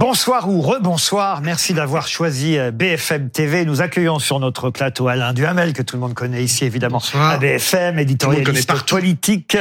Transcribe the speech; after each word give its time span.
Bonsoir 0.00 0.48
ou 0.48 0.62
rebonsoir, 0.62 1.42
merci 1.42 1.74
d'avoir 1.74 2.08
choisi 2.08 2.56
euh, 2.56 2.70
BFM 2.70 3.28
TV. 3.28 3.66
Nous 3.66 3.82
accueillons 3.82 4.18
sur 4.18 4.40
notre 4.40 4.70
plateau 4.70 5.08
Alain 5.08 5.34
Duhamel, 5.34 5.74
que 5.74 5.82
tout 5.82 5.96
le 5.96 6.00
monde 6.00 6.14
connaît 6.14 6.42
ici 6.42 6.64
évidemment 6.64 7.02
à 7.12 7.36
BFM, 7.36 7.98
éditorialiste 7.98 8.88
politique. 8.88 9.58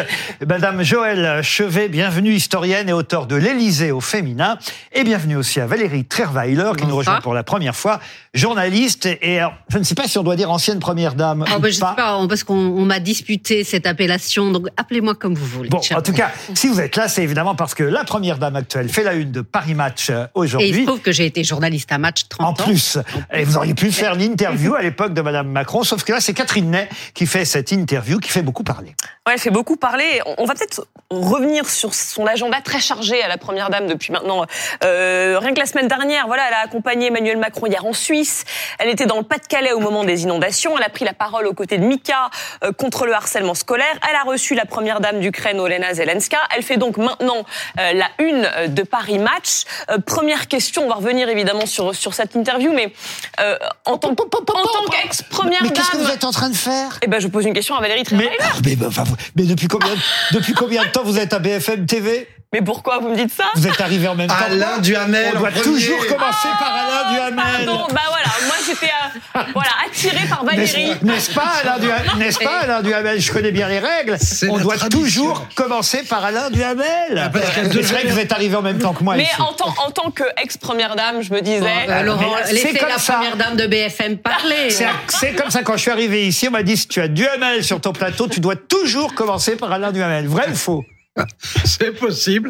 Madame 0.47 0.81
Joëlle 0.81 1.43
Chevet, 1.43 1.89
bienvenue, 1.89 2.31
historienne 2.31 2.87
et 2.87 2.93
auteur 2.93 3.27
de 3.27 3.35
L'Élysée 3.35 3.91
au 3.91 3.99
féminin. 3.99 4.57
Et 4.93 5.03
bienvenue 5.03 5.35
aussi 5.35 5.59
à 5.59 5.67
Valérie 5.67 6.05
Trerweiler, 6.05 6.71
qui 6.77 6.85
nous 6.85 6.95
rejoint 6.95 7.19
pour 7.19 7.33
la 7.33 7.43
première 7.43 7.75
fois, 7.75 7.99
journaliste 8.33 9.07
et 9.07 9.41
je 9.67 9.77
ne 9.77 9.83
sais 9.83 9.95
pas 9.95 10.07
si 10.07 10.17
on 10.19 10.23
doit 10.23 10.37
dire 10.37 10.49
ancienne 10.49 10.79
première 10.79 11.15
dame. 11.15 11.43
Oh, 11.53 11.59
bah, 11.59 11.69
je 11.69 11.81
pas. 11.81 11.89
sais 11.89 11.95
pas, 11.97 12.17
parce 12.29 12.45
qu'on 12.45 12.85
m'a 12.85 13.01
disputé 13.01 13.65
cette 13.65 13.85
appellation, 13.85 14.51
donc 14.51 14.67
appelez-moi 14.77 15.15
comme 15.15 15.33
vous 15.33 15.45
voulez. 15.45 15.67
Bon, 15.67 15.81
en 15.93 16.01
tout 16.01 16.13
cas, 16.13 16.31
si 16.53 16.69
vous 16.69 16.79
êtes 16.79 16.95
là, 16.95 17.09
c'est 17.09 17.23
évidemment 17.23 17.55
parce 17.55 17.75
que 17.75 17.83
la 17.83 18.05
première 18.05 18.37
dame 18.37 18.55
actuelle 18.55 18.87
fait 18.87 19.03
la 19.03 19.15
une 19.15 19.33
de 19.33 19.41
Paris 19.41 19.73
Match 19.73 20.09
aujourd'hui. 20.33 20.67
Et 20.67 20.71
il 20.71 20.81
se 20.81 20.85
trouve 20.85 21.01
que 21.01 21.11
j'ai 21.11 21.25
été 21.25 21.43
journaliste 21.43 21.91
à 21.91 21.97
match 21.97 22.27
30 22.29 22.47
ans. 22.47 22.63
En 22.63 22.65
plus, 22.65 22.97
et 23.33 23.43
vous 23.43 23.57
auriez 23.57 23.73
pu 23.73 23.91
faire 23.91 24.15
l'interview 24.15 24.75
à 24.75 24.81
l'époque 24.81 25.13
de 25.13 25.21
Madame 25.21 25.49
Macron, 25.49 25.83
sauf 25.83 26.03
que 26.03 26.11
là, 26.11 26.19
c'est 26.19 26.33
Catherine 26.33 26.69
Ney 26.71 26.89
qui 27.13 27.25
fait 27.25 27.45
cette 27.45 27.71
interview, 27.71 28.19
qui 28.19 28.29
fait 28.29 28.41
beaucoup 28.41 28.63
parler. 28.63 28.95
Ouais, 29.27 29.33
elle 29.33 29.39
fait 29.39 29.49
beaucoup 29.49 29.75
parler. 29.75 30.21
On 30.37 30.45
va 30.45 30.53
peut-être 30.53 30.87
revenir 31.11 31.67
sur 31.67 31.93
son 31.93 32.25
agenda 32.25 32.61
très 32.61 32.79
chargé 32.79 33.21
à 33.21 33.27
la 33.27 33.37
Première 33.37 33.69
Dame 33.69 33.87
depuis 33.87 34.11
maintenant. 34.11 34.45
Euh, 34.83 35.37
rien 35.39 35.53
que 35.53 35.59
la 35.59 35.65
semaine 35.65 35.87
dernière, 35.87 36.27
voilà, 36.27 36.43
elle 36.47 36.53
a 36.53 36.59
accompagné 36.59 37.07
Emmanuel 37.07 37.37
Macron 37.37 37.67
hier 37.67 37.85
en 37.85 37.93
Suisse. 37.93 38.45
Elle 38.77 38.89
était 38.89 39.05
dans 39.05 39.17
le 39.17 39.23
Pas-de-Calais 39.23 39.73
au 39.73 39.79
moment 39.79 40.03
des 40.03 40.23
inondations. 40.23 40.77
Elle 40.77 40.83
a 40.83 40.89
pris 40.89 41.05
la 41.05 41.13
parole 41.13 41.47
aux 41.47 41.53
côtés 41.53 41.77
de 41.77 41.83
Mika 41.83 42.29
euh, 42.63 42.71
contre 42.71 43.05
le 43.05 43.13
harcèlement 43.13 43.55
scolaire. 43.55 43.99
Elle 44.09 44.15
a 44.15 44.23
reçu 44.23 44.55
la 44.55 44.65
Première 44.65 44.99
Dame 44.99 45.19
d'Ukraine, 45.19 45.59
Olena 45.59 45.93
Zelenska. 45.93 46.37
Elle 46.55 46.63
fait 46.63 46.77
donc 46.77 46.97
maintenant 46.97 47.43
euh, 47.79 47.93
la 47.93 48.07
une 48.19 48.47
de 48.73 48.83
Paris 48.83 49.19
Match. 49.19 49.63
Première 50.09 50.47
question, 50.47 50.85
on 50.85 50.89
va 50.89 50.95
revenir 50.95 51.29
évidemment 51.29 51.65
sur, 51.65 51.95
sur 51.95 52.13
cette 52.13 52.35
interview, 52.35 52.73
mais 52.73 52.91
euh, 53.39 53.55
en 53.85 53.97
tant, 53.97 54.13
qu'ex-première 54.15 55.61
dame... 55.61 55.71
Qu'est-ce 55.71 55.91
que 55.91 55.97
vous 55.97 56.09
êtes 56.09 56.23
en 56.23 56.31
train 56.31 56.49
de 56.49 56.55
faire? 56.55 56.99
Eh 57.03 57.07
ben, 57.07 57.19
je 57.19 57.27
pose 57.27 57.45
une 57.45 57.53
question 57.53 57.75
à 57.75 57.81
Valérie 57.81 58.03
Trierweiler. 58.03 58.35
Mais, 58.39 58.75
mais, 58.75 58.89
mais, 59.35 59.43
depuis, 59.43 59.67
combien, 59.67 59.93
depuis 60.33 60.53
combien 60.53 60.83
de 60.83 60.89
temps 60.89 61.03
vous 61.03 61.19
êtes 61.19 61.33
à 61.33 61.39
BFM 61.39 61.85
TV 61.85 62.27
mais 62.51 62.63
pourquoi 62.63 62.97
vous 62.97 63.09
me 63.09 63.15
dites 63.15 63.31
ça 63.31 63.43
Vous 63.55 63.67
êtes 63.67 63.79
arrivé 63.79 64.07
en 64.07 64.15
même 64.15 64.27
temps. 64.27 64.33
Alain 64.43 64.79
Duhamel. 64.79 65.33
On 65.35 65.39
doit 65.39 65.51
toujours 65.51 65.99
commencer 66.07 66.47
par 66.59 66.73
Alain 66.73 67.13
Duhamel. 67.13 67.65
Pardon, 67.65 67.87
bah 67.93 68.01
voilà, 68.07 68.29
moi 68.47 68.55
j'étais 68.65 68.87
euh, 68.87 69.39
voilà, 69.53 69.69
attiré 69.85 70.25
par 70.27 70.43
Valérie. 70.43 70.93
N'est-ce 71.03 71.31
pas 71.31 71.45
Alain 71.63 71.77
Duhamel 71.77 72.09
N'est-ce 72.17 72.39
pas 72.39 72.61
Alain 72.61 72.81
Duhamel 72.81 73.21
Je 73.21 73.31
connais 73.31 73.51
bien 73.51 73.67
les 73.69 73.77
règles. 73.77 74.17
On 74.49 74.57
doit 74.57 74.77
toujours 74.89 75.47
commencer 75.53 76.01
par 76.03 76.25
Alain 76.25 76.49
Duhamel. 76.49 77.17
Ah, 77.17 77.29
c'est 77.53 77.81
vrai 77.81 78.01
que 78.01 78.07
vous 78.07 78.19
êtes 78.19 78.31
arrivé 78.31 78.55
en 78.55 78.63
même 78.63 78.79
temps 78.79 78.93
que 78.93 79.03
moi. 79.03 79.15
Mais 79.15 79.29
en 79.37 79.53
tant, 79.53 79.71
en 79.85 79.91
tant 79.91 80.09
qu'ex-première 80.09 80.95
dame, 80.95 81.21
je 81.21 81.31
me 81.31 81.41
disais. 81.41 81.85
Bah, 81.87 82.01
Laurent, 82.01 82.35
laissez 82.51 82.73
la 82.73 82.97
ça. 82.97 83.13
première 83.13 83.37
dame 83.37 83.57
de 83.57 83.67
BFM 83.67 84.17
parler. 84.17 84.71
C'est 85.07 85.35
comme 85.35 85.51
ça 85.51 85.61
quand 85.61 85.73
je 85.73 85.81
suis 85.81 85.91
arrivé 85.91 86.27
ici, 86.27 86.47
on 86.47 86.51
m'a 86.51 86.63
dit 86.63 86.77
si 86.77 86.87
tu 86.87 86.99
as 86.99 87.07
Duhamel 87.07 87.63
sur 87.63 87.79
ton 87.79 87.93
plateau, 87.93 88.27
tu 88.27 88.39
dois 88.39 88.55
toujours 88.55 89.13
commencer 89.13 89.55
par 89.55 89.71
Alain 89.71 89.91
Duhamel. 89.91 90.27
Vrai 90.27 90.47
ou 90.49 90.55
faux? 90.55 90.83
C'est 91.65 91.91
possible. 91.91 92.49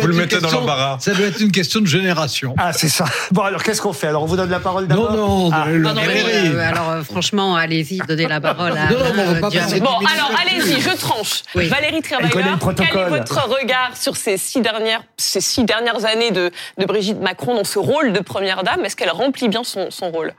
vous 0.00 0.06
le 0.06 0.14
mettez 0.14 0.40
dans 0.40 0.50
l'embarras. 0.50 0.98
Ça 1.00 1.12
doit 1.12 1.26
être 1.26 1.40
une 1.40 1.52
question 1.52 1.80
de 1.80 1.86
génération. 1.86 2.54
Ah, 2.58 2.72
c'est 2.72 2.88
ça. 2.88 3.04
Bon, 3.30 3.42
alors 3.42 3.62
qu'est-ce 3.62 3.80
qu'on 3.80 3.92
fait? 3.92 4.08
Alors, 4.08 4.22
on 4.22 4.26
vous 4.26 4.36
donne 4.36 4.50
la 4.50 4.60
parole 4.60 4.86
d'abord? 4.86 5.12
Non, 5.12 5.48
non, 5.48 5.50
ah. 5.52 5.66
non, 5.68 5.94
euh, 5.96 6.58
Alors, 6.58 6.90
euh, 6.90 7.02
franchement, 7.02 7.56
allez-y, 7.56 7.98
donnez 7.98 8.26
la 8.26 8.40
parole 8.40 8.76
à. 8.76 8.90
Non, 8.90 8.98
non, 8.98 9.40
pas 9.40 9.50
bon, 9.50 9.98
alors, 10.06 10.32
allez-y, 10.40 10.80
je 10.80 10.96
tranche. 10.96 11.42
Valérie 11.54 12.02
Trierweiler, 12.02 12.32
quel 12.32 12.46
est 12.46 13.08
votre 13.08 13.48
regard 13.48 13.96
sur 13.96 14.16
ces 14.16 14.36
six 14.36 14.60
dernières, 14.60 15.02
ces 15.16 15.40
six 15.40 15.64
dernières 15.64 16.04
années 16.04 16.30
de, 16.30 16.50
de 16.78 16.84
Brigitte 16.84 17.20
Macron 17.20 17.54
dans 17.54 17.64
ce 17.64 17.78
rôle 17.78 18.12
de 18.12 18.20
première 18.20 18.62
dame? 18.62 18.84
Est-ce 18.84 18.96
qu'elle 18.96 19.10
remplit 19.10 19.48
bien 19.48 19.64
son, 19.64 19.90
son 19.90 20.10
rôle? 20.10 20.32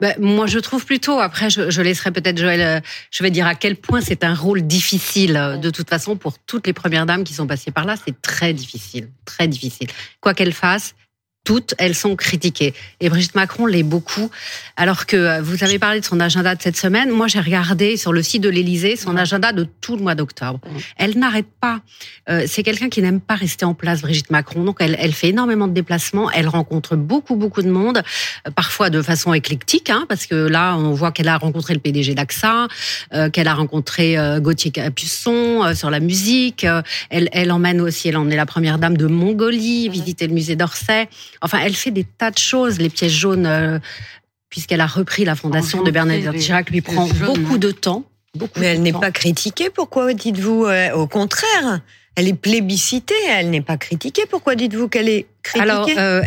Ben, 0.00 0.14
moi, 0.18 0.46
je 0.46 0.58
trouve 0.58 0.84
plutôt. 0.84 1.20
Après, 1.20 1.50
je, 1.50 1.70
je 1.70 1.80
laisserai 1.80 2.10
peut-être 2.10 2.38
Joël. 2.38 2.60
Euh, 2.60 2.80
je 3.10 3.22
vais 3.22 3.30
dire 3.30 3.46
à 3.46 3.54
quel 3.54 3.76
point 3.76 4.00
c'est 4.00 4.24
un 4.24 4.34
rôle 4.34 4.62
difficile. 4.62 5.36
Euh, 5.36 5.56
de 5.56 5.70
toute 5.70 5.88
façon, 5.88 6.16
pour 6.16 6.38
toutes 6.38 6.66
les 6.66 6.72
premières 6.72 7.06
dames 7.06 7.22
qui 7.24 7.32
sont 7.32 7.46
passées 7.46 7.70
par 7.70 7.84
là, 7.84 7.94
c'est 8.04 8.20
très 8.20 8.52
difficile, 8.52 9.08
très 9.24 9.46
difficile. 9.46 9.88
Quoi 10.20 10.34
qu'elles 10.34 10.52
fassent, 10.52 10.94
toutes, 11.44 11.74
elles 11.78 11.94
sont 11.94 12.16
critiquées. 12.16 12.72
Et 13.00 13.10
Brigitte 13.10 13.34
Macron 13.34 13.66
l'est 13.66 13.82
beaucoup. 13.82 14.30
Alors 14.76 15.04
que 15.06 15.16
euh, 15.16 15.42
vous 15.42 15.62
avez 15.62 15.78
parlé 15.78 16.00
de 16.00 16.04
son 16.04 16.18
agenda 16.18 16.54
de 16.54 16.62
cette 16.62 16.76
semaine. 16.76 17.10
Moi, 17.10 17.28
j'ai 17.28 17.40
regardé 17.40 17.96
sur 17.98 18.12
le 18.12 18.22
site 18.22 18.42
de 18.42 18.48
l'Élysée 18.48 18.96
son 18.96 19.16
agenda 19.16 19.52
de 19.52 19.66
tout 19.80 19.96
le 19.96 20.02
mois 20.02 20.14
d'octobre. 20.14 20.58
Elle 20.96 21.18
n'arrête 21.18 21.46
pas. 21.60 21.80
Euh, 22.30 22.44
c'est 22.48 22.62
quelqu'un 22.62 22.88
qui 22.88 23.02
n'aime 23.02 23.20
pas 23.20 23.34
rester 23.34 23.66
en 23.66 23.74
place, 23.74 24.00
Brigitte 24.00 24.30
Macron. 24.30 24.64
Donc, 24.64 24.78
elle, 24.80 24.96
elle, 24.98 25.12
fait 25.12 25.28
énormément 25.28 25.68
de 25.68 25.74
déplacements. 25.74 26.30
Elle 26.30 26.48
rencontre 26.48 26.96
beaucoup, 26.96 27.36
beaucoup 27.36 27.62
de 27.62 27.70
monde, 27.70 27.98
euh, 28.46 28.50
parfois 28.50 28.88
de 28.88 29.02
façon 29.02 29.34
éclectique, 29.34 29.90
hein, 29.90 30.06
parce 30.08 30.26
que 30.26 30.34
là, 30.34 30.76
on 30.76 30.92
voit 30.92 31.12
qu'elle 31.12 31.28
a 31.28 31.36
rencontré 31.36 31.74
le 31.74 31.80
PDG 31.80 32.14
d'AXA, 32.14 32.68
qu'elle 33.32 33.48
a 33.48 33.54
rencontré 33.54 34.16
Gauthier 34.40 34.70
Capuçon 34.70 35.74
sur 35.74 35.90
la 35.90 36.00
musique. 36.00 36.66
elle, 37.10 37.28
elle 37.32 37.52
emmène 37.52 37.80
aussi, 37.80 38.08
elle 38.08 38.16
emmène 38.16 38.36
la 38.36 38.46
première 38.46 38.78
dame 38.78 38.96
de 38.96 39.06
Mongolie, 39.06 39.88
visiter 39.88 40.26
le 40.26 40.32
musée 40.32 40.56
d'Orsay. 40.56 41.08
Enfin, 41.44 41.58
elle 41.62 41.74
fait 41.74 41.90
des 41.90 42.04
tas 42.04 42.30
de 42.30 42.38
choses. 42.38 42.78
Les 42.78 42.88
pièces 42.88 43.12
jaunes, 43.12 43.44
euh, 43.44 43.78
puisqu'elle 44.48 44.80
a 44.80 44.86
repris 44.86 45.26
la 45.26 45.36
fondation 45.36 45.82
de 45.82 45.90
Bernadette 45.90 46.40
Chirac, 46.40 46.70
lui 46.70 46.80
prend 46.80 47.06
beaucoup 47.06 47.58
de 47.58 47.70
temps. 47.70 48.04
Mais 48.56 48.66
elle 48.66 48.82
n'est 48.82 48.92
pas 48.92 49.10
critiquée. 49.10 49.68
Pourquoi 49.68 50.14
dites-vous 50.14 50.64
euh, 50.64 50.92
Au 50.92 51.06
contraire, 51.06 51.80
elle 52.16 52.28
est 52.28 52.34
plébiscitée. 52.34 53.14
Elle 53.28 53.50
n'est 53.50 53.60
pas 53.60 53.76
critiquée. 53.76 54.22
Pourquoi 54.28 54.56
dites-vous 54.56 54.88
qu'elle 54.88 55.10
est 55.10 55.26
critiquée? 55.42 55.70
Alors, 55.70 55.88
euh, 55.98 56.22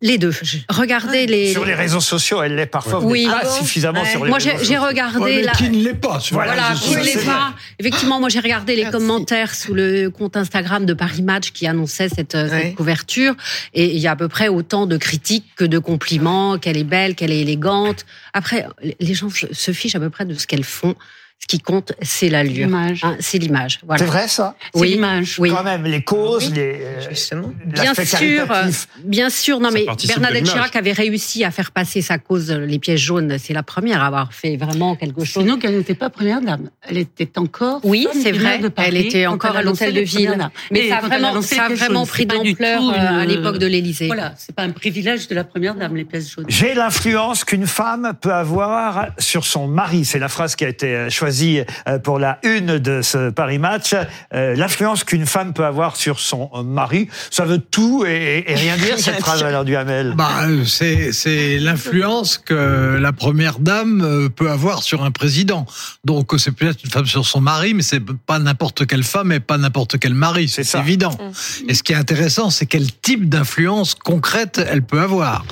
les 0.00 0.16
deux. 0.18 0.32
Regardez 0.68 1.26
les 1.26 1.52
sur 1.52 1.64
les 1.64 1.74
réseaux 1.74 2.00
sociaux, 2.00 2.42
elle 2.42 2.54
l'est 2.54 2.66
parfois. 2.66 3.00
Oui, 3.00 3.26
pas 3.26 3.40
ah 3.42 3.50
suffisamment 3.50 4.04
sur 4.04 4.24
les. 4.24 4.30
Moi, 4.30 4.38
j'ai 4.38 4.78
regardé. 4.78 5.42
la... 5.42 5.52
Qui 5.52 5.70
ne 5.70 5.82
l'est 5.82 5.94
pas 5.94 6.20
sur 6.20 6.34
Voilà, 6.34 6.74
qui 6.74 6.94
ne 6.94 7.02
l'est 7.02 7.24
pas. 7.24 7.54
Effectivement, 7.78 8.20
moi, 8.20 8.28
j'ai 8.28 8.40
regardé 8.40 8.76
les 8.76 8.90
commentaires 8.90 9.54
sous 9.54 9.74
le 9.74 10.08
compte 10.08 10.36
Instagram 10.36 10.86
de 10.86 10.94
Paris 10.94 11.22
Match 11.22 11.50
qui 11.50 11.66
annonçait 11.66 12.08
cette, 12.08 12.34
euh, 12.34 12.48
cette 12.48 12.74
couverture, 12.74 13.34
et 13.74 13.86
il 13.86 13.98
y 13.98 14.06
a 14.06 14.12
à 14.12 14.16
peu 14.16 14.28
près 14.28 14.48
autant 14.48 14.86
de 14.86 14.96
critiques 14.96 15.46
que 15.56 15.64
de 15.64 15.78
compliments. 15.78 16.58
Qu'elle 16.58 16.76
est 16.76 16.84
belle, 16.84 17.14
qu'elle 17.14 17.32
est 17.32 17.40
élégante. 17.40 18.06
Après, 18.32 18.66
les 19.00 19.14
gens 19.14 19.28
se 19.30 19.72
fichent 19.72 19.94
à 19.94 20.00
peu 20.00 20.10
près 20.10 20.24
de 20.24 20.34
ce 20.34 20.46
qu'elles 20.46 20.64
font. 20.64 20.94
Ce 21.40 21.46
qui 21.46 21.60
compte, 21.60 21.92
c'est 22.02 22.28
l'allure. 22.28 22.68
Hein, 22.74 23.16
c'est 23.20 23.38
l'image. 23.38 23.78
Voilà. 23.86 24.00
C'est 24.00 24.10
vrai 24.10 24.26
ça 24.26 24.56
Oui, 24.74 24.90
l'image. 24.90 25.36
Oui. 25.38 25.50
Quand 25.50 25.62
même, 25.62 25.84
les 25.84 26.02
causes, 26.02 26.52
les. 26.52 26.80
Euh, 26.82 27.08
Justement. 27.08 27.52
Bien 27.64 27.94
sûr, 27.94 28.50
euh, 28.50 28.70
bien 29.04 29.30
sûr. 29.30 29.60
Non, 29.60 29.70
mais 29.72 29.86
Bernadette 30.06 30.46
Chirac 30.46 30.74
avait 30.74 30.92
réussi 30.92 31.44
à 31.44 31.52
faire 31.52 31.70
passer 31.70 32.02
sa 32.02 32.18
cause, 32.18 32.50
les 32.50 32.80
pièces 32.80 33.00
jaunes. 33.00 33.36
C'est 33.38 33.52
la 33.52 33.62
première 33.62 34.02
à 34.02 34.06
avoir 34.08 34.32
fait 34.32 34.56
vraiment 34.56 34.96
quelque 34.96 35.24
chose. 35.24 35.44
Sinon, 35.44 35.58
qu'elle 35.58 35.76
n'était 35.76 35.94
pas 35.94 36.10
première 36.10 36.40
dame. 36.40 36.70
Elle 36.82 36.98
était 36.98 37.38
encore. 37.38 37.80
Oui, 37.84 38.08
c'est 38.20 38.32
vrai. 38.32 38.60
elle 38.78 38.96
était 38.96 39.26
encore 39.26 39.56
à 39.56 39.62
l'hôtel 39.62 39.94
de 39.94 40.00
ville. 40.00 40.36
Mais 40.72 40.88
ça 40.88 40.96
a 40.96 41.00
vraiment, 41.02 41.40
ça 41.40 41.66
a 41.66 41.68
vraiment 41.68 42.04
pris 42.04 42.26
d'ampleur 42.26 42.82
euh, 42.82 43.22
à 43.22 43.24
l'époque 43.24 43.58
de 43.58 43.66
l'Élysée. 43.66 44.08
Voilà, 44.08 44.34
c'est 44.36 44.54
pas 44.54 44.64
un 44.64 44.70
privilège 44.70 45.28
de 45.28 45.36
la 45.36 45.44
première 45.44 45.76
dame, 45.76 45.94
les 45.94 46.04
pièces 46.04 46.32
jaunes. 46.32 46.46
J'ai 46.48 46.74
l'influence 46.74 47.44
qu'une 47.44 47.66
femme 47.66 48.12
peut 48.20 48.32
avoir 48.34 49.10
sur 49.18 49.46
son 49.46 49.68
mari. 49.68 50.04
C'est 50.04 50.18
la 50.18 50.28
phrase 50.28 50.56
qui 50.56 50.64
a 50.64 50.68
été 50.68 51.08
choisie 51.10 51.27
euh, 51.28 51.98
pour 51.98 52.18
la 52.18 52.38
une 52.42 52.78
de 52.78 53.02
ce 53.02 53.30
Paris 53.30 53.58
Match. 53.58 53.94
Euh, 54.34 54.54
l'influence 54.54 55.04
qu'une 55.04 55.26
femme 55.26 55.52
peut 55.52 55.64
avoir 55.64 55.96
sur 55.96 56.20
son 56.20 56.50
mari, 56.64 57.08
ça 57.30 57.44
veut 57.44 57.58
tout 57.58 58.04
et, 58.06 58.44
rien 58.48 58.76
dire 58.86 58.98
cette 58.98 59.20
phrase 59.20 59.42
Alain 59.42 59.64
Duhamel? 59.64 60.14
Bah, 60.16 60.46
c'est 60.64 61.58
l'influence 61.58 62.38
que 62.38 62.98
la 63.00 63.12
première 63.12 63.58
dame 63.58 64.02
euh, 64.02 64.28
peut 64.28 64.50
avoir 64.50 64.82
sur 64.82 65.04
un 65.04 65.10
président. 65.10 65.66
Donc 66.04 66.32
c'est 66.38 66.52
peut-être 66.52 66.82
une 66.84 66.90
femme 66.90 67.06
sur 67.06 67.26
son 67.26 67.40
mari, 67.40 67.74
mais 67.74 67.82
c'est 67.82 68.02
pas 68.26 68.38
n'importe 68.38 68.86
quelle 68.86 69.04
femme 69.04 69.32
et 69.32 69.40
pas 69.40 69.58
n'importe 69.58 69.98
quel 69.98 70.14
mari. 70.14 70.48
C'est 70.48 70.74
évident. 70.78 71.12
Mm. 71.12 71.70
Et 71.70 71.74
ce 71.74 71.82
qui 71.82 71.92
est 71.92 71.96
intéressant, 71.96 72.50
c'est 72.50 72.66
quel 72.66 72.90
type 72.92 73.28
d'influence 73.28 73.94
concrète 73.94 74.60
elle 74.70 74.82
peut 74.82 75.00
avoir. 75.00 75.44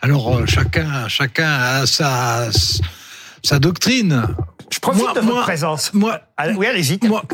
Alors 0.00 0.46
chacun, 0.46 1.08
chacun 1.08 1.50
a 1.50 1.86
sa 1.86 2.48
sa 3.42 3.58
doctrine. 3.58 4.26
Je 4.70 4.78
profite 4.78 5.02
moi, 5.02 5.14
de 5.14 5.20
votre 5.20 5.42
présence. 5.42 5.92
Moi, 5.94 6.20
oui, 6.56 6.66
allez-y. 6.66 7.00
Moi, 7.06 7.24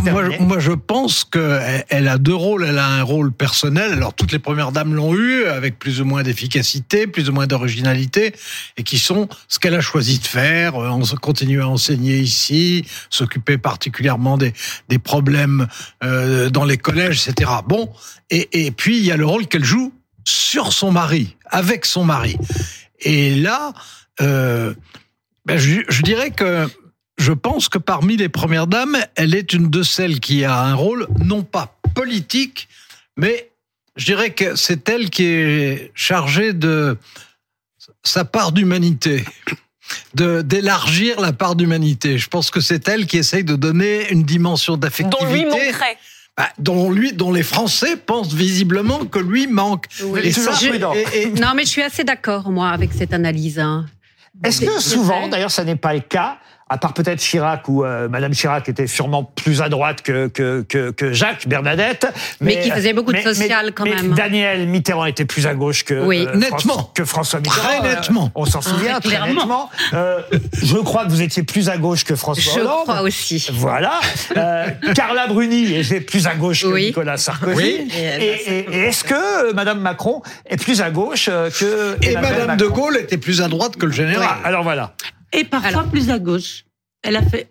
moi, 0.41 0.59
je 0.59 0.73
pense 0.73 1.23
qu'elle 1.25 2.09
a 2.09 2.17
deux 2.17 2.35
rôles. 2.35 2.65
Elle 2.65 2.79
a 2.79 2.87
un 2.87 3.03
rôle 3.03 3.31
personnel. 3.31 3.93
Alors, 3.93 4.15
toutes 4.15 4.33
les 4.33 4.39
premières 4.39 4.73
dames 4.73 4.95
l'ont 4.95 5.15
eu, 5.15 5.45
avec 5.45 5.79
plus 5.79 6.01
ou 6.01 6.07
moins 6.07 6.23
d'efficacité, 6.23 7.07
plus 7.07 7.29
ou 7.29 7.33
moins 7.33 7.47
d'originalité, 7.47 8.35
et 8.79 8.83
qui 8.85 8.99
sont 8.99 9.29
ce 9.49 9.59
qu'elle 9.59 9.75
a 9.75 9.83
choisi 9.83 10.19
de 10.19 10.27
faire, 10.27 10.81
euh, 10.81 11.17
continuer 11.21 11.61
à 11.61 11.69
enseigner 11.69 12.19
ici, 12.19 12.87
s'occuper 13.11 13.59
particulièrement 13.59 14.39
des, 14.39 14.55
des 14.89 14.99
problèmes 14.99 15.67
euh, 16.05 16.49
dans 16.49 16.65
les 16.65 16.79
collèges, 16.79 17.29
etc. 17.29 17.51
Bon, 17.67 17.91
et, 18.31 18.67
et 18.67 18.71
puis 18.71 18.97
il 18.97 19.05
y 19.05 19.13
a 19.13 19.17
le 19.19 19.27
rôle 19.27 19.47
qu'elle 19.47 19.65
joue 19.65 19.93
sur 20.25 20.73
son 20.73 20.91
mari, 20.91 21.37
avec 21.51 21.85
son 21.85 22.05
mari. 22.05 22.39
Et 23.01 23.35
là, 23.37 23.73
euh, 24.21 24.75
ben 25.47 25.59
je, 25.59 25.81
je, 25.89 26.03
dirais 26.03 26.31
que 26.31 26.69
je 27.19 27.33
pense 27.33 27.69
que 27.69 27.79
parmi 27.79 28.17
les 28.17 28.29
premières 28.29 28.67
dames, 28.67 28.97
elle 29.15 29.35
est 29.35 29.53
une 29.53 29.71
de 29.71 29.83
celles 29.83 30.21
qui 30.21 30.45
a 30.45 30.61
un 30.61 30.75
rôle 30.75 31.07
non 31.25 31.43
pas 31.43 31.79
politique, 31.95 32.69
mais 33.17 33.51
je 33.97 34.05
dirais 34.05 34.31
que 34.31 34.57
c'est 34.57 34.89
elle 34.89 35.09
qui 35.09 35.25
est 35.25 35.91
chargée 35.95 36.53
de 36.53 36.99
sa 38.03 38.25
part 38.25 38.53
d'humanité 38.53 39.25
de 40.15 40.43
d'élargir 40.43 41.21
la 41.21 41.33
part 41.33 41.55
d'humanité. 41.55 42.19
Je 42.19 42.29
pense 42.29 42.51
que 42.51 42.61
c'est 42.61 42.89
elle 42.89 43.07
qui 43.07 43.19
essaye 43.19 43.45
de 43.45 43.57
donner 43.57 44.11
une 44.11 44.25
dimension 44.25 44.77
d'affectivité. 44.77 45.25
Dont 45.25 45.33
lui 45.33 45.45
manquerait. 45.45 45.97
Bah, 46.37 46.51
dont 46.59 46.91
lui, 46.91 47.13
dont 47.15 47.33
les 47.33 47.43
Français 47.43 47.97
pensent 47.97 48.35
visiblement 48.35 49.07
que 49.07 49.19
lui 49.19 49.47
manque. 49.47 49.87
Et 50.23 50.33
ça, 50.33 50.53
Non, 51.41 51.55
mais 51.55 51.63
je 51.63 51.69
suis 51.69 51.83
assez 51.83 52.05
d'accord 52.05 52.51
moi 52.51 52.71
avec 52.71 52.93
cette 52.93 53.15
analyse. 53.15 53.59
Hein. 53.59 53.87
Est-ce 54.45 54.61
que 54.61 54.79
souvent, 54.81 55.29
d'ailleurs, 55.29 55.51
ça 55.51 55.65
n'est 55.65 55.77
pas 55.77 55.95
le 55.95 56.01
cas, 56.01 56.39
à 56.69 56.79
part 56.79 56.95
peut-être 56.95 57.21
Chirac 57.21 57.69
ou 57.69 57.85
euh, 57.85 58.09
Madame 58.09 58.33
Chirac 58.33 58.69
était 58.69 58.89
sûrement 58.89 59.23
plus 59.23 59.63
à 59.63 59.69
droite 59.69 60.03
que 60.03 60.27
que 60.27 60.63
que, 60.69 60.91
que 60.91 61.13
Jacques 61.13 61.47
Bernadette, 61.47 62.07
mais, 62.41 62.61
qui 62.61 62.71
faisait 62.71 62.93
beaucoup 62.93 63.13
de 63.13 63.21
social 63.21 63.73
quand 63.73 63.85
même. 63.85 64.15
Daniel 64.15 64.67
Mitterrand 64.67 65.05
était 65.07 65.25
plus 65.25 65.47
à 65.47 65.55
gauche 65.55 65.85
que 65.85 66.05
oui. 66.05 66.27
euh, 66.27 66.35
nettement 66.35 66.75
François, 66.75 66.91
que 66.95 67.05
François 67.05 67.39
Mitterrand. 67.41 67.69
Très 67.81 67.89
nettement. 67.89 68.31
on 68.35 68.45
s'en 68.47 68.61
souvient 68.61 68.99
très 68.99 69.21
nettement. 69.21 69.71
Euh, 69.95 70.21
je 70.61 70.77
crois 70.79 71.05
que 71.05 71.11
vous 71.11 71.23
étiez 71.23 71.45
plus 71.45 71.69
à 71.69 71.77
gauche 71.79 72.05
que 72.05 72.17
François 72.17 72.55
je 72.55 72.61
Hollande. 72.61 72.85
Je 72.87 72.91
crois 72.93 73.03
aussi. 73.03 73.47
Voilà. 73.53 74.01
Euh, 74.37 74.67
Carla 74.95 75.29
Bruni 75.29 75.73
était 75.73 76.01
plus 76.01 76.27
à 76.27 76.35
gauche 76.35 76.63
que 76.63 76.67
oui. 76.67 76.87
Nicolas 76.87 77.17
Sarkozy. 77.17 77.55
Oui. 77.55 77.89
Et, 77.97 78.25
et, 78.25 78.59
et 78.73 78.79
est-ce 78.87 79.05
que 79.05 79.53
Madame 79.53 79.81
Macron 79.81 80.23
est 80.47 80.61
plus 80.61 80.81
à 80.81 80.91
gauche 80.91 81.27
que 81.27 81.97
et 82.03 82.15
Madame 82.15 82.49
Macron 82.49 82.57
de 82.57 82.67
Gaulle 82.67 82.97
était 82.97 83.19
plus 83.19 83.41
à 83.41 83.49
droite 83.49 83.77
que 83.77 83.87
le 83.87 83.93
général. 83.93 84.27
Ah, 84.29 84.39
alors 84.45 84.65
voilà. 84.65 84.95
Et 85.33 85.45
parfois 85.45 85.69
Alors. 85.69 85.89
plus 85.89 86.11
à 86.11 86.19
gauche. 86.19 86.65
Elle 87.03 87.17
a 87.17 87.23
fait. 87.23 87.51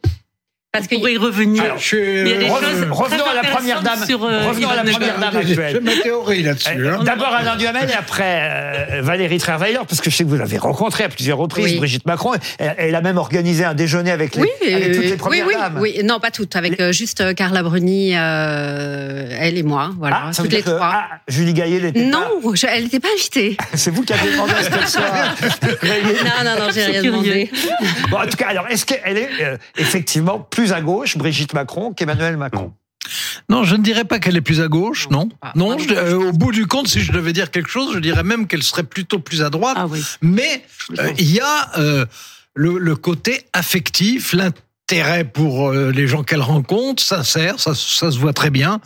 Parce 0.75 0.87
Pour 0.87 1.09
y 1.09 1.17
revenir. 1.17 1.63
Alors, 1.63 1.77
Je, 1.77 1.95
Il 1.95 2.27
y 2.27 2.33
a 2.33 2.37
des 2.37 2.45
Revenons- 2.49 2.69
choses 2.69 2.91
revenons 2.91 3.23
très 3.23 3.31
à 3.39 3.41
la 3.41 3.49
première 3.49 3.81
dame. 3.81 4.05
Sur, 4.05 4.23
euh, 4.23 4.47
Revenons 4.47 4.69
à 4.69 4.75
la 4.75 4.83
première 4.83 5.19
dame 5.19 5.35
actuelle. 5.37 5.79
ma 5.81 5.91
théorie 6.01 6.43
là-dessus. 6.43 6.69
Euh, 6.77 6.95
hein. 6.99 7.03
D'abord 7.03 7.33
Alain 7.33 7.55
Duhamel 7.55 7.89
et 7.89 7.93
après 7.93 8.39
euh, 8.41 9.01
Valérie 9.01 9.37
Trierweiler, 9.37 9.79
parce 9.87 10.01
que 10.01 10.09
je 10.09 10.15
sais 10.15 10.23
que 10.23 10.29
vous 10.29 10.35
l'avez 10.37 10.57
rencontrée 10.57 11.03
à 11.05 11.09
plusieurs 11.09 11.37
reprises, 11.37 11.65
Oui. 11.73 11.77
Brigitte 11.77 12.05
Macron. 12.05 12.33
Elle, 12.59 12.75
elle 12.77 12.95
a 12.95 13.01
même 13.01 13.17
organisé 13.17 13.63
un 13.65 13.73
déjeuner 13.73 14.11
avec, 14.11 14.35
les, 14.35 14.41
Oui, 14.41 14.73
avec 14.73 14.93
toutes 14.93 15.03
les 15.05 15.17
premières 15.17 15.45
oui, 15.47 15.53
oui, 15.55 15.61
dames. 15.61 15.77
oui, 15.79 15.99
non 16.03 16.19
pas 16.19 16.31
toutes, 16.31 16.55
avec 16.55 16.79
euh, 16.79 16.91
juste 16.91 17.21
euh, 17.21 17.33
Carla 17.33 17.63
Bruni, 17.63 18.13
euh, 18.15 19.27
elle 19.39 19.57
et 19.57 19.63
moi, 19.63 19.91
voilà, 19.97 20.23
Ah, 20.27 20.31
toutes 20.35 20.51
les 20.51 20.61
que, 20.61 20.69
trois. 20.69 20.91
ah, 20.93 21.05
Julie 21.27 21.53
Gaillet 21.53 21.79
n'était 21.79 22.03
non, 22.05 22.25
je- 22.53 22.67
elle 22.67 22.83
n'était 22.83 22.99
pas 22.99 23.07
invitée. 23.15 23.57
C'est 23.73 23.91
vous 23.91 24.03
qui 24.03 24.13
avez 24.13 24.31
demandé 24.31 24.53
à 24.53 24.63
ce 24.63 24.69
qu'elle 24.69 24.87
soit. 24.87 25.01
Non, 25.85 26.43
non, 26.43 26.65
non, 26.65 26.71
j'ai 26.73 26.83
rien 26.85 27.03
demandé. 27.03 27.49
Bon, 28.09 28.17
en 28.17 28.25
tout 28.27 28.37
cas, 28.37 28.47
alors, 28.49 28.65
est-ce 28.69 28.85
qu'elle 28.85 29.17
est 29.17 29.29
effectivement 29.77 30.39
plus 30.39 30.64
à 30.73 30.81
gauche, 30.81 31.17
Brigitte 31.17 31.53
Macron, 31.53 31.93
qu'Emmanuel 31.93 32.37
Macron 32.37 32.73
Non, 33.49 33.63
je 33.63 33.75
ne 33.75 33.83
dirais 33.83 34.05
pas 34.05 34.19
qu'elle 34.19 34.35
est 34.37 34.41
plus 34.41 34.61
à 34.61 34.67
gauche, 34.67 35.07
non. 35.09 35.29
Ah, 35.41 35.51
Non, 35.55 35.77
je- 35.77 35.85
plus. 35.87 35.95
euh, 35.97 36.29
au 36.29 36.31
bout 36.33 36.51
du 36.51 36.65
compte, 36.67 36.87
si 36.87 37.01
je 37.01 37.11
devais 37.11 37.33
dire 37.33 37.51
quelque 37.51 37.69
chose, 37.69 37.93
je 37.93 37.99
dirais 37.99 38.23
même 38.23 38.47
qu'elle 38.47 38.63
serait 38.63 38.83
plutôt 38.83 39.19
plus 39.19 39.41
à 39.43 39.49
droite. 39.49 39.77
Ah 39.79 39.87
oui. 39.87 40.01
Mais 40.21 40.63
euh, 40.99 41.11
il 41.17 41.31
y 41.31 41.39
a 41.39 41.71
euh, 41.79 42.05
le, 42.55 42.77
le 42.79 42.95
côté 42.95 43.41
affectif, 43.53 44.33
l'intérêt 44.33 45.23
pour 45.23 45.69
euh, 45.69 45.91
les 45.91 46.07
gens 46.07 46.23
qu'elle 46.23 46.41
rencontre, 46.41 47.01
sincère, 47.03 47.59
ça, 47.59 47.73
ça 47.75 48.11
se 48.11 48.17
voit 48.19 48.33
très 48.33 48.49
bien, 48.51 48.79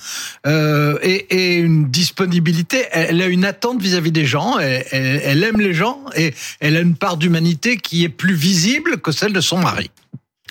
euh, 0.48 0.98
et, 1.02 1.56
et 1.56 1.58
une 1.58 1.90
disponibilité. 1.90 2.86
Elle 2.92 3.22
a 3.22 3.28
une 3.28 3.46
attente 3.46 3.81
vis-à-vis 3.81 4.12
des 4.12 4.26
gens. 4.26 4.58
Elle, 4.60 4.86
elle- 4.92 5.22
elle 5.24 5.44
aime 5.44 5.60
les 5.62 5.74
gens 5.74 6.04
et 6.16 6.34
elle 6.60 6.76
a 6.76 6.80
une 6.81 6.96
part 6.96 7.18
d'humanité 7.18 7.78
qui 7.78 8.04
est 8.04 8.10
plus 8.10 8.34
visible 8.34 8.98
que 9.00 9.12
celle 9.12 9.34
de 9.34 9.42
son 9.42 9.60
mari. 9.60 9.92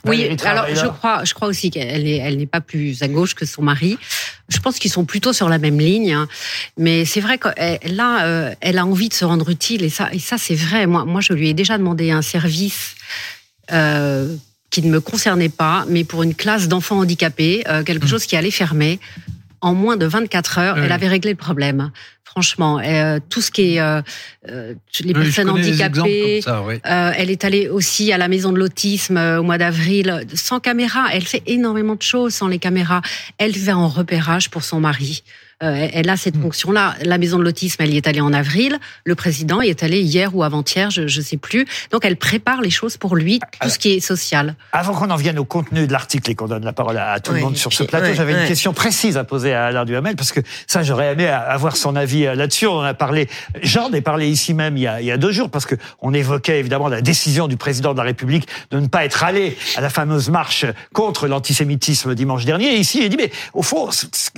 Oui, 0.04 0.22
Valérie 0.22 0.46
alors 0.46 0.66
je 0.74 0.86
crois, 0.86 1.24
je 1.24 1.34
crois 1.34 1.48
aussi 1.48 1.70
qu'elle 1.70 2.06
est, 2.06 2.16
elle 2.16 2.36
n'est 2.36 2.46
pas 2.46 2.60
plus 2.60 3.02
à 3.02 3.08
gauche 3.08 3.34
que 3.34 3.44
son 3.44 3.62
mari. 3.62 3.98
Je 4.48 4.58
pense 4.58 4.78
qu'ils 4.78 4.90
sont 4.90 5.04
plutôt 5.04 5.32
sur 5.32 5.48
la 5.48 5.58
même 5.58 5.78
ligne, 5.78 6.12
hein. 6.12 6.28
mais 6.76 7.04
c'est 7.04 7.20
vrai 7.20 7.38
que 7.38 7.48
eh, 7.56 7.78
là, 7.88 8.24
euh, 8.24 8.54
elle 8.60 8.78
a 8.78 8.86
envie 8.86 9.08
de 9.08 9.14
se 9.14 9.24
rendre 9.24 9.48
utile 9.50 9.84
et 9.84 9.90
ça, 9.90 10.08
et 10.12 10.18
ça 10.18 10.38
c'est 10.38 10.54
vrai. 10.54 10.86
Moi, 10.86 11.04
moi, 11.04 11.20
je 11.20 11.32
lui 11.32 11.48
ai 11.48 11.54
déjà 11.54 11.76
demandé 11.78 12.10
un 12.10 12.22
service. 12.22 12.94
Euh, 13.72 14.34
qui 14.70 14.82
ne 14.82 14.90
me 14.90 15.00
concernait 15.00 15.48
pas, 15.48 15.86
mais 15.88 16.04
pour 16.04 16.22
une 16.22 16.34
classe 16.34 16.68
d'enfants 16.68 16.98
handicapés, 16.98 17.64
euh, 17.68 17.82
quelque 17.82 18.06
chose 18.06 18.26
qui 18.26 18.36
allait 18.36 18.50
fermer. 18.50 19.00
En 19.60 19.74
moins 19.74 19.96
de 19.96 20.06
24 20.06 20.58
heures, 20.58 20.74
Oui. 20.76 20.82
elle 20.84 20.92
avait 20.92 21.08
réglé 21.08 21.30
le 21.32 21.36
problème. 21.36 21.90
Franchement, 22.24 22.78
euh, 22.78 23.18
tout 23.30 23.40
ce 23.40 23.50
qui 23.50 23.74
est 23.74 23.80
euh, 23.80 24.00
euh, 24.48 24.74
les 25.00 25.06
Oui, 25.14 25.22
personnes 25.24 25.50
handicapées, 25.50 26.40
comme 26.44 26.54
ça, 26.54 26.62
oui. 26.62 26.74
euh, 26.86 27.12
elle 27.16 27.30
est 27.30 27.42
allée 27.44 27.68
aussi 27.68 28.12
à 28.12 28.18
la 28.18 28.28
maison 28.28 28.52
de 28.52 28.58
l'autisme 28.58 29.16
euh, 29.16 29.40
au 29.40 29.42
mois 29.42 29.58
d'avril, 29.58 30.24
sans 30.34 30.60
caméra. 30.60 31.06
Elle 31.12 31.24
fait 31.26 31.42
énormément 31.46 31.96
de 31.96 32.02
choses 32.02 32.34
sans 32.34 32.46
les 32.46 32.58
caméras. 32.58 33.00
Elle 33.38 33.56
va 33.58 33.76
en 33.76 33.88
repérage 33.88 34.50
pour 34.50 34.62
son 34.62 34.78
mari. 34.78 35.24
Euh, 35.60 35.88
elle 35.92 36.08
a 36.08 36.16
cette 36.16 36.36
Hmm. 36.36 36.42
fonction-là. 36.42 36.94
La 37.02 37.18
maison 37.18 37.36
de 37.36 37.42
l'autisme, 37.42 37.82
elle 37.82 37.92
y 37.92 37.96
est 37.96 38.06
allée 38.06 38.20
en 38.20 38.32
avril. 38.32 38.78
Le 39.04 39.16
président 39.16 39.60
y 39.60 39.68
est 39.68 39.82
allé 39.82 40.00
hier 40.00 40.36
ou 40.36 40.44
avant-hier, 40.44 40.90
je 40.90 41.02
ne 41.02 41.08
sais 41.08 41.36
plus. 41.36 41.66
Donc 41.90 42.04
elle 42.04 42.16
prépare 42.16 42.60
les 42.60 42.70
choses 42.70 42.96
pour 42.96 43.16
lui, 43.16 43.40
tout 43.40 43.46
Alors- 43.58 43.72
ce 43.74 43.78
qui 43.80 43.90
est 43.94 43.98
social. 44.00 44.54
Avant 44.72 44.92
qu'on 44.94 45.10
en 45.10 45.16
vienne 45.16 45.36
au 45.38 45.44
contenu 45.44 45.88
de 45.88 45.92
l'article 45.92 46.30
et 46.30 46.34
qu'on 46.36 46.46
donne 46.46 46.64
la 46.64 46.72
parole 46.72 46.96
à, 46.96 47.10
à 47.10 47.18
tout 47.20 47.32
le 47.32 47.40
monde 47.40 47.56
sur 47.56 47.72
ce 47.72 47.82
plateau, 47.82 48.14
j'avais 48.14 48.40
une 48.40 48.46
question 48.46 48.72
précise 48.72 49.16
à 49.16 49.24
poser 49.24 49.52
à 49.52 49.66
Alain 49.66 49.84
Duhamel, 49.84 50.14
parce 50.14 50.30
que 50.30 50.40
ça, 50.68 50.84
j'aurais 50.84 51.12
aimé 51.12 51.26
avoir 51.26 51.76
son 51.76 51.96
avis 51.96 52.26
euh, 52.26 52.36
là-dessus. 52.36 52.66
On 52.68 52.74
en 52.78 52.82
a 52.82 52.94
parlé, 52.94 53.28
j'en 53.60 53.90
ai 53.92 54.00
parlé 54.00 54.28
ici 54.28 54.54
même 54.54 54.76
il 54.76 54.84
y 54.84 54.86
a, 54.86 55.00
il 55.00 55.06
y 55.06 55.10
a 55.10 55.16
deux 55.16 55.32
jours, 55.32 55.50
parce 55.50 55.66
que 55.66 55.74
on 56.00 56.14
évoquait 56.14 56.60
évidemment 56.60 56.86
la 56.86 57.00
décision 57.00 57.48
du 57.48 57.56
président 57.56 57.94
de 57.94 57.98
la 57.98 58.04
République 58.04 58.46
de 58.70 58.78
ne 58.78 58.86
pas 58.86 59.04
être 59.04 59.24
allé 59.24 59.56
à 59.74 59.80
la 59.80 59.90
fameuse 59.90 60.30
marche 60.30 60.66
contre 60.92 61.26
l'antisémitisme 61.26 62.14
dimanche 62.14 62.44
dernier. 62.44 62.76
Et 62.76 62.78
ici, 62.78 63.00
il 63.02 63.08
dit, 63.08 63.16
mais 63.16 63.32
au 63.54 63.62
fond, 63.62 63.88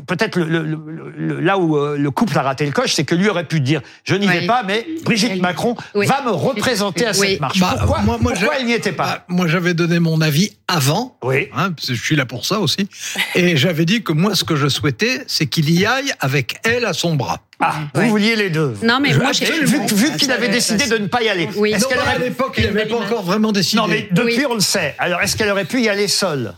peut-être 0.06 0.37
le, 0.37 0.46
le- 0.46 0.64
le- 0.64 1.09
le- 1.16 1.40
là 1.40 1.58
où 1.58 1.76
euh, 1.76 1.96
le 1.96 2.10
couple 2.10 2.36
a 2.38 2.42
raté 2.42 2.64
le 2.66 2.72
coche, 2.72 2.92
c'est 2.94 3.04
que 3.04 3.14
lui 3.14 3.28
aurait 3.28 3.44
pu 3.46 3.60
dire, 3.60 3.80
je 4.04 4.14
n'y 4.14 4.26
vais 4.26 4.46
pas, 4.46 4.62
mais 4.66 4.86
Brigitte 5.04 5.30
Elle- 5.32 5.40
Macron 5.40 5.76
Oui. 5.94 6.06
va 6.06 6.22
me 6.24 6.30
représenter 6.30 7.06
à 7.06 7.12
Oui. 7.12 7.30
cette 7.32 7.40
marche. 7.40 7.58
Bah, 7.60 7.74
pourquoi 7.78 8.00
moi- 8.02 8.18
moi, 8.20 8.32
pourquoi 8.32 8.56
je- 8.56 8.60
il 8.62 8.66
n'y 8.66 8.72
était 8.72 8.92
pas 8.92 9.06
Bah, 9.06 9.24
moi, 9.28 9.46
j'avais 9.48 9.74
donné 9.74 9.98
mon 9.98 10.20
avis 10.20 10.52
avant. 10.68 11.16
Oui. 11.22 11.48
Hein, 11.56 11.72
parce 11.72 11.88
que 11.88 11.94
je 11.94 12.02
suis 12.04 12.16
là 12.16 12.26
pour 12.26 12.44
ça 12.44 12.60
aussi. 12.60 12.88
Et 13.34 13.56
j'avais 13.56 13.84
dit 13.84 14.02
que 14.02 14.12
moi, 14.12 14.34
ce 14.34 14.44
que 14.44 14.56
je 14.56 14.68
souhaitais, 14.68 15.22
c'est 15.26 15.46
qu'il 15.46 15.70
y 15.70 15.86
aille 15.86 16.12
avec 16.20 16.56
elle 16.64 16.84
à 16.84 16.92
son 16.92 17.14
bras. 17.14 17.40
Ah, 17.62 17.74
vous 17.94 18.08
vouliez 18.08 18.36
les 18.36 18.48
deux. 18.48 18.74
Non, 18.82 19.00
mais 19.00 19.12
Je- 19.12 19.18
moi. 19.18 19.32
Vu, 19.32 19.80
vu 19.94 20.16
qu'il 20.16 20.32
avait 20.32 20.48
décidé 20.48 20.86
de 20.86 20.96
ne 20.96 21.06
pas 21.08 21.22
y 21.22 21.28
aller. 21.28 21.48
Oui. 21.56 21.72
Est-ce 21.72 21.86
qu'elle 21.86 21.98
à 21.98 22.02
aurait... 22.02 22.18
l'époque, 22.18 22.54
il 22.56 22.64
n'avait 22.64 22.86
pas 22.86 22.96
encore 22.96 23.22
vraiment 23.22 23.52
décidé. 23.52 23.76
Non, 23.82 23.86
mais 23.86 24.08
depuis, 24.12 24.38
Oui. 24.38 24.46
on 24.49 24.54
le 24.54 24.61
sait. 24.61 24.94
Alors, 24.99 25.20
est-ce 25.20 25.37
qu'elle 25.37 25.50
aurait 25.50 25.66
pu 25.66 25.82
y 25.82 25.88
aller 25.90 26.08
seule? 26.08 26.54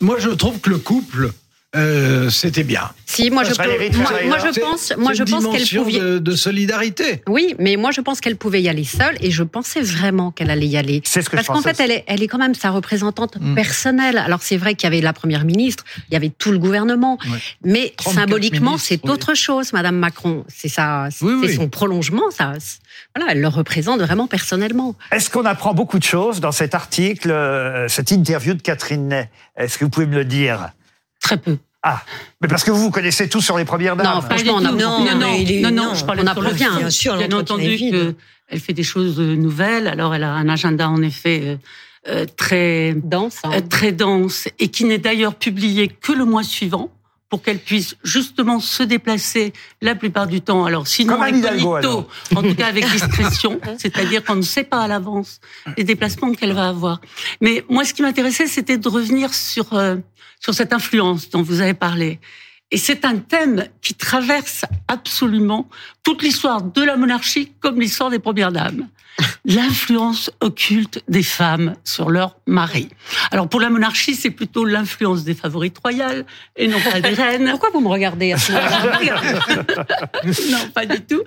Moi, 0.00 0.16
je 0.20 0.30
trouve 0.30 0.60
que 0.60 0.70
le 0.70 0.78
couple, 0.78 1.30
euh, 1.74 2.28
c'était 2.30 2.64
bien. 2.64 2.90
si 3.06 3.30
moi 3.30 3.44
je, 3.44 3.54
Valérie 3.54 3.90
peux- 3.90 3.96
moi, 3.98 4.06
Trierweiler. 4.06 4.28
moi, 4.28 4.38
je 4.46 4.52
C'est- 4.52 4.60
pense, 4.60 4.92
moi 4.98 5.12
je 5.14 5.22
pense 5.22 5.44
qu'elle 5.46 5.52
dimension 5.62 5.84
pouvait. 5.84 5.98
de, 6.00 6.18
de 6.18 6.36
solidarité. 6.36 7.22
Oui, 7.28 7.54
mais 7.58 7.76
moi 7.76 7.90
je 7.92 8.00
pense 8.00 8.20
qu'elle 8.20 8.36
pouvait 8.36 8.60
y 8.62 8.68
aller 8.68 8.84
seule 8.84 9.16
et 9.20 9.30
je 9.30 9.42
pensais 9.42 9.80
vraiment 9.80 10.30
qu'elle 10.30 10.50
allait 10.50 10.66
y 10.66 10.76
aller. 10.76 11.00
C'est 11.04 11.22
ce 11.22 11.30
que 11.30 11.36
Parce 11.36 11.48
qu'en 11.48 11.62
fait, 11.62 11.78
elle 11.80 11.90
est, 11.90 12.04
elle 12.06 12.22
est 12.22 12.28
quand 12.28 12.38
même 12.38 12.54
sa 12.54 12.70
représentante 12.70 13.36
Mm. 13.40 13.54
personnelle. 13.54 14.18
Alors 14.18 14.42
c'est 14.42 14.56
vrai 14.58 14.74
qu'il 14.74 14.84
y 14.84 14.92
avait 14.92 15.00
la 15.02 15.12
première 15.12 15.44
ministre, 15.44 15.84
il 16.10 16.12
y 16.12 16.16
avait 16.16 16.28
tout 16.30 16.52
le 16.52 16.58
gouvernement, 16.58 17.18
Ouais. 17.30 17.38
mais 17.64 17.92
34 17.96 18.14
symboliquement 18.20 18.76
c'est 18.78 19.00
oui. 19.04 19.10
autre 19.10 19.34
chose, 19.34 19.72
Madame 19.72 19.96
Macron. 19.96 20.44
C'est 20.48 20.68
ça, 20.68 21.08
c'est 21.10 21.24
Oui, 21.24 21.34
oui. 21.42 21.54
son 21.54 21.68
prolongement. 21.68 22.30
Ça, 22.30 22.52
voilà, 23.16 23.32
elle 23.32 23.40
le 23.40 23.48
représente 23.48 24.00
vraiment 24.00 24.26
personnellement. 24.26 24.94
Est-ce 25.10 25.30
qu'on 25.30 25.44
apprend 25.46 25.72
beaucoup 25.74 25.98
de 25.98 26.04
choses 26.04 26.40
dans 26.40 26.52
cet 26.52 26.74
article, 26.74 27.30
euh, 27.30 27.88
cette 27.88 28.10
interview 28.10 28.54
de 28.54 28.62
Catherine 28.62 29.08
Ney? 29.08 29.30
Est-ce 29.56 29.78
que 29.78 29.84
vous 29.84 29.90
pouvez 29.90 30.06
me 30.06 30.14
le 30.16 30.24
dire? 30.24 30.70
Très 31.22 31.36
peu. 31.36 31.56
Ah, 31.82 32.02
mais 32.40 32.48
parce 32.48 32.62
que 32.62 32.70
vous, 32.70 32.78
vous 32.80 32.90
connaissez 32.90 33.28
tout 33.28 33.40
sur 33.40 33.58
les 33.58 33.64
premières 33.64 33.96
dames. 33.96 34.06
Non, 34.14 34.20
franchement, 34.20 34.54
on 34.58 34.62
Pas 34.62 34.72
du 34.72 34.82
apprend 34.82 34.98
tout. 34.98 35.04
Non, 35.04 35.18
non, 35.18 35.70
non, 35.70 35.84
non, 35.88 35.94
je 35.94 36.04
parlais 36.04 36.22
on 36.22 36.26
apprend. 36.26 36.52
Bien 36.52 36.90
sûr, 36.90 37.16
Bien 37.16 37.32
entendu 37.32 37.74
vide. 37.74 37.92
que 37.92 38.14
elle 38.48 38.60
fait 38.60 38.72
des 38.74 38.82
choses 38.84 39.18
euh, 39.18 39.34
nouvelles. 39.34 39.88
Alors, 39.88 40.14
elle 40.14 40.22
a 40.24 40.32
un 40.32 40.48
agenda 40.48 40.88
en 40.88 41.02
effet 41.02 41.42
euh, 41.44 41.56
euh, 42.08 42.26
très 42.36 42.94
Danse. 42.94 43.38
hein. 43.44 43.50
euh, 43.54 43.60
très 43.68 43.90
dense 43.92 44.46
et 44.58 44.68
qui 44.68 44.84
n'est 44.84 44.98
d'ailleurs 44.98 45.34
publié 45.34 45.88
que 45.88 46.12
le 46.12 46.24
mois 46.24 46.42
suivant 46.44 46.90
pour 47.32 47.40
qu'elle 47.40 47.60
puisse 47.60 47.96
justement 48.04 48.60
se 48.60 48.82
déplacer 48.82 49.54
la 49.80 49.94
plupart 49.94 50.26
du 50.26 50.42
temps. 50.42 50.66
Alors 50.66 50.86
sinon 50.86 51.14
Comme 51.14 51.22
incognito, 51.22 52.06
en 52.36 52.42
tout 52.42 52.54
cas 52.54 52.66
avec 52.66 52.86
discrétion, 52.92 53.58
c'est-à-dire 53.78 54.22
qu'on 54.22 54.34
ne 54.34 54.42
sait 54.42 54.64
pas 54.64 54.82
à 54.82 54.86
l'avance 54.86 55.40
les 55.78 55.84
déplacements 55.84 56.34
qu'elle 56.34 56.52
va 56.52 56.68
avoir. 56.68 57.00
Mais 57.40 57.64
moi, 57.70 57.86
ce 57.86 57.94
qui 57.94 58.02
m'intéressait, 58.02 58.46
c'était 58.46 58.76
de 58.76 58.86
revenir 58.86 59.32
sur 59.32 59.72
euh, 59.72 59.96
sur 60.40 60.52
cette 60.52 60.74
influence 60.74 61.30
dont 61.30 61.40
vous 61.40 61.62
avez 61.62 61.72
parlé. 61.72 62.20
Et 62.70 62.76
c'est 62.76 63.06
un 63.06 63.16
thème 63.16 63.66
qui 63.80 63.94
traverse 63.94 64.66
absolument 64.86 65.70
toute 66.02 66.22
l'histoire 66.22 66.60
de 66.60 66.82
la 66.82 66.98
monarchie 66.98 67.50
comme 67.60 67.80
l'histoire 67.80 68.10
des 68.10 68.18
premières 68.18 68.52
dames. 68.52 68.88
L'influence 69.44 70.30
occulte 70.40 71.02
des 71.08 71.22
femmes 71.22 71.74
sur 71.84 72.10
leur 72.10 72.36
mari. 72.46 72.88
Alors 73.30 73.48
pour 73.48 73.60
la 73.60 73.70
monarchie, 73.70 74.14
c'est 74.14 74.30
plutôt 74.30 74.64
l'influence 74.64 75.24
des 75.24 75.34
favorites 75.34 75.78
royales 75.78 76.24
et 76.56 76.68
non 76.68 76.78
pas 76.80 77.00
des 77.00 77.14
reines. 77.14 77.48
Pourquoi 77.50 77.70
vous 77.70 77.80
me 77.80 77.88
regardez 77.88 78.32
à 78.32 78.38
ce 78.38 78.52
Non, 80.52 80.68
pas 80.74 80.86
du 80.86 81.00
tout. 81.00 81.22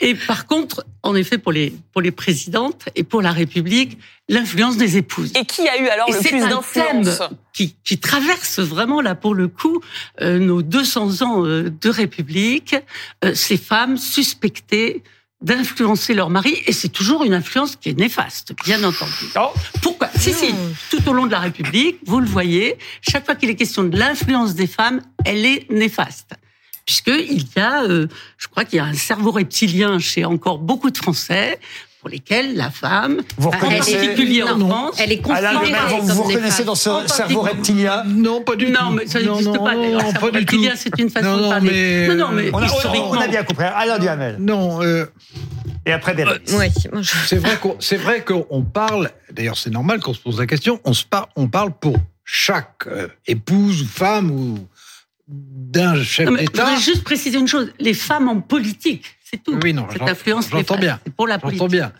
Et 0.00 0.14
par 0.14 0.46
contre, 0.46 0.84
en 1.02 1.14
effet, 1.14 1.38
pour 1.38 1.52
les, 1.52 1.74
pour 1.92 2.00
les 2.00 2.10
présidentes 2.10 2.88
et 2.94 3.04
pour 3.04 3.22
la 3.22 3.32
République, 3.32 3.98
l'influence 4.28 4.76
des 4.76 4.96
épouses. 4.96 5.32
Et 5.38 5.44
qui 5.44 5.68
a 5.68 5.80
eu 5.80 5.88
alors 5.88 6.10
le 6.10 6.18
plus 6.18 6.40
d'influence 6.40 7.22
qui, 7.52 7.76
qui 7.84 7.98
traverse 7.98 8.60
vraiment, 8.60 9.00
là, 9.00 9.14
pour 9.14 9.34
le 9.34 9.48
coup, 9.48 9.80
euh, 10.20 10.38
nos 10.38 10.62
200 10.62 11.22
ans 11.22 11.44
euh, 11.44 11.70
de 11.70 11.88
République, 11.90 12.76
euh, 13.24 13.34
ces 13.34 13.56
femmes 13.56 13.96
suspectées 13.96 15.02
d'influencer 15.42 16.14
leur 16.14 16.30
mari, 16.30 16.56
et 16.66 16.72
c'est 16.72 16.88
toujours 16.88 17.24
une 17.24 17.34
influence 17.34 17.76
qui 17.76 17.90
est 17.90 17.98
néfaste, 17.98 18.52
bien 18.64 18.82
entendu. 18.84 19.26
Oh. 19.36 19.52
Pourquoi? 19.80 20.08
Si, 20.16 20.32
si, 20.32 20.54
tout 20.90 21.08
au 21.08 21.12
long 21.12 21.26
de 21.26 21.32
la 21.32 21.40
République, 21.40 21.98
vous 22.06 22.20
le 22.20 22.26
voyez, 22.26 22.78
chaque 23.00 23.24
fois 23.24 23.34
qu'il 23.34 23.50
est 23.50 23.56
question 23.56 23.84
de 23.84 23.98
l'influence 23.98 24.54
des 24.54 24.66
femmes, 24.66 25.00
elle 25.24 25.44
est 25.44 25.70
néfaste. 25.70 26.30
Puisqu'il 26.84 27.44
y 27.56 27.60
a, 27.60 27.84
euh, 27.84 28.08
je 28.38 28.48
crois 28.48 28.64
qu'il 28.64 28.78
y 28.78 28.80
a 28.80 28.84
un 28.84 28.94
cerveau 28.94 29.30
reptilien 29.30 29.98
chez 29.98 30.24
encore 30.24 30.58
beaucoup 30.58 30.90
de 30.90 30.98
Français, 30.98 31.60
pour 32.02 32.10
lesquels 32.10 32.56
la 32.56 32.68
femme, 32.68 33.22
vous 33.38 33.46
en 33.46 33.52
particulier 33.52 34.42
en 34.42 34.58
France, 34.58 34.96
elle 34.98 35.12
est 35.12 35.18
considérée 35.18 36.00
vous, 36.00 36.14
vous 36.14 36.22
reconnaissez 36.24 36.64
dans 36.64 36.74
ce 36.74 36.90
cerveau 37.06 37.42
reptilien 37.42 38.02
Non, 38.04 38.42
pas 38.42 38.56
du 38.56 38.66
tout. 38.66 38.72
Non, 38.72 38.90
mais 38.90 39.06
ça 39.06 39.20
n'existe 39.20 39.52
pas. 39.52 39.76
Non, 39.76 39.98
non, 40.02 40.12
pas 40.12 40.30
du 40.32 40.44
tout. 40.44 40.64
c'est 40.74 40.98
une 40.98 41.10
façon 41.10 41.36
non, 41.36 41.36
de 41.36 41.48
parler. 41.48 41.70
Mais, 41.70 42.08
non, 42.08 42.26
non, 42.26 42.32
mais 42.34 42.50
on, 42.52 42.58
a, 42.58 42.66
on, 42.66 43.20
a, 43.20 43.28
bien 43.28 43.44
compris. 43.44 43.66
Alain 43.66 44.00
Duhamel. 44.00 44.36
Non. 44.40 44.82
Euh, 44.82 45.06
Et 45.86 45.92
après, 45.92 46.16
des 46.16 46.24
ouais, 46.24 46.72
C'est 47.28 47.36
vrai 47.36 47.56
qu'on 47.60 47.76
c'est 47.78 47.98
vrai 47.98 48.24
qu'on 48.24 48.62
parle. 48.62 49.10
D'ailleurs, 49.30 49.56
c'est 49.56 49.70
normal 49.70 50.00
qu'on 50.00 50.12
se 50.12 50.20
pose 50.20 50.40
la 50.40 50.48
question. 50.48 50.80
On 50.82 50.94
se 50.94 51.04
parle, 51.04 51.26
on 51.36 51.46
parle 51.46 51.70
pour 51.70 51.98
chaque 52.24 52.88
euh, 52.88 53.06
épouse 53.28 53.82
ou 53.82 53.86
femme 53.86 54.32
ou 54.32 54.58
d'un 55.28 56.02
chef 56.02 56.28
d'État. 56.28 56.42
Je 56.52 56.60
voudrais 56.62 56.80
juste 56.80 57.04
préciser 57.04 57.38
une 57.38 57.46
chose. 57.46 57.72
Les 57.78 57.94
femmes 57.94 58.28
en 58.28 58.40
politique, 58.40 59.04
c'est 59.32 59.42
tout. 59.42 59.58
Oui, 59.62 59.72
non. 59.72 59.86
Cette 59.90 60.02
influence, 60.02 60.48
j'entends 60.50 60.78
bien. 60.78 61.00
C'est 61.04 61.14
pour 61.14 61.26
la 61.26 61.38
politique. 61.38 61.60
J'entends 61.60 61.70
bien. 61.70 61.92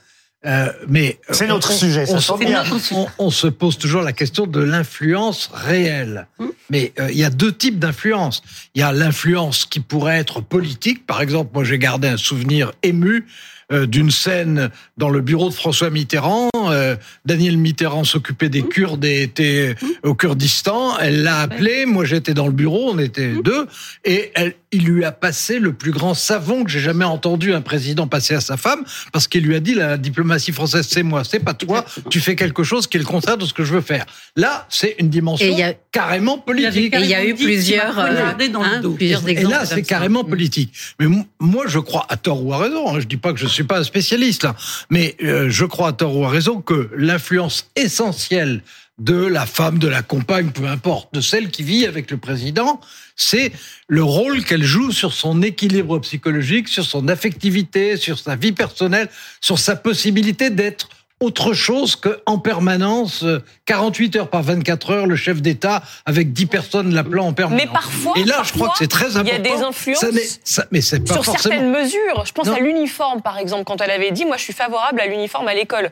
Euh, 0.44 0.72
mais 0.88 1.20
c'est 1.30 1.46
notre 1.46 1.70
on, 1.70 1.76
sujet, 1.76 2.04
ça 2.04 2.34
on, 2.34 2.36
bien. 2.36 2.64
On, 2.90 3.06
on, 3.18 3.30
se 3.30 3.46
pose 3.46 3.78
toujours 3.78 4.02
la 4.02 4.12
question 4.12 4.48
de 4.48 4.60
l'influence 4.60 5.48
réelle. 5.54 6.26
Hum. 6.40 6.52
Mais 6.68 6.92
euh, 6.98 7.12
il 7.12 7.16
y 7.16 7.22
a 7.22 7.30
deux 7.30 7.52
types 7.52 7.78
d'influence. 7.78 8.42
Il 8.74 8.80
y 8.80 8.82
a 8.82 8.90
l'influence 8.92 9.66
qui 9.66 9.78
pourrait 9.78 10.18
être 10.18 10.40
politique. 10.40 11.06
Par 11.06 11.22
exemple, 11.22 11.50
moi 11.54 11.62
j'ai 11.62 11.78
gardé 11.78 12.08
un 12.08 12.16
souvenir 12.16 12.72
ému 12.82 13.26
euh, 13.72 13.86
d'une 13.86 14.10
scène 14.10 14.70
dans 14.96 15.08
le 15.08 15.20
bureau 15.20 15.48
de 15.48 15.54
François 15.54 15.90
Mitterrand. 15.90 16.50
Euh, 16.56 16.96
Daniel 17.24 17.56
Mitterrand 17.56 18.02
s'occupait 18.04 18.48
des 18.48 18.62
Kurdes 18.62 19.04
et 19.04 19.22
était 19.22 19.76
au 20.02 20.14
Kurdistan. 20.14 20.98
Elle 20.98 21.22
l'a 21.22 21.38
appelé. 21.38 21.86
Moi, 21.86 22.04
j'étais 22.04 22.34
dans 22.34 22.46
le 22.46 22.52
bureau. 22.52 22.90
On 22.90 22.98
était 22.98 23.34
deux. 23.42 23.68
Et 24.04 24.32
elle, 24.34 24.54
il 24.72 24.84
lui 24.84 25.04
a 25.04 25.12
passé 25.12 25.58
le 25.58 25.74
plus 25.74 25.90
grand 25.90 26.14
savon 26.14 26.64
que 26.64 26.70
j'ai 26.70 26.80
jamais 26.80 27.04
entendu 27.04 27.52
un 27.52 27.60
président 27.60 28.06
passer 28.06 28.34
à 28.34 28.40
sa 28.40 28.56
femme 28.56 28.84
parce 29.12 29.28
qu'il 29.28 29.44
lui 29.44 29.54
a 29.54 29.60
dit 29.60 29.74
la 29.74 29.98
diplomatie 29.98 30.52
française, 30.52 30.86
c'est 30.88 31.02
moi, 31.02 31.22
c'est 31.24 31.40
pas 31.40 31.54
toi. 31.54 31.84
Tu 32.10 32.20
fais 32.20 32.36
quelque 32.36 32.64
chose 32.64 32.86
qui 32.86 32.96
est 32.96 33.00
le 33.00 33.06
contraire 33.06 33.36
de 33.36 33.44
ce 33.44 33.52
que 33.52 33.64
je 33.64 33.74
veux 33.74 33.82
faire. 33.82 34.06
Là, 34.34 34.66
c'est 34.70 34.96
une 34.98 35.10
dimension 35.10 35.54
a, 35.62 35.74
carrément 35.92 36.38
politique. 36.38 36.94
Et 36.94 37.00
il 37.00 37.06
y 37.06 37.14
a 37.14 37.24
eu 37.24 37.34
plusieurs, 37.34 37.98
euh, 37.98 38.48
dans 38.48 38.62
hein, 38.62 38.80
plusieurs 38.96 39.28
et, 39.28 39.32
et 39.32 39.42
là, 39.42 39.66
c'est 39.66 39.82
carrément 39.82 40.24
politique. 40.24 40.72
Mais 40.98 41.06
moi, 41.38 41.64
je 41.68 41.78
crois 41.78 42.06
à 42.08 42.16
tort 42.16 42.44
ou 42.44 42.52
à 42.54 42.58
raison. 42.58 42.88
Hein, 42.88 43.00
je 43.00 43.06
dis 43.06 43.18
pas 43.18 43.32
que 43.32 43.38
je 43.38 43.46
suis 43.46 43.64
pas 43.64 43.80
un 43.80 43.84
spécialiste 43.84 44.44
là, 44.44 44.56
mais 44.90 45.16
euh, 45.22 45.50
je 45.50 45.64
crois 45.66 45.88
à 45.88 45.92
tort 45.92 46.16
ou 46.16 46.24
à 46.24 46.30
raison 46.30 46.62
que 46.62 46.90
l'influence 46.96 47.70
essentielle 47.76 48.62
de 49.02 49.26
la 49.26 49.46
femme, 49.46 49.78
de 49.78 49.88
la 49.88 50.02
compagne, 50.02 50.50
peu 50.50 50.66
importe, 50.66 51.12
de 51.12 51.20
celle 51.20 51.50
qui 51.50 51.64
vit 51.64 51.86
avec 51.86 52.10
le 52.10 52.18
président, 52.18 52.80
c'est 53.16 53.50
le 53.88 54.04
rôle 54.04 54.44
qu'elle 54.44 54.62
joue 54.62 54.92
sur 54.92 55.12
son 55.12 55.42
équilibre 55.42 55.98
psychologique, 55.98 56.68
sur 56.68 56.84
son 56.84 57.08
affectivité, 57.08 57.96
sur 57.96 58.18
sa 58.18 58.36
vie 58.36 58.52
personnelle, 58.52 59.08
sur 59.40 59.58
sa 59.58 59.74
possibilité 59.74 60.50
d'être 60.50 60.88
autre 61.18 61.52
chose 61.52 61.96
qu'en 61.96 62.38
permanence, 62.38 63.24
48 63.66 64.16
heures 64.16 64.30
par 64.30 64.42
24 64.42 64.90
heures, 64.90 65.06
le 65.06 65.16
chef 65.16 65.40
d'État 65.40 65.82
avec 66.04 66.32
10 66.32 66.46
personnes 66.46 66.94
l'appelant 66.94 67.26
en 67.26 67.32
permanence. 67.32 67.64
Mais 67.64 67.72
parfois, 67.72 68.12
et 68.16 68.24
là, 68.24 68.36
parfois, 68.36 68.44
je 68.44 68.52
crois 68.52 68.68
que 68.70 68.78
c'est 68.78 68.90
très 68.90 69.16
important. 69.16 69.38
Il 69.42 69.48
y 69.48 69.52
a 69.52 69.56
des 69.56 69.62
influences 69.62 70.00
ça 70.00 70.08
ça, 70.44 70.64
mais 70.72 70.80
pas 70.80 71.14
sur 71.14 71.24
forcément... 71.24 71.38
certaines 71.38 71.70
mesures. 71.70 72.24
Je 72.24 72.32
pense 72.32 72.46
non. 72.46 72.54
à 72.54 72.60
l'uniforme, 72.60 73.22
par 73.22 73.38
exemple, 73.38 73.64
quand 73.64 73.80
elle 73.80 73.90
avait 73.90 74.10
dit, 74.10 74.24
moi, 74.24 74.36
je 74.36 74.42
suis 74.42 74.52
favorable 74.52 75.00
à 75.00 75.06
l'uniforme 75.06 75.46
à 75.46 75.54
l'école. 75.54 75.90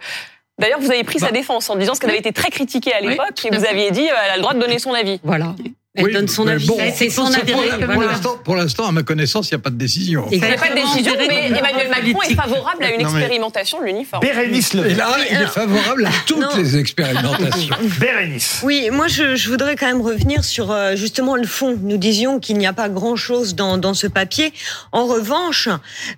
D'ailleurs, 0.61 0.81
vous 0.81 0.91
avez 0.91 1.05
pris 1.05 1.19
bah. 1.19 1.27
sa 1.27 1.33
défense 1.33 1.71
en 1.71 1.77
disant 1.77 1.95
ce 1.95 2.01
qu'elle 2.01 2.11
avait 2.11 2.19
été 2.19 2.33
très 2.33 2.51
critiquée 2.51 2.93
à 2.93 3.01
l'époque 3.01 3.41
oui, 3.43 3.51
et 3.51 3.57
vous 3.57 3.65
aviez 3.65 3.91
dit, 3.91 4.07
elle 4.07 4.31
a 4.31 4.37
le 4.37 4.43
droit 4.43 4.55
de 4.55 4.61
donner 4.61 4.79
son 4.79 4.93
avis. 4.93 5.19
Voilà. 5.25 5.55
Elle 5.97 6.05
oui, 6.05 6.13
donne 6.13 6.29
son 6.29 6.47
avis. 6.47 6.69
Bon, 6.69 6.79
c'est 6.95 7.11
son 7.11 7.27
intérêt. 7.27 7.85
Pour, 8.23 8.43
pour 8.45 8.55
l'instant, 8.55 8.87
à 8.87 8.93
ma 8.93 9.03
connaissance, 9.03 9.51
il 9.51 9.55
n'y 9.55 9.61
a 9.61 9.63
pas 9.63 9.71
de 9.71 9.77
décision. 9.77 10.25
Il 10.31 10.41
n'y 10.41 10.47
a 10.47 10.57
pas 10.57 10.69
de 10.69 10.77
décision, 10.77 11.15
mais 11.19 11.49
Emmanuel 11.49 11.89
Macron 11.89 12.23
est 12.23 12.35
favorable 12.37 12.85
à 12.85 12.95
une 12.95 13.01
expérimentation 13.01 13.81
de 13.81 13.87
l'uniforme. 13.87 14.23
Bérénice 14.23 14.75
Le 14.75 14.89
Et 14.89 14.95
là, 14.95 15.17
il 15.29 15.37
est 15.37 15.47
favorable 15.47 16.07
à 16.07 16.11
toutes 16.27 16.39
non. 16.39 16.57
les 16.57 16.77
expérimentations. 16.77 17.75
Bérénice. 18.01 18.61
Oui, 18.63 18.89
moi, 18.93 19.09
je, 19.09 19.35
je, 19.35 19.51
voudrais 19.51 19.75
quand 19.75 19.89
même 19.89 20.01
revenir 20.01 20.45
sur 20.45 20.71
euh, 20.71 20.95
justement 20.95 21.35
le 21.35 21.47
fond. 21.47 21.77
Nous 21.83 21.97
disions 21.97 22.39
qu'il 22.39 22.59
n'y 22.59 22.69
a 22.69 22.73
pas 22.73 22.89
grand-chose 22.89 23.57
dans, 23.57 23.77
dans 23.77 23.95
ce 23.95 24.07
papier. 24.07 24.53
En 24.93 25.07
revanche, 25.07 25.69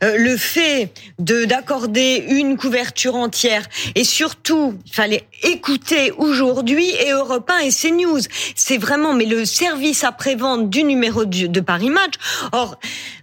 euh, 0.05 0.19
le 0.19 0.37
fait 0.37 0.93
de 1.19 1.47
d'accorder 1.47 2.27
une 2.29 2.59
couverture 2.59 3.17
entière 3.17 3.65
et 3.95 4.05
surtout, 4.05 4.79
il 4.85 4.93
fallait 4.93 5.27
écouter 5.43 6.13
aujourd'hui 6.19 6.91
et 6.91 7.13
Europe 7.13 7.51
1 7.51 7.59
et 7.61 7.71
CNews. 7.71 8.21
C'est 8.55 8.77
vraiment, 8.77 9.15
mais 9.15 9.25
le 9.25 9.47
service 9.63 10.03
après-vente 10.03 10.71
du 10.71 10.83
numéro 10.83 11.25
de, 11.25 11.61
Paris 11.61 11.91
Match. 11.91 12.15
Or, 12.51 12.79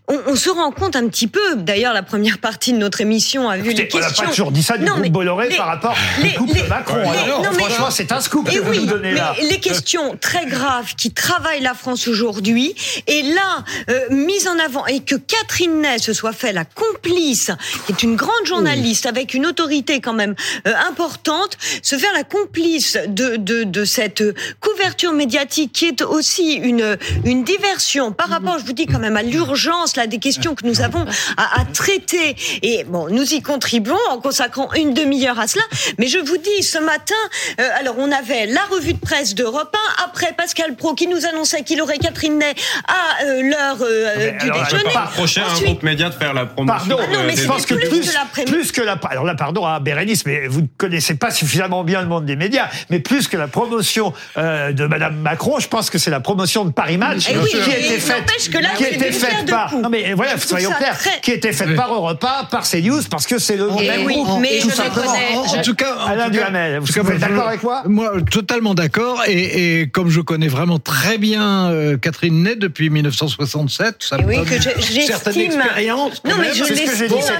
on, 0.10 0.32
on, 0.32 0.36
se 0.36 0.50
rend 0.50 0.72
compte 0.72 0.96
un 0.96 1.08
petit 1.08 1.28
peu, 1.28 1.56
d'ailleurs 1.56 1.94
la 1.94 2.04
première 2.04 2.39
partie 2.39 2.74
de 2.74 2.78
notre 2.78 3.01
émission 3.01 3.50
a 3.50 3.58
vu 3.58 3.72
Écoutez, 3.72 3.84
les 3.84 3.88
questions... 3.88 4.00
On 4.00 4.10
n'a 4.10 4.24
pas 4.24 4.30
toujours 4.30 4.51
dit 4.51 4.63
ça 4.63 4.78
du 4.78 4.86
non, 4.86 4.98
mais 4.98 5.10
Bolloré 5.10 5.50
les, 5.50 5.58
par 5.58 5.68
rapport 5.68 5.96
les, 6.22 6.36
au 6.36 6.39
couple 6.39 6.56
les, 6.56 6.63
Macron. 6.63 7.10
Alors, 7.10 7.44
non, 7.44 7.51
franchement, 7.51 7.86
mais, 7.88 7.94
c'est 7.94 8.12
un 8.12 8.20
scoop 8.20 8.50
que 8.50 8.60
oui, 8.60 8.60
vous 8.60 8.74
nous 8.74 8.86
donnez 8.86 9.12
mais 9.12 9.20
là. 9.20 9.36
Les 9.42 9.60
questions 9.60 10.18
très 10.20 10.46
graves 10.46 10.96
qui 10.96 11.12
travaillent 11.12 11.62
la 11.62 11.74
France 11.74 12.08
aujourd'hui, 12.08 12.75
et 13.08 13.22
là, 13.22 13.63
euh, 13.89 14.00
mise 14.10 14.48
en 14.48 14.58
avant, 14.58 14.86
et 14.88 15.01
que 15.01 15.16
Catherine 15.16 15.82
Ney 15.82 16.00
se 16.00 16.13
soit 16.13 16.34
fait 16.34 16.54
la 16.54 16.66
complice, 16.66 17.51
qui 17.86 17.92
est 17.92 18.04
une 18.04 18.16
grande 18.16 18.46
journaliste 18.46 19.06
oui. 19.06 19.10
avec 19.10 19.34
une 19.34 19.46
autorité 19.46 20.01
quand 20.01 20.13
même 20.13 20.36
euh, 20.68 20.74
importante, 20.89 21.58
se 21.84 21.98
faire 21.98 22.13
la 22.13 22.24
complice 22.24 22.98
de, 23.08 23.36
de, 23.36 23.63
de 23.63 23.86
cette 23.86 24.24
couverture 24.60 25.13
médiatique 25.13 25.72
qui 25.72 25.86
est 25.86 26.01
aussi 26.01 26.54
une, 26.54 26.98
une 27.25 27.44
diversion 27.44 28.12
par 28.12 28.30
rapport, 28.30 28.58
je 28.60 28.66
vous 28.66 28.74
dis 28.74 28.88
quand 28.88 29.00
même, 29.00 29.18
à 29.18 29.24
l'urgence 29.24 29.96
là 30.00 30.08
des 30.08 30.20
questions 30.20 30.56
que 30.56 30.65
nous 30.65 30.82
avons 30.82 31.06
à, 31.38 31.62
à, 31.62 31.65
traiter. 31.65 32.36
Et 32.63 32.86
bon, 32.86 33.08
nous 33.10 33.34
y 33.34 33.41
contribuons 33.41 33.98
en 34.10 34.20
consacrant 34.20 34.72
une 34.74 34.94
demi-heure 34.94 35.39
à 35.39 35.48
cela. 35.48 35.63
Mais 35.98 36.08
je 36.08 36.18
vous 36.18 36.38
dis, 36.38 36.63
ce 36.63 36.77
matin, 36.77 37.15
euh, 37.60 37.68
alors 37.79 37.96
on 37.98 38.12
avait 38.12 38.46
la 38.48 38.63
revue 38.72 38.94
de 38.94 39.00
presse 39.00 39.36
d'Europe 39.36 39.75
1, 40.00 40.06
après 40.06 40.34
Pascal 40.38 40.75
Pro 40.75 40.94
qui 40.94 41.08
nous 41.08 41.25
annonçait 41.25 41.63
qu'il 41.63 41.82
aurait 41.82 41.98
Catherine 41.98 42.38
Ney 42.38 42.53
à 42.88 43.25
euh, 43.25 43.41
l'heure 43.44 43.77
euh, 43.82 44.32
du 44.32 44.50
alors, 44.50 44.63
déjeuner. 44.63 44.94
Pas 44.94 45.06
reprocher 45.06 45.41
à 45.41 45.50
un 45.50 45.62
groupe 45.62 45.84
média 45.84 46.10
de 46.10 46.15
faire 46.15 46.34
la 46.34 46.46
promotion. 46.46 46.98
Pardon, 46.98 47.03
ah 47.03 47.13
non, 47.13 47.24
mais 47.25 47.36
je 47.36 47.46
pense 47.46 47.65
que 47.65 47.74
plus, 47.75 47.89
plus, 47.89 48.10
que 48.10 48.13
la 48.13 48.46
plus 48.46 48.72
que 48.72 48.82
la. 48.82 49.00
Alors 49.10 49.25
là, 49.25 49.36
pardon 49.36 49.65
à 49.65 49.79
Bérénice, 49.79 50.25
mais 50.25 50.48
vous 50.48 50.62
ne 50.62 50.68
connaissez 50.77 51.15
pas 51.15 51.32
suffisamment 51.32 51.84
bien 51.84 52.01
le 52.01 52.08
monde 52.08 52.25
des 52.25 52.36
médias. 52.36 52.70
Mais 52.89 53.00
plus 53.00 53.27
que 53.27 53.38
la 53.38 53.48
promotion 53.48 54.13
euh, 54.38 54.72
de 54.72 54.86
Madame 54.86 55.18
Macron, 55.18 55.60
je 55.60 55.68
pense 55.68 55.89
que 55.89 55.98
c'est 55.98 56.12
la 56.12 56.20
promotion 56.20 56.65
de 56.65 56.72
Paris 56.72 56.98
Match 56.98 57.25
Eh 57.29 57.38
oui, 57.38 57.50
qui 57.50 57.58
mais 57.58 57.86
était 57.86 58.00
faite, 58.00 58.50
que 58.51 58.58
là, 58.58 58.70
qui 58.77 58.84
c'est 58.84 58.96
était 58.96 59.08
une 59.08 59.13
faite 59.13 59.50
par. 59.50 59.74
Non 59.81 59.89
mais 59.89 60.13
voilà, 60.13 60.31
Je 60.31 60.38
trouve 60.45 60.50
soyons 60.59 60.71
clairs, 60.71 60.98
très- 60.98 61.19
qui 61.21 61.31
était 61.31 61.53
faite 61.53 61.75
par 61.75 61.93
Europa, 61.93 62.48
par 62.51 62.63
CNews, 62.67 63.01
parce 63.09 63.25
que 63.25 63.38
c'est 63.39 63.55
le 63.57 63.69
Eh 63.81 63.88
même 63.88 64.05
oui, 64.05 64.15
groupe. 64.15 64.39
mais 64.41 64.59
tout 64.59 64.69
je 64.69 64.75
simplement. 64.75 65.12
connais- 65.12 65.36
En, 65.38 65.59
en 65.59 65.62
tout 65.62 65.75
cas, 65.75 65.95
en 65.95 66.07
Alain 66.07 66.25
tout 66.25 66.31
cas- 66.31 66.38
Duhamel, 66.38 66.77
en 66.77 66.81
vous 66.81 67.00
êtes 67.12 67.19
d'accord 67.19 67.48
avec 67.48 67.63
moi 67.63 67.83
Moi, 67.88 68.12
totalement 68.31 68.74
d'accord. 68.74 69.21
Et, 69.27 69.81
et 69.81 69.88
comme 69.89 70.09
je 70.09 70.21
connais 70.21 70.48
vraiment 70.48 70.79
très 70.79 71.17
bien 71.17 71.69
euh, 71.69 71.98
Catherine 71.98 72.43
Ney 72.43 72.55
depuis 72.55 72.89
1967, 72.89 73.95
ça 74.00 74.17
Eh 74.19 74.24
me 74.24 74.27
oui, 74.29 74.36
donne 74.38 74.45
que 74.45 74.62
je- 74.62 74.69
une 74.69 75.01
certaine 75.01 75.33
j'estime. 75.33 75.62
expérience. 75.62 76.21
quand 76.24 76.29
Non, 76.29 76.36
mais 76.39 76.53
je 76.53 76.63
que 76.63 76.69
l'estime 76.69 76.89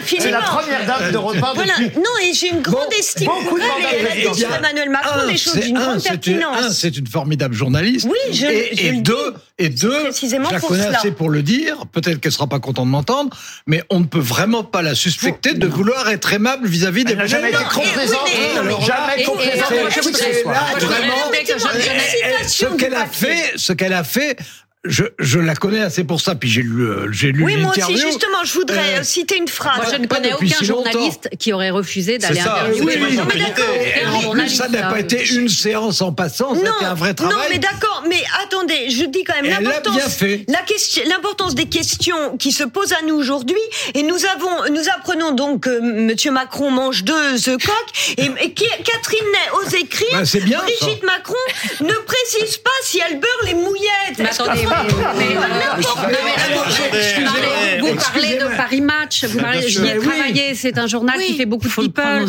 C'est- 0.06 0.20
C'est 0.22 0.32
la 0.32 0.42
première 0.42 0.86
dame 0.86 1.12
d'Europe 1.12 1.36
1 1.42 1.54
Voilà. 1.54 1.74
depuis. 1.80 1.98
Non, 1.98 2.04
et 2.24 2.34
j'ai 2.34 2.50
une 2.50 2.62
grande 2.62 2.86
Bon, 2.90 2.98
estime 2.98 3.28
beaucoup 3.28 3.44
pour 3.44 3.58
de 3.58 3.64
elle. 3.64 4.60
Emmanuel 4.60 4.90
Macron 4.90 5.28
des 5.28 5.38
choses 5.38 5.54
c'est- 5.54 5.60
d'une 5.62 5.78
un, 5.78 5.82
grande 5.82 6.04
pertinence. 6.04 6.64
un, 6.64 6.70
c'est 6.72 6.98
une 6.98 7.08
formidable 7.08 7.54
journaliste. 7.56 8.08
Oui, 8.10 8.34
je- 8.36 8.46
et, 8.46 8.92
deux, 8.94 9.34
et 9.58 9.70
deux, 9.70 10.12
je 10.12 10.36
la 10.38 10.60
pour 10.60 10.70
connais 10.70 10.86
assez 10.88 11.12
pour 11.12 11.30
le 11.30 11.42
dire. 11.44 11.78
Peut-être 11.92 12.20
qu'elle 12.30 12.36
sera 12.36 12.48
pas 12.48 12.60
contente 12.60 12.86
de 12.86 12.92
m'entendre, 12.92 13.36
mais 13.66 13.84
on 13.90 14.00
ne 14.00 14.06
peut 14.06 14.20
vraiment 14.20 14.64
pas 14.64 14.82
la 14.82 14.94
suspecter 14.96 15.54
de 15.54 15.68
vouloir 15.68 16.10
être 16.10 16.32
aimable 16.32 16.68
vis-à-vis 16.68 17.04
des 17.04 17.14
Elle 17.14 17.18
n'a 17.18 17.26
jamais 17.26 17.50
été 17.50 17.64
complaisante. 17.64 18.28
Jamais 18.86 19.24
complaisante 19.24 19.70
vraiment, 20.82 21.16
Eh, 21.34 22.42
eh, 22.42 22.48
ce 22.48 22.66
qu'elle 22.66 22.94
a 22.94 23.06
fait, 23.08 23.54
ce 23.56 23.74
qu'elle 23.74 23.94
a 23.94 24.04
fait 24.04 24.38
je, 24.86 25.04
je 25.20 25.40
la 25.40 25.56
connais 25.56 25.82
assez 25.82 26.06
pour 26.06 26.22
ça. 26.22 26.36
Puis 26.36 26.50
j'ai 26.50 26.62
lu, 26.62 26.84
euh, 26.84 27.12
j'ai 27.12 27.34
lu 27.34 27.44
Oui, 27.44 27.58
moi 27.58 27.72
aussi, 27.72 27.98
justement, 27.98 28.44
je 28.46 28.54
voudrais 28.54 29.00
Euh, 29.00 29.04
citer 29.04 29.38
une 29.38 29.48
phrase. 29.50 29.76
Moi, 29.78 29.86
je 29.92 29.98
ne 29.98 30.08
connais 30.08 30.34
aucun 30.34 30.48
si 30.48 30.66
longtemps. 30.68 30.92
journaliste 30.92 31.30
qui 31.38 31.52
aurait 31.52 31.70
refusé 31.70 32.18
d'aller 32.18 32.40
interviewer. 32.40 32.98
oui, 32.98 33.04
oui. 33.10 33.44
Et 33.98 34.04
Un 34.04 34.10
en 34.12 34.14
plus, 34.14 34.24
journaliste, 34.24 34.56
ça 34.56 34.70
n'a 34.70 34.88
hein. 34.88 34.92
pas 34.92 35.00
été 35.02 35.28
une 35.34 35.50
séance 35.50 36.02
en 36.02 36.14
passant, 36.14 36.54
non, 36.56 36.62
c'était 36.64 36.86
un 36.86 36.94
vrai 36.94 37.14
travail. 37.14 37.36
non, 37.36 37.44
mais 37.50 37.60
d'accord, 37.60 38.04
mais 38.08 38.24
attendez, 38.44 38.90
je 38.90 39.04
dis 39.06 39.24
quand 39.26 39.36
même 39.36 39.46
Elle 39.46 39.52
l'a 39.52 39.60
l'importance, 39.60 39.96
bien 39.96 40.08
fait. 40.10 40.46
la 40.48 40.62
question, 40.62 41.04
l'importance 41.10 41.56
des 41.56 41.66
questions 41.66 42.38
qui 42.38 42.54
se 42.54 42.64
posent 42.64 42.94
à 42.94 43.02
nous 43.06 43.16
aujourd'hui. 43.16 43.60
Et 43.96 44.04
nous 44.04 44.26
avons, 44.34 44.72
nous 44.74 44.90
apprenons 44.96 45.32
donc 45.34 45.64
que 45.64 45.80
Monsieur 45.82 46.32
Macron 46.32 46.72
mange 46.72 47.04
deux 47.04 47.50
œufs 47.50 47.58
coques 47.62 48.18
et, 48.18 48.30
Catherine 48.54 49.28
Ney 49.34 49.66
ose 49.66 49.74
écrire. 49.76 50.08
Bah, 50.14 50.26
ça. 50.26 50.40
Brigitte 50.40 51.04
Macron 51.04 51.36
ne 51.82 51.94
précise 51.94 52.58
pas 52.58 52.70
si 52.84 53.00
elle 53.06 53.20
beurre 53.20 53.44
les 53.46 53.54
mouillettes. 53.56 54.18
Mais 54.20 54.30
attendez, 54.30 54.66
vous 57.80 57.96
parlez 57.96 58.38
de 58.38 58.56
Paris 58.58 58.82
Match, 58.82 59.26
vous 59.26 59.40
parlez, 59.40 59.68
j'y 59.68 59.86
ai 59.88 59.98
travaillé, 59.98 60.56
c'est 60.56 60.78
un 60.78 60.88
journal 60.88 61.20
qui 61.20 61.38
fait 61.38 61.46
beaucoup 61.46 61.68
de 61.68 61.74
people. 61.74 62.04
la 62.04 62.28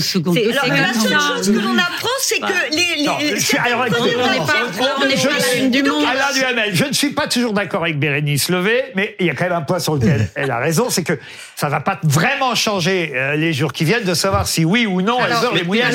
seule 0.94 1.20
chose 1.20 1.52
que 1.52 1.58
l'on 1.58 1.76
apprend, 1.78 2.08
c'est 2.20 2.40
que 2.40 2.46
les, 2.74 3.36
je 3.36 3.40
suis- 3.44 3.58
alors, 3.58 3.86
écoutez, 3.86 4.16
On 4.16 4.30
n'est 4.30 4.38
pas, 4.38 4.54
on 5.02 5.06
n'est 5.06 5.16
Je 5.16 5.26
pas 5.28 5.34
à 5.34 5.38
la 5.38 5.44
suis- 5.44 5.60
une 5.60 5.70
du 5.70 5.82
monde. 5.82 6.04
Alain 6.10 6.32
Duhamel, 6.34 6.70
je 6.74 6.84
ne 6.84 6.92
suis 6.92 7.10
pas 7.10 7.26
toujours 7.26 7.52
d'accord 7.52 7.82
avec 7.82 7.98
Bérénice 7.98 8.48
Levé, 8.48 8.84
mais 8.94 9.16
il 9.20 9.26
y 9.26 9.30
a 9.30 9.34
quand 9.34 9.44
même 9.44 9.52
un 9.52 9.62
point 9.62 9.78
sur 9.78 9.94
lequel 9.94 10.28
elle 10.34 10.50
a 10.50 10.58
raison, 10.58 10.90
c'est 10.90 11.02
que 11.04 11.18
ça 11.56 11.68
va 11.68 11.80
pas 11.80 11.98
vraiment 12.02 12.54
changer 12.54 13.12
euh, 13.14 13.36
les 13.36 13.52
jours 13.52 13.72
qui 13.72 13.84
viennent 13.84 14.04
de 14.04 14.14
savoir 14.14 14.46
si 14.46 14.64
oui 14.64 14.86
ou 14.86 15.02
non 15.02 15.18
elle 15.20 15.26
Alors, 15.32 15.40
beurre 15.42 15.54
les 15.54 15.60
éditoriale. 15.60 15.92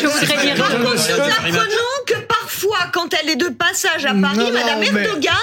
je 0.00 0.06
voudrais 0.06 0.44
dire- 0.44 0.64
apprenons 0.64 1.64
que 2.06 2.14
quand 2.92 3.14
elle 3.20 3.30
est 3.30 3.36
de 3.36 3.48
passage 3.48 4.04
à 4.04 4.14
Paris, 4.14 4.36
Non, 4.38 4.44
non, 4.46 4.52
Madame 4.52 4.80
mais- 4.80 5.02
Erdogan 5.02 5.34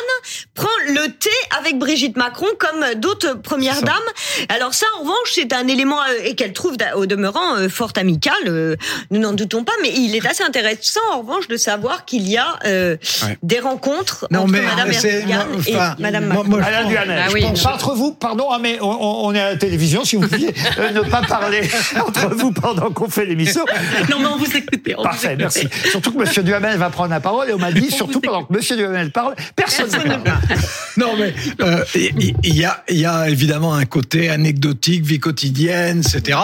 prend 0.55 0.67
le 0.87 1.07
thé 1.11 1.29
avec 1.59 1.77
Brigitte 1.77 2.17
Macron 2.17 2.45
comme 2.59 2.99
d'autres 2.99 3.41
premières 3.41 3.81
dames. 3.81 3.95
Alors 4.49 4.73
ça, 4.73 4.85
en 4.97 5.01
revanche, 5.01 5.31
c'est 5.33 5.53
un 5.53 5.67
élément 5.67 5.99
euh, 6.01 6.23
et 6.25 6.35
qu'elle 6.35 6.53
trouve 6.53 6.75
au 6.95 7.05
demeurant 7.05 7.55
euh, 7.57 7.69
fort 7.69 7.91
amical. 7.95 8.33
euh, 8.47 8.75
nous 9.09 9.19
n'en 9.19 9.33
doutons 9.33 9.63
pas, 9.63 9.73
mais 9.81 9.91
il 9.93 10.15
est 10.15 10.25
assez 10.25 10.43
intéressant, 10.43 10.99
en 11.13 11.19
revanche, 11.19 11.47
de 11.47 11.57
savoir 11.57 12.05
qu'il 12.05 12.27
y 12.27 12.37
a 12.37 12.57
euh, 12.65 12.97
Ouais. 13.23 13.37
des 13.43 13.59
rencontres 13.59 14.27
Non, 14.31 14.41
entre 14.41 14.51
mais 14.51 14.61
Madame 14.61 14.91
Erdogan 14.91 15.47
moi, 15.49 15.57
enfin, 15.59 15.95
et 15.97 16.01
Madame 16.01 16.25
moi- 16.25 16.33
Macron. 16.35 16.49
moi, 16.49 16.59
je 16.61 16.65
Alain 16.67 16.83
pense- 16.83 16.93
Ah 17.09 17.27
je 17.29 17.33
oui. 17.33 17.41
pense 17.41 17.65
entre 17.65 17.93
vous, 17.93 18.13
pardon, 18.13 18.51
hein, 18.51 18.59
mais 18.61 18.77
on, 18.81 19.33
est 19.33 19.39
à 19.39 19.49
la 19.51 19.57
télévision, 19.57 20.03
si 20.05 20.15
vous 20.17 20.27
pouviez 20.27 20.53
euh, 20.77 20.91
ne 20.91 21.01
pas 21.01 21.21
parler 21.21 21.61
entre 22.07 22.33
vous 22.35 22.51
pendant 22.51 22.89
qu'on 22.91 23.09
fait 23.09 23.25
l'émission. 23.25 23.65
Non, 24.09 24.19
mais 24.19 24.25
on 24.27 24.37
vous 24.37 24.45
vous 24.45 25.03
Parfait, 25.03 25.35
merci. 25.37 25.67
Surtout 25.89 26.11
que 26.11 26.17
Monsieur 26.19 26.43
Duhamel 26.43 26.77
va 26.77 26.89
prendre 26.89 27.09
la 27.11 27.19
parole 27.21 27.49
et 27.49 27.53
on 27.53 27.57
m'a 27.59 27.71
dit, 27.71 27.89
surtout 27.91 28.19
pendant 28.19 28.43
que 28.43 28.53
Monsieur 28.53 28.75
Duhamel 28.75 29.11
parle, 29.11 29.35
personne 29.55 29.87
ne 29.89 30.17
parle. 30.17 30.41
Non, 30.97 31.13
mais 31.17 31.33
euh, 31.61 31.83
il 31.95 32.55
y, 32.55 32.65
a, 32.65 32.83
il 32.89 32.97
y 32.97 33.05
a 33.05 33.29
évidemment 33.29 33.73
un 33.73 33.85
côté 33.85 34.29
anecdotique, 34.29 35.03
vie 35.05 35.19
quotidienne, 35.19 35.99
etc., 36.05 36.37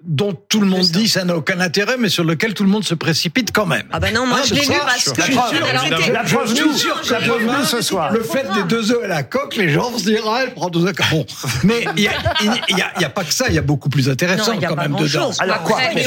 dont 0.00 0.32
tout 0.48 0.60
le 0.60 0.68
monde 0.68 0.82
dit 0.86 1.08
ça 1.08 1.24
n'a 1.24 1.36
aucun 1.36 1.58
intérêt, 1.58 1.96
mais 1.98 2.08
sur 2.08 2.22
lequel 2.22 2.54
tout 2.54 2.62
le 2.62 2.68
monde 2.70 2.84
se 2.84 2.94
précipite 2.94 3.50
quand 3.50 3.66
même. 3.66 3.82
Ah 3.90 3.98
ben 3.98 4.14
non, 4.14 4.26
moi 4.26 4.38
Hein, 4.38 4.42
je 4.46 4.54
l'ai 4.54 4.60
lu 4.60 4.68
parce 4.86 5.10
que 5.10 6.12
La 6.12 6.22
preuve, 6.22 7.44
nous, 7.44 7.64
ce 7.64 7.82
soir. 7.82 8.12
Le 8.12 8.22
fait 8.22 8.46
des 8.54 8.62
deux 8.68 8.92
œufs 8.92 9.02
à 9.02 9.08
la 9.08 9.24
coque, 9.24 9.56
les 9.56 9.70
gens 9.70 9.90
vont 9.90 9.98
se 9.98 10.04
dire, 10.04 10.22
ah, 10.28 10.42
elle 10.44 10.54
prend 10.54 10.68
deux 10.70 10.84
œufs. 10.86 10.94
à 11.00 11.02
la 11.02 11.04
coque. 11.08 11.10
Bon, 11.10 11.26
mais 11.64 11.84
il 11.96 12.04
y 12.04 12.08
a, 12.08 12.12
il 12.40 12.78
y 12.78 12.80
a- 12.80 12.92
y 13.00 13.04
a 13.04 13.10
pas 13.10 13.24
que 13.24 13.34
ça, 13.34 13.46
il 13.48 13.56
y 13.56 13.58
a 13.58 13.62
beaucoup 13.62 13.88
plus 13.88 14.08
intéressant 14.08 14.52
Non, 14.52 14.58
il 14.58 14.62
y 14.62 14.64
a 14.64 14.68
quand 14.68 14.76
pas 14.76 14.82
même 14.82 14.92
dedans. 14.96 15.18
grand-chose. 15.20 15.36
Alors 15.40 15.62
quoi 15.64 15.78
Mais-. 15.96 16.04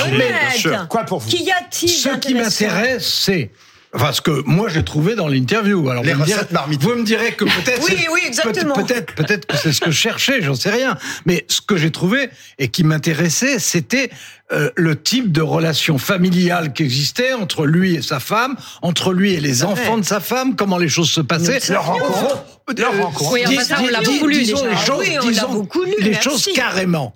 Quoi 0.88 1.04
pour 1.04 1.20
vous 1.20 1.30
Qu'y 1.30 1.52
a-t-il 1.52 1.90
Ce 1.90 2.10
qui 2.18 2.34
m'intéresse, 2.34 3.06
c'est 3.26 3.52
Enfin, 3.94 4.14
ce 4.14 4.22
que 4.22 4.32
moi 4.46 4.70
j'ai 4.70 4.84
trouvé 4.84 5.16
dans 5.16 5.28
l'interview. 5.28 5.90
Alors 5.90 6.04
Les 6.04 6.14
vous 6.14 6.22
me, 6.22 6.26
direz, 6.26 6.38
recettes 6.40 6.52
marmites. 6.54 6.82
vous 6.82 6.96
me 6.96 7.04
direz 7.04 7.34
que 7.34 7.44
peut-être, 7.44 7.82
Oui, 7.86 7.96
c'est- 8.00 8.10
oui, 8.10 8.22
exactement. 8.26 8.74
peut- 8.76 8.86
peut-être, 8.86 9.14
peut-être 9.16 9.46
que 9.46 9.58
c'est 9.58 9.74
ce 9.74 9.82
que 9.82 9.92
je 9.92 9.98
cherchais, 9.98 10.42
j'en 10.42 10.56
sais 10.56 10.70
rien. 10.70 10.98
Mais 11.26 11.46
ce 11.50 11.60
que 11.60 11.76
j'ai 11.76 11.92
trouvé 11.92 12.30
et 12.58 12.70
qui 12.70 12.84
m'intéressait, 12.86 13.60
c'était 13.60 14.10
euh, 14.54 14.70
le 14.78 15.02
type 15.02 15.32
de 15.34 15.42
relation 15.42 15.98
familiale 15.98 16.72
qui 16.74 16.84
existait 16.84 17.34
entre 17.34 17.66
lui 17.66 17.96
et 17.96 18.02
sa 18.02 18.20
femme, 18.22 18.56
entre 18.82 19.12
lui 19.14 19.34
et 19.34 19.42
les 19.42 19.64
enfants 19.66 19.98
de 19.98 20.06
sa 20.06 20.20
femme, 20.22 20.56
comment 20.56 20.78
les 20.78 20.90
choses 20.90 21.10
se 21.12 21.22
passaient. 21.22 21.60
Leur 21.70 21.86
rencontre. 21.86 22.46
Leur 22.78 22.94
Euh, 22.94 23.02
rencontre. 23.02 23.32
Oui, 23.34 23.42
enfin, 23.46 23.76
on 23.84 23.88
l'a 23.88 24.02
beaucoup 24.02 24.28
lu, 24.28 24.40
disons 24.44 24.58
déjà. 24.64 24.70
les 24.70 24.78
choses, 24.86 25.00
Oui, 25.00 25.16
on 25.22 25.26
l'a 25.26 25.32
disons 25.32 25.54
beaucoup 25.54 25.84
lu, 25.84 25.94
les 26.00 26.10
merci. 26.12 26.30
choses 26.30 26.50
carrément. 26.56 27.14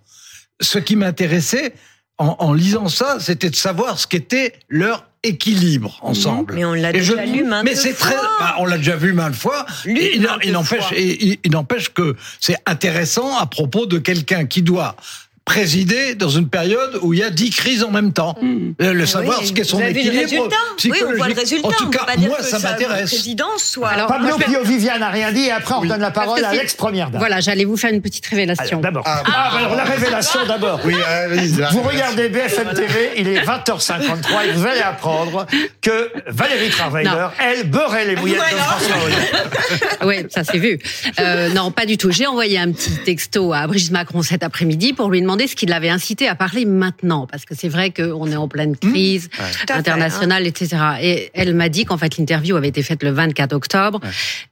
Ce 0.61 0.77
qui 0.79 0.95
m'intéressait 0.97 1.73
en, 2.17 2.35
en 2.39 2.53
lisant 2.53 2.87
ça, 2.87 3.17
c'était 3.19 3.49
de 3.49 3.55
savoir 3.55 3.99
ce 3.99 4.07
qu'était 4.07 4.53
leur 4.69 5.05
équilibre 5.23 5.97
ensemble. 6.01 6.53
Mais 6.53 6.65
on 6.65 6.73
l'a 6.73 6.93
déjà 6.93 7.25
lu 7.25 7.43
maintes 7.43 7.65
Mais 7.65 7.75
c'est 7.75 7.93
très, 7.93 8.15
bah, 8.39 8.55
on 8.59 8.65
l'a 8.65 8.77
déjà 8.77 8.95
vu 8.95 9.11
maintes 9.11 9.35
fois. 9.35 9.65
Il, 9.85 9.97
il, 9.97 11.37
il 11.43 11.51
n'empêche 11.51 11.89
que 11.89 12.15
c'est 12.39 12.57
intéressant 12.65 13.37
à 13.37 13.45
propos 13.47 13.85
de 13.85 13.97
quelqu'un 13.97 14.45
qui 14.45 14.61
doit 14.61 14.95
présider 15.45 16.15
dans 16.15 16.29
une 16.29 16.49
période 16.49 16.97
où 17.01 17.13
il 17.13 17.19
y 17.19 17.23
a 17.23 17.29
dix 17.29 17.51
crises 17.51 17.83
en 17.83 17.91
même 17.91 18.11
temps. 18.13 18.35
Euh, 18.81 18.93
Le 18.93 19.05
savoir 19.05 19.39
Oui, 19.41 19.47
ce 19.47 19.53
qu'est 19.53 19.63
son 19.63 19.77
vous 19.77 19.83
avez 19.83 19.93
vu 19.93 19.99
équilibre 19.99 20.21
le 20.23 20.25
résultat 20.25 20.55
Oui, 20.85 20.91
on 21.03 21.15
voit 21.17 21.27
le 21.27 21.35
psychologique. 21.35 21.37
résultat. 21.39 21.67
En 21.67 21.71
tout 21.71 21.89
cas, 21.91 22.05
moi, 22.27 22.41
ça 22.41 22.59
m'intéresse. 22.59 23.27
Alors, 23.83 24.07
Pablo 24.07 24.37
Pio 24.37 24.63
Viviane 24.63 24.99
n'a 24.99 25.09
rien 25.09 25.31
dit 25.31 25.45
et 25.45 25.51
après 25.51 25.75
on 25.75 25.85
donne 25.85 26.01
la 26.01 26.09
parole 26.11 26.43
à 26.43 26.49
c'est- 26.51 26.57
l'ex-première 26.57 27.11
dame. 27.11 27.19
Voilà, 27.19 27.39
j'allais 27.41 27.63
vous 27.65 27.77
faire 27.77 27.93
une 27.93 28.01
petite 28.01 28.25
révélation. 28.25 28.81
D'abord. 28.81 29.03
Ah, 29.05 29.21
Ah, 29.27 29.49
bah 29.51 29.57
alors 29.59 29.75
la 29.75 29.83
révélation 29.83 30.39
d'abord. 30.47 30.79
Oui, 30.83 30.95
euh, 31.07 31.37
Vous 31.71 31.81
regardez 31.83 32.29
BFM 32.29 32.73
TV, 32.73 33.11
il 33.17 33.27
est 33.27 33.41
20h53 33.45 34.45
et 34.47 34.51
vous 34.53 34.65
allez 34.65 34.81
apprendre 34.81 35.45
que 35.81 36.09
Valérie 36.27 36.69
Travailer, 36.69 37.09
Non. 37.09 37.29
elle 37.39 37.69
beurrait 37.69 38.05
les 38.05 38.15
mouillettes 38.15 38.39
de 38.39 38.57
François 38.57 38.95
Hollande. 39.05 39.19
Oui, 40.05 40.15
ça 40.29 40.43
s'est 40.43 40.57
vu. 40.59 40.79
Euh, 41.19 41.49
non, 41.49 41.71
pas 41.71 41.85
du 41.85 41.97
tout. 41.97 42.11
J'ai 42.11 42.25
envoyé 42.27 42.57
un 42.59 42.71
petit 42.71 42.91
texto 43.05 43.53
à 43.53 43.65
Brigitte 43.67 43.91
Macron 43.91 44.21
cet 44.21 44.43
après-midi 44.43 44.93
pour 44.93 45.09
lui 45.09 45.21
demander 45.21 45.34
ce 45.47 45.55
qui 45.55 45.65
l'avait 45.65 45.89
incité 45.89 46.27
à 46.27 46.35
parler 46.35 46.65
maintenant, 46.65 47.27
parce 47.27 47.45
que 47.45 47.53
c'est 47.55 47.67
vrai 47.69 47.91
qu'on 47.91 48.31
est 48.31 48.35
en 48.35 48.47
pleine 48.47 48.75
crise 48.75 49.29
à 49.37 49.43
fait, 49.43 49.71
hein. 49.71 49.75
internationale, 49.77 50.47
etc. 50.47 50.77
Et 51.01 51.31
elle 51.33 51.53
m'a 51.53 51.69
dit 51.69 51.85
qu'en 51.85 51.97
fait 51.97 52.17
l'interview 52.17 52.55
avait 52.55 52.69
été 52.69 52.81
faite 52.83 53.03
le 53.03 53.11
24 53.11 53.53
octobre 53.53 53.99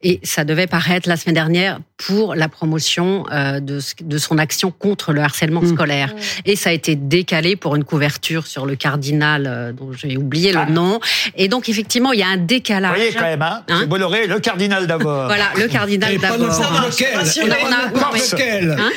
et 0.02 0.20
ça 0.24 0.44
devait 0.44 0.68
paraître 0.68 1.08
la 1.10 1.16
semaine 1.18 1.36
dernière 1.36 1.80
pour 1.98 2.36
la 2.36 2.50
promotion 2.50 3.26
euh, 3.32 3.60
de, 3.60 3.80
ce- 3.80 3.94
de 4.02 4.18
son 4.18 4.38
action 4.38 4.72
contre 4.72 5.14
le 5.14 5.22
harcèlement 5.22 5.62
Mmh. 5.62 5.68
scolaire. 5.74 6.14
Et 6.46 6.56
ça 6.56 6.70
a 6.70 6.74
été 6.74 6.96
décalé 6.96 7.56
pour 7.56 7.76
une 7.76 7.84
couverture 7.84 8.48
sur 8.48 8.66
le 8.66 8.76
cardinal 8.76 9.46
euh, 9.48 9.72
dont 9.72 9.92
j'ai 9.94 10.18
oublié 10.18 10.52
Ah. 10.56 10.66
le 10.68 10.74
nom. 10.74 11.00
Et 11.38 11.48
donc 11.48 11.70
effectivement, 11.70 12.12
il 12.12 12.20
y 12.20 12.24
a 12.24 12.28
un 12.28 12.38
Vous 12.38 12.46
décalage. 12.46 12.96
voyez 12.96 13.14
quand 13.14 13.22
même, 13.22 13.42
hein, 13.42 13.64
Hein 13.70 13.78
c'est 13.82 13.88
Bolloré, 13.88 14.28
le 14.28 14.40
cardinal 14.40 14.88
d'abord. 14.88 15.26
Voilà, 15.28 15.46
le 15.58 15.68
cardinal 15.68 16.14
Et 16.14 16.18
pas 16.20 16.32
d'abord. 16.32 16.50
On 16.50 16.62
a- 16.64 16.66
on 16.76 16.76
a- 16.82 18.18
lequel? 18.18 18.76
Hein 18.80 18.92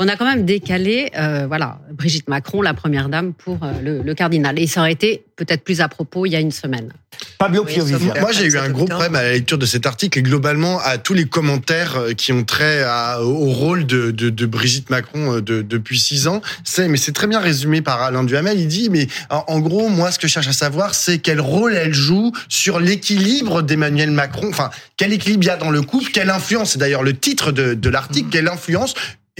on 0.00 0.08
a 0.08 0.16
quand 0.16 0.24
même 0.24 0.44
décalé, 0.46 1.10
euh, 1.16 1.44
voilà, 1.46 1.78
Brigitte 1.92 2.28
Macron, 2.28 2.62
la 2.62 2.72
première 2.74 3.10
dame, 3.10 3.34
pour 3.34 3.58
euh, 3.62 3.70
le, 3.82 4.02
le 4.02 4.14
cardinal. 4.14 4.58
Et 4.58 4.66
ça 4.66 4.80
aurait 4.80 4.92
été 4.92 5.24
peut-être 5.36 5.62
plus 5.62 5.80
à 5.82 5.88
propos 5.88 6.24
il 6.26 6.30
y 6.32 6.36
a 6.36 6.40
une 6.40 6.50
semaine. 6.50 6.90
Pablo 7.38 7.66
Oui. 7.66 7.76
Moi, 8.20 8.32
j'ai 8.32 8.46
eu 8.46 8.56
un 8.56 8.70
gros 8.70 8.86
problème 8.86 9.14
à 9.14 9.22
la 9.22 9.32
lecture 9.32 9.58
de 9.58 9.66
cet 9.66 9.84
article 9.84 10.18
et 10.18 10.22
globalement 10.22 10.80
à 10.80 10.96
tous 10.96 11.12
les 11.12 11.26
commentaires 11.26 11.96
euh, 11.96 12.12
qui 12.14 12.32
ont 12.32 12.44
trait 12.44 12.82
à- 12.82 13.22
au 13.22 13.44
rôle 13.50 13.84
de, 13.84 14.10
de, 14.10 14.30
de 14.30 14.46
Brigitte 14.46 14.88
Macron 14.88 15.40
de- 15.40 15.60
depuis 15.60 15.98
six 16.00 16.26
ans. 16.28 16.40
C'est, 16.64 16.88
mais 16.88 16.96
c'est 16.96 17.12
très 17.12 17.26
bien 17.26 17.40
résumé 17.40 17.82
par 17.82 18.00
Alain 18.02 18.24
Duhamel. 18.24 18.58
Il 18.58 18.68
dit, 18.68 18.88
mais 18.88 19.06
en, 19.28 19.44
en 19.48 19.60
gros, 19.60 19.88
moi, 19.90 20.10
ce 20.12 20.18
que 20.18 20.26
je 20.28 20.32
cherche 20.32 20.48
à 20.48 20.54
savoir, 20.54 20.94
c'est 20.94 21.18
quel 21.18 21.40
rôle 21.42 21.74
elle 21.74 21.92
joue 21.94 22.32
sur 22.48 22.80
l'équilibre 22.80 23.60
d'Emmanuel 23.60 24.10
Macron. 24.12 24.48
Enfin, 24.48 24.70
quel 24.96 25.12
équilibre 25.12 25.42
il 25.44 25.48
y 25.48 25.50
a 25.50 25.56
dans 25.58 25.70
le 25.70 25.82
couple, 25.82 26.10
quelle 26.10 26.30
influence. 26.30 26.72
C'est 26.72 26.78
d'ailleurs 26.78 27.02
le 27.02 27.14
titre 27.14 27.52
de, 27.52 27.74
de 27.74 27.88
l'article. 27.90 28.28
Quelle 28.30 28.48
influence 28.48 28.94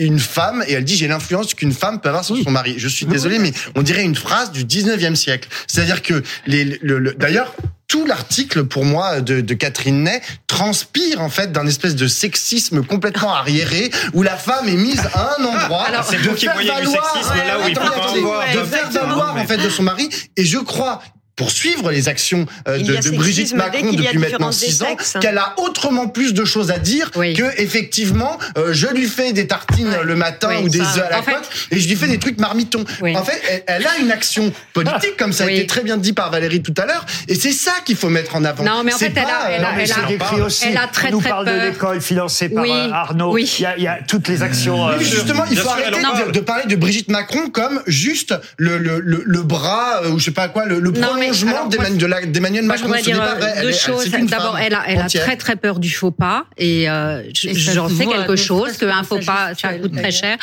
une 0.07 0.19
femme, 0.19 0.65
et 0.67 0.73
elle 0.75 0.85
dit 0.85 0.97
j'ai 0.97 1.09
l'influence 1.09 1.55
qu'une 1.55 1.73
femme 1.73 2.01
peut 2.01 2.09
avoir 2.09 2.25
sur 2.25 2.37
son 2.43 2.51
mari. 2.51 2.75
Je 2.79 2.89
suis 2.89 3.07
désolé, 3.07 3.39
mais 3.39 3.53
on 3.75 3.83
dirait 3.83 4.03
une 4.03 4.15
phrase 4.17 4.51
du 4.53 4.65
19e 4.65 5.15
siècle. 5.15 5.49
C'est-à-dire 5.67 6.03
que 6.03 6.23
les, 6.47 6.65
le, 6.83 6.99
le- 6.99 7.15
d'ailleurs, 7.15 7.55
tout 7.89 8.07
l'article 8.07 8.65
pour 8.65 8.85
moi 8.85 9.21
de, 9.21 9.41
de 9.41 9.55
Catherine 9.55 10.05
Ney 10.05 10.21
transpire 10.47 11.21
en 11.21 11.29
fait 11.29 11.51
d'un 11.51 11.67
espèce 11.67 11.97
de 11.97 12.07
sexisme 12.07 12.85
complètement 12.85 13.35
arriéré 13.35 13.91
où 14.13 14.23
la 14.23 14.37
femme 14.37 14.69
est 14.69 14.77
mise 14.77 15.01
à 15.13 15.37
un 15.41 15.45
endroit 15.45 15.85
Alors, 15.89 16.05
c'est 16.05 16.17
qui 16.19 16.45
faire 16.47 16.57
du 16.59 16.67
valoir- 16.69 17.13
sexisme 17.15 17.35
là 17.47 17.59
où 17.59 17.69
il 17.69 17.75
faut 17.75 17.81
Attendez, 17.83 17.91
pas 17.91 18.01
en 18.01 18.03
attendez, 18.05 18.21
voir. 18.21 18.45
de 18.55 18.65
faire 18.65 18.91
valoir 18.91 19.37
en 19.37 19.45
fait 19.47 19.57
de 19.57 19.69
son 19.71 19.83
mari 19.83 20.09
et 20.37 20.45
je 20.45 20.59
crois 20.59 21.03
pour 21.41 21.51
suivre 21.51 21.91
les 21.91 22.07
actions 22.11 22.45
euh, 22.69 22.77
de, 22.79 22.97
a 22.97 23.01
de 23.01 23.11
Brigitte 23.13 23.55
Macron 23.55 23.89
a 23.89 23.93
depuis 23.93 24.19
maintenant 24.19 24.53
six 24.53 24.83
ans, 24.83 24.89
hein. 24.91 25.21
qu'elle 25.21 25.39
a 25.39 25.55
autrement 25.57 26.07
plus 26.07 26.35
de 26.35 26.45
choses 26.45 26.71
à 26.71 26.79
dire 26.79 27.11
Oui. 27.17 27.33
que 27.33 27.45
effectivement 27.57 28.37
euh, 28.59 28.75
je 28.75 28.89
lui 28.89 29.07
fais 29.07 29.33
des 29.33 29.47
tartines 29.47 29.89
Ouais. 29.89 30.05
le 30.05 30.17
matin 30.17 30.49
Oui, 30.51 30.65
ou 30.65 30.69
des 30.69 30.81
œufs 30.81 30.99
à 31.07 31.11
la 31.11 31.23
coque 31.23 31.49
et 31.71 31.79
je 31.81 31.89
lui 31.89 31.97
fais 31.97 32.09
des 32.09 32.19
trucs 32.19 32.39
marmitons. 32.39 32.85
Oui. 33.01 33.17
En 33.17 33.25
fait, 33.25 33.41
elle, 33.49 33.63
elle 33.67 33.87
a 33.87 33.97
une 34.03 34.13
action 34.13 34.53
politique 34.75 35.17
comme 35.17 35.33
ça 35.33 35.45
a 35.45 35.51
été 35.51 35.67
très 35.67 35.83
bien 35.83 35.97
dit 35.97 36.13
par 36.13 36.31
Valérie 36.31 36.61
tout 36.63 36.75
à 36.77 36.85
l'heure 36.85 37.07
et 37.27 37.35
c'est 37.35 37.53
ça 37.53 37.73
qu'il 37.87 37.97
faut 37.97 38.11
mettre 38.11 38.37
en 38.37 38.45
avant. 38.45 38.63
Non, 38.63 38.83
mais 38.85 38.93
en 38.93 38.99
fait, 38.99 39.13
elle 39.17 39.23
a- 39.23 39.23
pas, 39.25 39.47
elle 39.51 39.63
euh, 39.63 39.67
a- 39.67 39.73
mais 39.77 39.85
elle 39.85 39.93
a- 40.05 40.09
décrit 40.09 40.41
aussi. 40.43 40.67
elle 40.69 40.77
a 40.77 40.89
très, 40.89 41.09
On 41.09 41.13
nous 41.13 41.21
parle 41.23 41.47
de 41.47 41.69
l'école 41.71 42.03
financée 42.03 42.51
par 42.51 42.63
Oui, 42.65 42.71
euh, 42.71 42.93
Arnaud. 42.93 43.33
oui. 43.33 43.51
Il, 43.59 43.63
y 43.63 43.67
a, 43.67 43.77
il 43.79 43.83
y 43.85 43.89
a 43.89 43.99
toutes 44.07 44.29
les 44.29 44.43
actions. 44.43 44.87
euh, 44.87 44.91
Oui, 44.93 44.97
mais 44.99 45.05
justement, 45.07 45.45
il 45.51 45.57
faut 45.57 45.63
sûr, 45.63 45.71
arrêter 45.73 45.89
elle 45.95 45.97
de, 45.97 46.03
parle. 46.03 46.33
de 46.33 46.41
parler 46.41 46.65
de 46.67 46.77
Brigitte 46.77 47.09
Macron 47.09 47.49
comme 47.49 47.81
juste 47.87 48.35
le, 48.59 48.77
le, 48.77 49.01
le, 49.01 49.23
le 49.25 49.43
bras, 49.43 50.03
euh, 50.05 50.11
ou 50.11 50.19
je 50.19 50.27
sais 50.27 50.31
pas 50.33 50.49
quoi, 50.49 50.67
le, 50.67 50.79
le 50.81 50.91
mais 50.91 51.30
changement 51.33 51.67
d'Emmanuel 51.67 52.65
Macron. 52.65 52.67
Moi, 52.67 52.77
je 52.77 52.83
voudrais 52.83 53.03
dire 53.03 53.63
deux 53.63 53.73
choses. 53.73 54.11
D'abord, 54.11 54.59
elle 54.59 54.75
a, 54.75 54.83
elle 54.87 55.01
a 55.01 55.09
très 55.09 55.37
très 55.37 55.57
peur 55.57 55.79
du 55.79 55.91
faux 55.91 56.11
pas 56.11 56.47
et, 56.57 56.89
euh, 56.89 57.23
j'en 57.35 57.89
sais 57.89 58.07
quelque 58.07 58.37
chose 58.37 58.77
qu'un 58.77 59.03
faux 59.03 59.19
pas 59.19 59.55
ça 59.55 59.75
coûte 59.75 59.97
très 59.97 60.11
cher. 60.11 60.39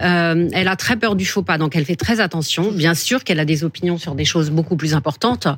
Euh, 0.00 0.48
elle 0.52 0.68
a 0.68 0.76
très 0.76 0.96
peur 0.96 1.16
du 1.16 1.26
faux 1.26 1.42
pas, 1.42 1.58
donc 1.58 1.76
elle 1.76 1.84
fait 1.84 1.96
très 1.96 2.20
attention. 2.20 2.70
Bien 2.70 2.94
sûr 2.94 3.24
qu'elle 3.24 3.40
a 3.40 3.44
des 3.44 3.64
opinions 3.64 3.98
sur 3.98 4.14
des 4.14 4.24
choses 4.24 4.50
beaucoup 4.50 4.76
plus 4.76 4.94
importantes, 4.94 5.48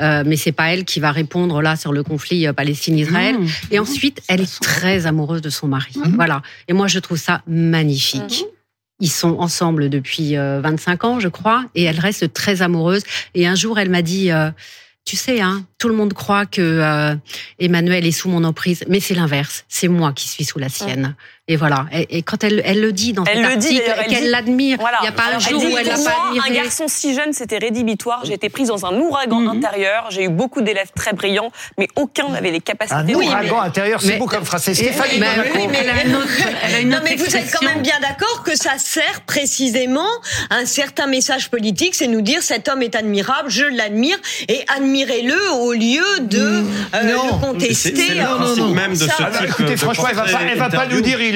euh, 0.00 0.22
mais 0.26 0.36
c'est 0.36 0.52
pas 0.52 0.72
elle 0.72 0.84
qui 0.84 1.00
va 1.00 1.12
répondre 1.12 1.62
là 1.62 1.76
sur 1.76 1.92
le 1.92 2.02
conflit 2.02 2.46
euh, 2.46 2.52
Palestine-Israël. 2.52 3.36
Et 3.70 3.78
ensuite, 3.78 4.22
elle 4.28 4.40
est 4.40 4.60
très 4.60 5.06
amoureuse 5.06 5.42
de 5.42 5.50
son 5.50 5.68
mari. 5.68 5.92
Mmh. 5.96 6.14
Voilà. 6.14 6.42
Et 6.68 6.72
moi, 6.72 6.86
je 6.86 6.98
trouve 6.98 7.18
ça 7.18 7.42
magnifique. 7.46 8.44
Mmh. 8.44 8.55
Ils 9.00 9.10
sont 9.10 9.36
ensemble 9.38 9.90
depuis 9.90 10.36
25 10.36 11.04
euh, 11.04 11.06
ans, 11.06 11.20
je 11.20 11.28
crois, 11.28 11.64
et 11.74 11.84
elle 11.84 12.00
reste 12.00 12.32
très 12.32 12.62
amoureuse. 12.62 13.02
Et 13.34 13.46
un 13.46 13.54
jour, 13.54 13.78
elle 13.78 13.90
m'a 13.90 14.02
dit, 14.02 14.30
euh, 14.30 14.50
tu 15.04 15.16
sais, 15.16 15.40
hein, 15.40 15.66
tout 15.78 15.88
le 15.88 15.94
monde 15.94 16.14
croit 16.14 16.46
que 16.46 16.62
euh, 16.62 17.14
Emmanuel 17.58 18.06
est 18.06 18.12
sous 18.12 18.28
mon 18.28 18.42
emprise, 18.42 18.84
mais 18.88 19.00
c'est 19.00 19.14
l'inverse. 19.14 19.64
C'est 19.68 19.88
moi 19.88 20.12
qui 20.12 20.28
suis 20.28 20.44
sous 20.44 20.58
la 20.58 20.68
sienne. 20.68 21.14
Et 21.48 21.54
voilà. 21.54 21.86
Et, 21.92 22.22
quand 22.22 22.42
elle, 22.42 22.60
elle 22.64 22.80
le 22.80 22.92
dit 22.92 23.12
dans 23.12 23.22
elle 23.22 23.36
cet 23.36 23.44
article, 23.44 24.08
qu'elle 24.08 24.30
l'admire, 24.30 24.78
il 24.80 25.02
n'y 25.02 25.08
a 25.08 25.12
pas 25.12 25.36
un 25.36 25.38
jour 25.38 25.62
où 25.62 25.78
elle 25.78 25.86
l'a 25.86 25.94
pas 25.94 26.26
admiré. 26.26 26.50
Un 26.50 26.62
garçon 26.62 26.86
si 26.88 27.14
jeune, 27.14 27.32
c'était 27.32 27.58
rédhibitoire. 27.58 28.22
J'ai 28.24 28.32
été 28.32 28.48
prise 28.48 28.66
dans 28.66 28.84
un 28.84 28.98
ouragan 28.98 29.42
mhm. 29.42 29.48
intérieur. 29.50 30.06
J'ai 30.10 30.24
eu 30.24 30.28
beaucoup 30.28 30.60
d'élèves 30.60 30.90
très 30.96 31.12
brillants, 31.12 31.52
mais 31.78 31.86
aucun 31.94 32.30
n'avait 32.30 32.50
les 32.50 32.60
capacités. 32.60 32.98
Un 32.98 33.08
ouragan 33.08 33.60
intérieur, 33.60 34.02
c'est 34.02 34.16
beau 34.18 34.26
comme 34.26 34.44
phrase. 34.44 34.64
C'est 34.64 34.74
Stéphanie 34.74 35.18
bah 35.20 35.26
oui, 35.54 35.68
mais 35.70 35.78
elle 35.82 35.90
a 35.90 36.04
une 36.04 36.16
autre, 36.16 36.28
elle 36.64 36.74
a 36.74 36.80
une 36.80 36.88
non, 36.88 36.98
mais 37.04 37.14
vous 37.14 37.36
êtes 37.36 37.52
quand 37.52 37.64
même 37.64 37.82
bien 37.82 37.98
d'accord 38.00 38.42
que 38.42 38.56
ça 38.56 38.78
sert 38.78 39.20
précisément 39.20 40.08
un 40.50 40.66
certain 40.66 41.06
message 41.06 41.48
politique, 41.48 41.94
c'est 41.94 42.08
nous 42.08 42.22
dire 42.22 42.42
cet 42.42 42.68
homme 42.68 42.82
est 42.82 42.96
admirable, 42.96 43.50
je 43.50 43.64
l'admire, 43.64 44.18
et 44.48 44.64
admirez-le 44.76 45.52
au 45.52 45.72
lieu 45.72 46.04
de 46.22 46.62
mm. 46.62 46.68
euh, 46.94 47.02
le 47.02 47.40
contester. 47.40 47.94
C'est 47.94 48.14
le 48.14 48.24
principe 48.24 48.74
même 48.74 48.92
de 48.92 48.96
ce 48.96 49.04
type. 49.04 49.44
Écoutez, 49.44 49.76
franchement, 49.76 50.06
elle 50.10 50.16
va 50.16 50.24
pas, 50.24 50.40
elle 50.50 50.58
va 50.58 50.70
pas 50.70 50.86
nous 50.86 51.00
dire 51.00 51.20
il 51.20 51.35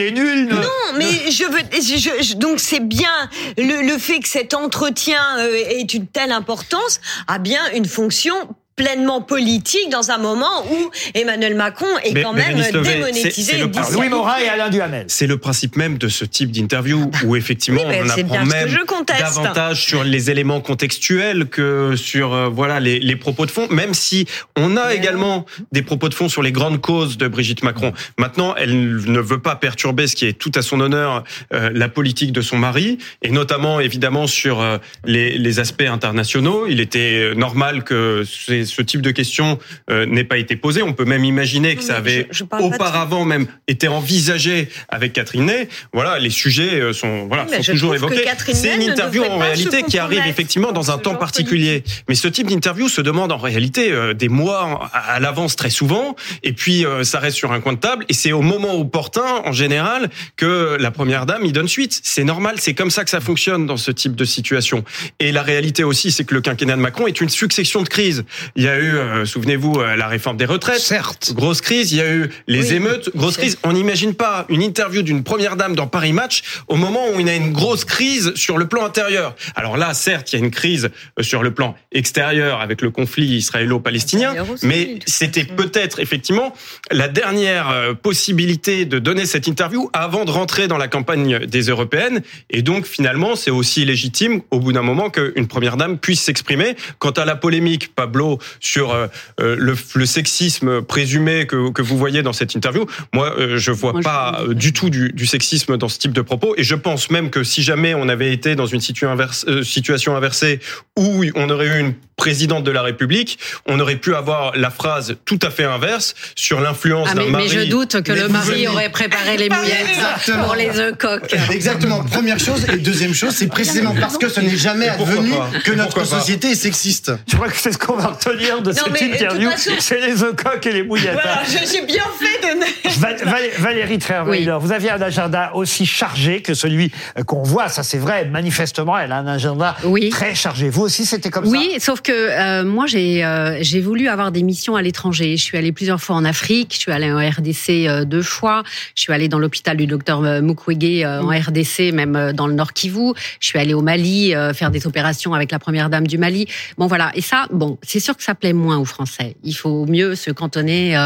Non, 0.56 0.98
mais 0.98 1.30
je 1.30 1.44
veux. 1.44 1.60
Je, 1.72 2.34
donc 2.36 2.60
c'est 2.60 2.80
bien 2.80 3.30
le, 3.56 3.82
le, 3.82 3.98
fait 3.98 4.20
que 4.20 4.28
cet 4.28 4.54
entretien 4.54 5.20
euh, 5.38 5.54
ait 5.54 5.82
une 5.82 6.06
telle 6.06 6.32
importance 6.32 7.00
a 7.26 7.38
bien 7.38 7.60
une 7.74 7.86
fonction 7.86 8.34
pleinement 8.80 9.20
politique 9.20 9.90
dans 9.90 10.10
un 10.10 10.16
moment 10.16 10.64
où 10.70 10.90
Emmanuel 11.12 11.54
Macron 11.54 11.86
est 12.02 12.22
quand 12.22 12.32
même 12.32 12.58
démonétisé. 12.82 13.58
Louis 13.92 14.08
Morin 14.08 14.38
et 14.38 14.48
Alain 14.48 14.70
Duhamel. 14.70 15.04
C'est 15.08 15.26
le 15.26 15.36
principe 15.36 15.76
même 15.76 15.98
de 15.98 16.08
ce 16.08 16.24
type 16.24 16.50
d'interview 16.50 17.10
où 17.24 17.36
effectivement 17.36 17.82
on 17.84 18.08
apprend 18.08 18.44
même 18.46 18.70
davantage 19.06 19.84
sur 19.84 20.02
les 20.02 20.30
éléments 20.30 20.62
contextuels 20.62 21.46
que 21.46 21.94
sur 21.96 22.32
euh, 22.32 22.48
voilà 22.48 22.80
les, 22.80 23.00
les, 23.00 23.16
propos 23.16 23.44
de 23.44 23.50
fond. 23.50 23.68
Même 23.70 23.92
si 23.92 24.26
on 24.56 24.78
a 24.78 24.94
également 24.94 25.44
des 25.72 25.82
propos 25.82 26.08
de 26.08 26.14
fond 26.14 26.30
sur 26.30 26.42
les 26.42 26.52
grandes 26.52 26.80
causes 26.80 27.18
de 27.18 27.28
Brigitte 27.28 27.62
Macron. 27.62 27.92
Maintenant, 28.16 28.54
elle 28.56 28.96
ne 28.96 29.20
veut 29.20 29.42
pas 29.42 29.56
perturber 29.56 30.06
ce 30.06 30.16
qui 30.16 30.24
est 30.24 30.32
tout 30.32 30.52
à 30.54 30.62
son 30.62 30.80
honneur 30.80 31.24
euh, 31.52 31.70
la 31.74 31.90
politique 31.90 32.32
de 32.32 32.40
son 32.40 32.56
mari 32.56 32.96
et 33.20 33.30
notamment 33.30 33.78
évidemment 33.80 34.26
sur 34.26 34.60
euh, 34.60 34.78
les, 35.04 35.36
les 35.36 35.60
aspects 35.60 35.82
internationaux. 35.82 36.66
Il 36.66 36.80
était 36.80 37.34
normal 37.34 37.84
que 37.84 38.24
ces 38.24 38.69
ce 38.70 38.82
type 38.82 39.02
de 39.02 39.10
question 39.10 39.58
euh, 39.90 40.06
n'ait 40.06 40.24
pas 40.24 40.38
été 40.38 40.56
posé. 40.56 40.82
On 40.82 40.92
peut 40.92 41.04
même 41.04 41.24
imaginer 41.24 41.76
que 41.76 41.82
ça 41.82 41.96
avait 41.96 42.28
auparavant 42.58 43.24
même 43.24 43.46
été 43.68 43.88
envisagé 43.88 44.68
avec 44.88 45.12
Catherine 45.12 45.46
Ney. 45.46 45.68
Voilà, 45.92 46.18
les 46.18 46.30
sujets 46.30 46.80
euh, 46.80 46.92
sont 46.92 47.26
voilà 47.26 47.46
sont 47.48 47.72
toujours 47.72 47.94
évoqués. 47.94 48.24
C'est 48.52 48.76
une 48.76 48.82
interview 48.82 49.24
en 49.24 49.38
réalité 49.38 49.82
qui 49.82 49.98
arrive 49.98 50.22
effectivement 50.26 50.72
dans 50.72 50.90
un 50.90 50.98
temps 50.98 51.16
particulier. 51.16 51.84
Mais 52.08 52.14
ce 52.14 52.28
type 52.28 52.48
d'interview 52.48 52.88
se 52.88 53.00
demande 53.00 53.32
en 53.32 53.38
réalité 53.38 53.92
euh, 53.92 54.14
des 54.14 54.28
mois 54.28 54.90
à 54.92 55.20
l'avance 55.20 55.56
très 55.56 55.70
souvent, 55.70 56.14
et 56.42 56.52
puis 56.52 56.84
ça 57.02 57.18
reste 57.18 57.36
sur 57.36 57.52
un 57.52 57.60
coin 57.60 57.72
de 57.72 57.78
table. 57.78 58.04
Et 58.08 58.14
c'est 58.14 58.32
au 58.32 58.42
moment 58.42 58.74
opportun, 58.78 59.42
en 59.44 59.52
général, 59.52 60.10
que 60.36 60.76
la 60.78 60.90
première 60.90 61.26
dame 61.26 61.44
y 61.44 61.52
donne 61.52 61.68
suite. 61.68 62.00
C'est 62.02 62.24
normal, 62.24 62.56
c'est 62.58 62.74
comme 62.74 62.90
ça 62.90 63.04
que 63.04 63.10
ça 63.10 63.20
fonctionne 63.20 63.66
dans 63.66 63.76
ce 63.76 63.90
type 63.90 64.14
de 64.14 64.24
situation. 64.24 64.84
Et 65.18 65.32
la 65.32 65.42
réalité 65.42 65.84
aussi, 65.84 66.10
c'est 66.10 66.24
que 66.24 66.34
le 66.34 66.40
quinquennat 66.40 66.76
de 66.76 66.80
Macron 66.80 67.06
est 67.06 67.20
une 67.20 67.28
succession 67.28 67.82
de 67.82 67.88
crises. 67.88 68.24
Il 68.56 68.64
y 68.64 68.68
a 68.68 68.78
eu, 68.78 68.96
euh, 68.96 69.24
souvenez-vous, 69.24 69.80
euh, 69.80 69.96
la 69.96 70.08
réforme 70.08 70.36
des 70.36 70.44
retraites. 70.44 70.80
Certes. 70.80 71.32
Grosse 71.34 71.60
crise. 71.60 71.92
Il 71.92 71.98
y 71.98 72.00
a 72.00 72.12
eu 72.12 72.30
les 72.46 72.74
émeutes. 72.74 73.10
Grosse 73.14 73.36
crise. 73.36 73.58
On 73.64 73.72
n'imagine 73.72 74.14
pas 74.14 74.46
une 74.48 74.62
interview 74.62 75.02
d'une 75.02 75.22
première 75.22 75.56
dame 75.56 75.74
dans 75.74 75.86
Paris 75.86 76.12
Match 76.12 76.42
au 76.68 76.76
moment 76.76 77.06
où 77.14 77.20
il 77.20 77.26
y 77.26 77.30
a 77.30 77.36
une 77.36 77.52
grosse 77.52 77.84
crise 77.84 78.32
sur 78.34 78.58
le 78.58 78.66
plan 78.66 78.84
intérieur. 78.84 79.34
Alors 79.54 79.76
là, 79.76 79.94
certes, 79.94 80.32
il 80.32 80.38
y 80.38 80.42
a 80.42 80.44
une 80.44 80.50
crise 80.50 80.90
euh, 81.18 81.22
sur 81.22 81.42
le 81.42 81.52
plan 81.52 81.74
extérieur 81.92 82.60
avec 82.60 82.82
le 82.82 82.90
conflit 82.90 83.26
israélo-palestinien, 83.26 84.34
mais 84.62 84.98
c'était 85.06 85.44
peut-être 85.44 86.00
effectivement 86.00 86.54
la 86.90 87.08
dernière 87.08 87.96
possibilité 88.02 88.84
de 88.84 88.98
donner 88.98 89.26
cette 89.26 89.46
interview 89.46 89.90
avant 89.92 90.24
de 90.24 90.30
rentrer 90.30 90.68
dans 90.68 90.78
la 90.78 90.88
campagne 90.88 91.40
des 91.46 91.62
européennes. 91.62 92.22
Et 92.50 92.62
donc 92.62 92.86
finalement, 92.86 93.36
c'est 93.36 93.50
aussi 93.50 93.84
légitime 93.84 94.42
au 94.50 94.60
bout 94.60 94.72
d'un 94.72 94.82
moment 94.82 95.10
qu'une 95.10 95.46
première 95.46 95.76
dame 95.76 95.98
puisse 95.98 96.22
s'exprimer. 96.22 96.76
Quant 96.98 97.10
à 97.10 97.24
la 97.24 97.36
polémique, 97.36 97.94
Pablo 97.94 98.39
sur 98.60 98.92
euh, 98.92 99.06
euh, 99.40 99.56
le, 99.58 99.74
le, 99.94 100.06
sexisme 100.06 100.82
présumé 100.82 101.46
que, 101.46 101.70
que, 101.70 101.82
vous 101.82 101.96
voyez 101.96 102.22
dans 102.22 102.32
cette 102.32 102.54
interview. 102.54 102.86
Moi, 103.12 103.34
euh, 103.38 103.58
je 103.58 103.70
vois 103.70 104.00
pas 104.00 104.42
du 104.50 104.72
tout 104.72 104.90
du, 104.90 105.12
du, 105.12 105.26
sexisme 105.26 105.76
dans 105.76 105.88
ce 105.88 105.98
type 105.98 106.12
de 106.12 106.22
propos. 106.22 106.54
Et 106.56 106.64
je 106.64 106.74
pense 106.74 107.10
même 107.10 107.30
que 107.30 107.44
si 107.44 107.62
jamais 107.62 107.94
on 107.94 108.08
avait 108.08 108.32
été 108.32 108.56
dans 108.56 108.66
une 108.66 108.80
situation, 108.80 109.10
inverse, 109.10 109.46
situation 109.62 110.16
inversée 110.16 110.60
où 110.96 111.24
on 111.34 111.50
aurait 111.50 111.66
eu 111.66 111.80
une 111.80 111.94
présidente 112.20 112.64
de 112.64 112.70
la 112.70 112.82
République, 112.82 113.38
on 113.66 113.80
aurait 113.80 113.96
pu 113.96 114.14
avoir 114.14 114.54
la 114.54 114.68
phrase 114.68 115.16
tout 115.24 115.38
à 115.40 115.48
fait 115.48 115.64
inverse 115.64 116.14
sur 116.36 116.60
l'influence 116.60 117.08
ah, 117.10 117.14
d'un 117.14 117.30
mari. 117.30 117.44
Mais 117.44 117.48
je 117.48 117.66
doute 117.70 118.02
que 118.02 118.12
le 118.12 118.28
mari 118.28 118.68
aurait 118.68 118.90
préparé 118.90 119.38
les 119.38 119.48
mouillettes 119.48 120.30
pour 120.44 120.54
les 120.54 120.78
œufs 120.78 120.98
coques. 120.98 121.34
Exactement. 121.50 122.04
Première 122.04 122.38
chose. 122.38 122.66
Et 122.70 122.76
deuxième 122.76 123.14
chose, 123.14 123.34
c'est 123.34 123.46
précisément 123.46 123.94
parce 123.98 124.18
que 124.18 124.28
ce 124.28 124.40
n'est 124.40 124.58
jamais 124.58 124.88
advenu 124.88 125.32
que 125.64 125.72
notre 125.72 126.04
société 126.04 126.50
est 126.50 126.54
sexiste. 126.56 127.10
Je 127.26 127.36
crois 127.36 127.48
que 127.48 127.56
c'est 127.56 127.72
ce 127.72 127.78
qu'on 127.78 127.96
va 127.96 128.08
retenir 128.08 128.60
de 128.60 128.72
cette 128.72 129.00
interview. 129.00 129.48
C'est 129.78 130.00
les 130.00 130.22
œufs 130.22 130.36
coques 130.36 130.66
et 130.66 130.72
les 130.72 130.82
mouillettes. 130.82 131.14
Voilà, 131.14 131.40
hein. 131.40 131.64
j'ai 131.72 131.86
bien 131.86 132.04
fait 132.18 132.54
de... 132.54 133.60
Valérie 133.62 133.98
Trierweiler, 133.98 134.58
vous 134.60 134.72
aviez 134.72 134.90
un 134.90 135.00
agenda 135.00 135.52
aussi 135.54 135.86
chargé 135.86 136.42
que 136.42 136.52
celui 136.52 136.92
qu'on 137.26 137.42
voit. 137.42 137.68
Ça, 137.68 137.82
c'est 137.82 137.98
vrai. 137.98 138.26
Manifestement, 138.26 138.98
elle 138.98 139.12
a 139.12 139.16
un 139.16 139.26
agenda 139.26 139.74
très 140.10 140.34
chargé. 140.34 140.68
Vous 140.68 140.82
aussi, 140.82 141.06
c'était 141.06 141.30
comme 141.30 141.46
ça? 141.46 141.50
Oui, 141.50 141.76
sauf 141.78 142.02
que 142.02 142.09
euh, 142.12 142.64
moi 142.64 142.86
j'ai 142.86 143.24
euh, 143.24 143.58
j'ai 143.60 143.80
voulu 143.80 144.08
avoir 144.08 144.32
des 144.32 144.42
missions 144.42 144.76
à 144.76 144.82
l'étranger. 144.82 145.36
Je 145.36 145.42
suis 145.42 145.56
allée 145.56 145.72
plusieurs 145.72 146.00
fois 146.00 146.16
en 146.16 146.24
Afrique, 146.24 146.74
je 146.74 146.78
suis 146.78 146.92
allée 146.92 147.10
en 147.10 147.18
RDC 147.18 147.70
euh, 147.70 148.04
deux 148.04 148.22
fois, 148.22 148.62
je 148.94 149.02
suis 149.02 149.12
allée 149.12 149.28
dans 149.28 149.38
l'hôpital 149.38 149.76
du 149.76 149.86
docteur 149.86 150.20
Mukwege 150.20 151.04
en 151.04 151.28
RDC, 151.28 151.92
même 151.92 152.32
dans 152.32 152.46
le 152.46 152.54
Nord 152.54 152.72
Kivu. 152.72 153.12
Je 153.40 153.46
suis 153.46 153.58
allée 153.58 153.74
au 153.74 153.82
Mali 153.82 154.34
faire 154.54 154.70
des 154.70 154.86
opérations 154.86 155.34
avec 155.34 155.50
la 155.52 155.58
première 155.58 155.90
dame 155.90 156.06
du 156.06 156.18
Mali. 156.18 156.46
Bon 156.78 156.86
voilà, 156.86 157.10
et 157.14 157.20
ça, 157.20 157.46
bon, 157.50 157.78
c'est 157.82 158.00
sûr 158.00 158.16
que 158.16 158.22
ça 158.22 158.34
plaît 158.34 158.52
moins 158.52 158.78
aux 158.78 158.84
Français. 158.84 159.36
Il 159.42 159.54
faut 159.54 159.86
mieux 159.86 160.14
se 160.14 160.30
cantonner 160.30 160.96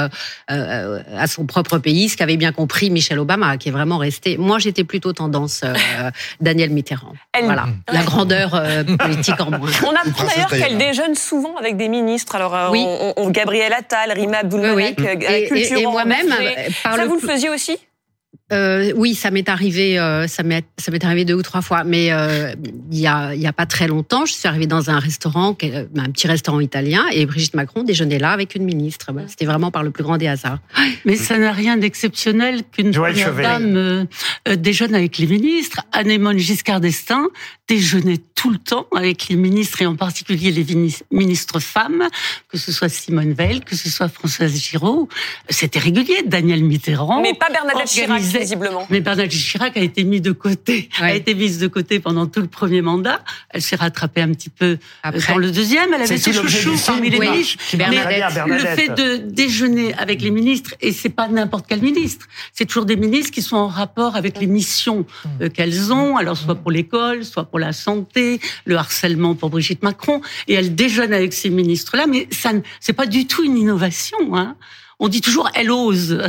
à 0.49 1.27
son 1.27 1.47
propre 1.47 1.79
pays, 1.79 2.09
ce 2.09 2.17
qu'avait 2.17 2.37
bien 2.37 2.53
compris 2.53 2.91
Michel 2.91 3.19
Obama, 3.19 3.57
qui 3.57 3.69
est 3.69 3.73
vraiment 3.73 3.99
resté. 3.99 4.37
Moi, 4.39 4.59
j'étais 4.59 4.85
plutôt 4.85 5.13
tendance 5.13 5.63
Daniel 6.41 6.71
Mitterrand. 6.71 7.15
voilà, 7.43 7.67
la 7.93 8.03
grandeur 8.03 8.63
politique 8.99 9.41
en 9.41 9.51
moins. 9.51 9.71
On 9.87 10.09
apprend 10.09 10.25
d'ailleurs 10.25 10.51
qu'elle 10.51 10.79
jeunes 10.95 11.15
souvent 11.15 11.57
avec 11.57 11.77
des 11.77 11.89
ministres. 11.89 12.35
Alors, 12.35 12.55
euh, 12.55 13.13
on, 13.17 13.31
Gabriel 13.31 13.73
Attal, 13.73 14.13
Rima 14.13 14.39
Abdulmalek, 14.39 14.97
oui, 14.99 15.07
oui. 15.07 15.25
Euh, 15.25 15.57
et, 15.57 15.81
et 15.81 15.87
moi-même, 15.87 16.33
euh, 16.33 16.71
ça 16.83 17.05
vous 17.07 17.15
le 17.15 17.21
faisiez 17.21 17.51
aussi? 17.51 17.79
Euh, 18.53 18.93
oui, 18.95 19.15
ça 19.15 19.31
m'est 19.31 19.49
arrivé, 19.49 19.99
euh, 19.99 20.27
ça 20.27 20.43
m'est, 20.43 20.67
ça 20.77 20.91
m'est 20.91 21.03
arrivé 21.03 21.25
deux 21.25 21.33
ou 21.33 21.43
trois 21.43 21.63
fois, 21.63 21.83
mais 21.83 22.13
euh, 22.13 22.55
il 22.91 22.99
y 22.99 23.07
a, 23.07 23.35
il 23.35 23.41
y 23.41 23.47
a 23.47 23.55
pas 23.55 23.65
très 23.65 23.89
longtemps, 23.89 24.27
je 24.27 24.35
suis 24.35 24.47
arrivée 24.47 24.67
dans 24.67 24.91
un 24.91 24.99
restaurant, 24.99 25.57
un 25.97 26.11
petit 26.11 26.27
restaurant 26.27 26.61
italien, 26.61 27.07
et 27.11 27.25
Brigitte 27.25 27.55
Macron 27.55 27.85
déjeunait 27.85 28.19
là 28.19 28.33
avec 28.33 28.55
une 28.55 28.65
ministre. 28.65 29.11
C'était 29.29 29.47
vraiment 29.47 29.71
par 29.71 29.83
le 29.83 29.91
plus 29.91 30.05
grand 30.05 30.19
des 30.19 30.27
hasards. 30.27 30.59
Mais 31.07 31.17
ça 31.17 31.39
n'a 31.39 31.53
rien 31.53 31.79
d'exceptionnel 31.79 32.63
qu'une 32.71 32.91
dame 32.91 34.07
déjeune 34.57 34.95
avec 34.95 35.17
les 35.17 35.27
ministres. 35.27 35.81
Anémone 35.93 36.39
Giscard 36.39 36.81
d'Estaing 36.81 37.29
déjeunait 37.67 38.19
tout 38.35 38.51
le 38.51 38.59
temps 38.59 38.87
avec 38.95 39.29
les 39.29 39.37
ministres 39.37 39.81
et 39.81 39.87
en 39.87 39.97
particulier 39.97 40.51
les 40.51 40.67
ministres 41.11 41.61
femmes, 41.61 42.09
que 42.49 42.59
ce 42.59 42.73
soit 42.73 42.91
Simone 42.91 43.33
Veil, 43.33 43.61
que 43.61 43.75
ce 43.75 43.89
soit 43.89 44.09
Françoise 44.09 44.55
Giraud. 44.55 45.09
C'était 45.49 45.79
régulier. 45.79 46.23
Daniel 46.27 46.63
Mitterrand. 46.65 47.23
Mais 47.23 47.35
pas 47.35 47.49
Bernadette 47.51 47.89
Chirac 47.89 48.21
disais, 48.39 48.45
visiblement. 48.45 48.87
Mais 48.91 49.01
Bernadette 49.01 49.31
Chirac 49.31 49.77
a 49.77 49.81
été 49.81 50.05
mise 50.05 50.23
de 50.23 50.33
côté, 50.33 50.89
a 51.01 51.15
été 51.15 51.35
mise 51.35 51.59
de 51.59 51.69
côté 51.69 52.01
pendant 52.01 52.27
tout 52.27 52.41
le 52.41 52.47
premier 52.47 52.83
mandat. 52.83 53.23
Elle 53.51 53.63
s'est 53.63 53.77
rattrapée 53.77 54.23
un 54.23 54.33
petit 54.33 54.51
peu 54.51 54.65
euh, 54.65 54.77
Après. 55.03 55.33
dans 55.33 55.39
le 55.39 55.51
deuxième. 55.51 55.93
Elle 55.95 56.03
avait 56.03 56.17
ses 56.19 56.33
chouchous 56.33 56.79
parmi 56.87 57.11
les 57.11 57.19
ministres. 57.19 57.63
Mais 57.77 58.25
le 58.47 58.59
fait 58.59 58.89
de 58.89 59.17
déjeuner 59.17 59.95
avec 59.95 60.23
les 60.23 60.31
ministres, 60.31 60.75
et 60.81 60.93
c'est 60.93 61.09
pas 61.09 61.29
n'importe 61.29 61.67
quel 61.69 61.81
ministre, 61.81 62.27
c'est 62.53 62.65
toujours 62.65 62.85
des 62.85 62.97
ministres 62.97 63.33
qui 63.33 63.43
sont 63.43 63.57
en 63.57 63.69
rapport 63.69 64.17
avec 64.17 64.41
les 64.41 64.47
missions 64.47 65.07
euh, 65.41 65.49
qu'elles 65.49 65.93
ont, 65.93 66.17
alors 66.17 66.37
soit 66.37 66.55
pour 66.55 66.71
l'école, 66.71 67.25
soit 67.25 67.45
pour 67.45 67.59
la 67.59 67.73
santé, 67.73 68.41
le 68.65 68.77
harcèlement 68.77 69.35
pour 69.35 69.51
Brigitte 69.51 69.83
Macron, 69.83 70.21
et 70.49 70.55
elle 70.55 70.75
déjeune 70.75 71.13
avec 71.13 71.33
ces 71.33 71.51
ministres-là, 71.51 72.07
mais 72.07 72.29
ça, 72.31 72.53
c'est 72.81 72.93
pas 72.93 73.07
du 73.07 73.27
tout 73.27 73.45
une 73.45 73.57
innovation. 73.57 74.37
Hein. 74.37 74.57
On 75.01 75.09
dit 75.09 75.21
toujours 75.21 75.51
elle 75.55 75.71
ose, 75.71 76.23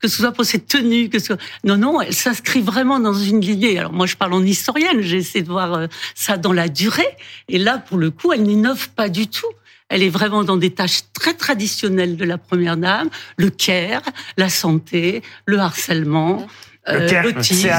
que 0.00 0.08
ce 0.08 0.16
soit 0.16 0.32
pour 0.32 0.44
ses 0.44 0.60
tenues, 0.60 1.08
que 1.08 1.18
ce 1.18 1.26
soit... 1.26 1.40
non 1.64 1.76
non, 1.76 2.00
elle 2.00 2.14
s'inscrit 2.14 2.62
vraiment 2.62 2.98
dans 2.98 3.14
une 3.14 3.40
lignée. 3.40 3.78
Alors 3.78 3.92
moi 3.92 4.06
je 4.06 4.16
parle 4.16 4.34
en 4.34 4.42
historienne, 4.42 5.00
j'ai 5.00 5.18
essayé 5.18 5.42
de 5.42 5.48
voir 5.48 5.74
euh, 5.74 5.86
ça 6.14 6.36
dans 6.36 6.52
la 6.52 6.68
durée, 6.68 7.16
et 7.48 7.58
là 7.58 7.78
pour 7.78 7.98
le 7.98 8.10
coup 8.10 8.32
elle 8.32 8.42
n'innove 8.42 8.88
pas 8.90 9.08
du 9.08 9.26
tout. 9.26 9.46
Elle 9.88 10.02
est 10.02 10.08
vraiment 10.08 10.42
dans 10.42 10.56
des 10.56 10.70
tâches 10.70 11.02
très 11.12 11.34
traditionnelles 11.34 12.16
de 12.16 12.24
la 12.24 12.38
première 12.38 12.76
dame, 12.76 13.08
le 13.36 13.50
care, 13.50 14.02
la 14.36 14.48
santé, 14.48 15.22
le 15.46 15.58
harcèlement. 15.58 16.46
Le, 16.88 16.94
euh, 16.94 17.32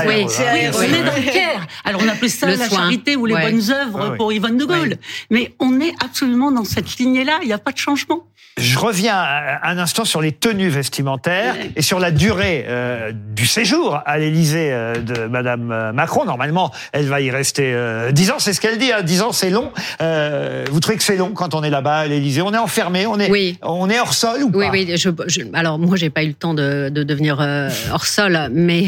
oui, 0.05 0.25
on 0.75 0.81
est 0.81 1.03
dans 1.03 1.15
le 1.15 1.31
care. 1.31 1.67
Alors 1.85 2.01
on 2.03 2.09
appelle 2.09 2.29
ça 2.29 2.47
la 2.47 2.69
charité 2.69 3.15
ou 3.15 3.25
les 3.25 3.35
bonnes 3.35 3.71
œuvres 3.71 4.15
pour 4.17 4.33
Yvonne 4.33 4.57
de 4.57 4.65
Gaulle. 4.65 4.97
Mais 5.29 5.53
on 5.59 5.79
est 5.79 5.93
absolument 6.03 6.51
dans 6.51 6.65
cette 6.65 6.97
lignée-là. 6.97 7.39
Il 7.41 7.47
n'y 7.47 7.53
a 7.53 7.57
pas 7.57 7.71
de 7.71 7.77
changement. 7.77 8.23
Je 8.57 8.79
reviens 8.79 9.15
un 9.61 9.77
instant 9.77 10.03
sur 10.03 10.19
les 10.19 10.31
tenues 10.31 10.69
vestimentaires 10.69 11.55
et 11.75 11.83
sur 11.83 11.99
la 11.99 12.09
durée 12.09 12.65
euh, 12.67 13.11
du 13.13 13.45
séjour 13.45 14.01
à 14.03 14.17
l'Élysée 14.17 14.69
euh, 14.71 14.95
de 14.95 15.27
Madame 15.27 15.71
euh, 15.71 15.93
Macron. 15.93 16.25
Normalement, 16.25 16.71
elle 16.91 17.05
va 17.05 17.21
y 17.21 17.29
rester 17.29 17.71
euh, 17.75 18.11
10 18.11 18.31
ans, 18.31 18.39
c'est 18.39 18.53
ce 18.53 18.61
qu'elle 18.61 18.79
dit. 18.79 18.91
Hein, 18.91 19.03
10 19.03 19.21
ans, 19.21 19.31
c'est 19.31 19.51
long. 19.51 19.71
Euh, 20.01 20.65
vous 20.71 20.79
trouvez 20.79 20.97
que 20.97 21.03
c'est 21.03 21.17
long 21.17 21.33
quand 21.33 21.53
on 21.53 21.63
est 21.63 21.69
là-bas 21.69 21.97
à 21.97 22.07
l'Élysée? 22.07 22.41
On 22.41 22.51
est 22.51 22.57
enfermé, 22.57 23.05
on 23.05 23.19
est, 23.19 23.29
oui. 23.29 23.59
on 23.61 23.91
est 23.91 23.99
hors 23.99 24.15
sol 24.15 24.41
ou 24.41 24.49
pas? 24.49 24.57
Oui, 24.57 24.67
oui. 24.71 24.97
Je, 24.97 25.09
je, 25.27 25.41
alors 25.53 25.77
moi, 25.77 25.95
j'ai 25.95 26.09
pas 26.09 26.23
eu 26.23 26.29
le 26.29 26.33
temps 26.33 26.55
de, 26.55 26.89
de 26.89 27.03
devenir 27.03 27.39
hors 27.91 28.05
sol, 28.07 28.49
mais 28.51 28.87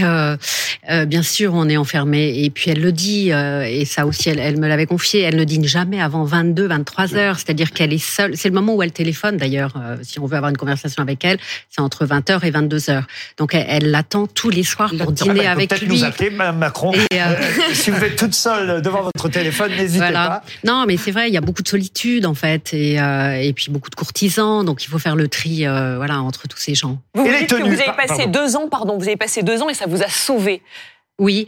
bien 1.08 1.24
sûr, 1.24 1.54
on 1.54 1.68
est 1.70 1.78
enfermé. 1.78 2.44
Et 2.44 2.50
puis 2.50 2.72
elle 2.72 2.82
le 2.82 2.92
dit, 2.92 3.30
et 3.30 3.86
ça 3.86 4.06
aussi, 4.06 4.30
elle, 4.30 4.40
elle 4.40 4.60
me 4.60 4.68
l'avait 4.68 4.86
confié. 4.86 5.22
Elle 5.22 5.36
ne 5.36 5.44
dîne 5.44 5.66
jamais 5.66 6.02
avant 6.02 6.24
22, 6.24 6.68
23 6.68 7.16
heures. 7.16 7.36
C'est-à-dire 7.38 7.72
qu'elle 7.72 7.94
est 7.94 7.98
seule. 7.98 8.36
C'est 8.36 8.50
le 8.50 8.54
moment 8.54 8.76
où 8.76 8.84
elle 8.84 8.92
téléphone 8.92 9.38
d'ailleurs 9.38 9.74
euh, 9.78 9.98
si 10.02 10.20
on 10.20 10.26
veut 10.26 10.36
avoir 10.36 10.50
une 10.50 10.58
conversation 10.58 11.02
avec 11.02 11.24
elle, 11.24 11.38
c'est 11.70 11.82
entre 11.82 12.06
20h 12.06 12.46
et 12.46 12.52
22h. 12.52 13.04
Donc 13.38 13.54
elle 13.54 13.92
l'attend 13.92 14.28
tous 14.28 14.50
les 14.50 14.64
soirs 14.64 14.92
pour 15.00 15.12
dîner 15.12 15.46
ah, 15.48 15.52
avec 15.52 15.70
peut-être 15.70 15.82
lui. 15.82 15.90
nous 15.90 16.04
appeler, 16.04 16.30
Madame 16.30 16.58
Macron. 16.58 16.92
Euh, 16.94 17.06
euh, 17.14 17.36
si 17.74 17.92
vous 17.92 18.04
êtes 18.04 18.16
toute 18.16 18.34
seule 18.34 18.82
devant 18.82 19.02
votre 19.02 19.30
téléphone, 19.30 19.72
n'hésitez 19.72 20.12
pas. 20.12 20.44
Non, 20.64 20.86
mais 20.88 20.98
c'est 20.98 21.12
vrai, 21.12 21.30
il 21.30 21.34
y 21.34 21.38
a 21.38 21.42
beaucoup 21.42 21.64
de 21.64 21.68
solitude 21.68 22.26
en 22.26 22.34
fait, 22.34 22.74
et, 22.74 22.96
et 22.96 23.54
puis 23.54 23.68
beaucoup 23.70 23.90
de 23.90 23.96
courtisans. 23.96 24.66
Donc 24.66 24.84
il 24.84 24.88
faut 24.88 25.00
faire 25.00 25.16
le 25.16 25.28
tri, 25.28 25.66
voilà, 25.66 26.22
entre 26.22 26.48
tous 26.48 26.58
ces 26.58 26.76
gens. 26.76 27.00
Vous, 27.14 27.26
vous 27.26 27.32
dites 27.32 27.50
que 27.50 27.62
vous 27.64 27.82
avez 27.82 27.96
passé 27.96 28.28
deux 28.28 28.56
ans, 28.56 28.68
pardon, 28.70 28.98
vous 28.98 29.08
avez 29.08 29.18
passé 29.18 29.44
deux 29.44 29.62
ans 29.62 29.70
et 29.70 29.74
ça 29.74 29.86
vous 29.88 29.99
a 30.04 30.10
sauvé. 30.10 30.62
Oui, 31.18 31.48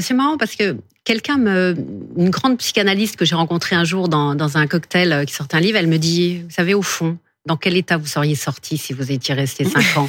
c'est 0.00 0.14
marrant 0.14 0.36
parce 0.36 0.54
que 0.54 0.76
quelqu'un 1.04 1.38
me, 1.38 1.74
une 2.16 2.30
grande 2.30 2.58
psychanalyste 2.58 3.16
que 3.16 3.24
j'ai 3.24 3.34
rencontrée 3.34 3.74
un 3.74 3.84
jour 3.84 4.08
dans, 4.08 4.34
dans 4.34 4.58
un 4.58 4.66
cocktail 4.66 5.24
qui 5.26 5.34
sortait 5.34 5.56
un 5.56 5.60
livre, 5.60 5.78
elle 5.78 5.86
me 5.86 5.98
dit, 5.98 6.42
vous 6.42 6.50
savez, 6.50 6.74
au 6.74 6.82
fond, 6.82 7.18
dans 7.46 7.56
quel 7.56 7.76
état 7.76 7.96
vous 7.96 8.06
seriez 8.06 8.34
sorti 8.34 8.76
si 8.76 8.92
vous 8.92 9.10
étiez 9.10 9.34
resté 9.34 9.64
cinq 9.64 9.96
ans? 9.96 10.06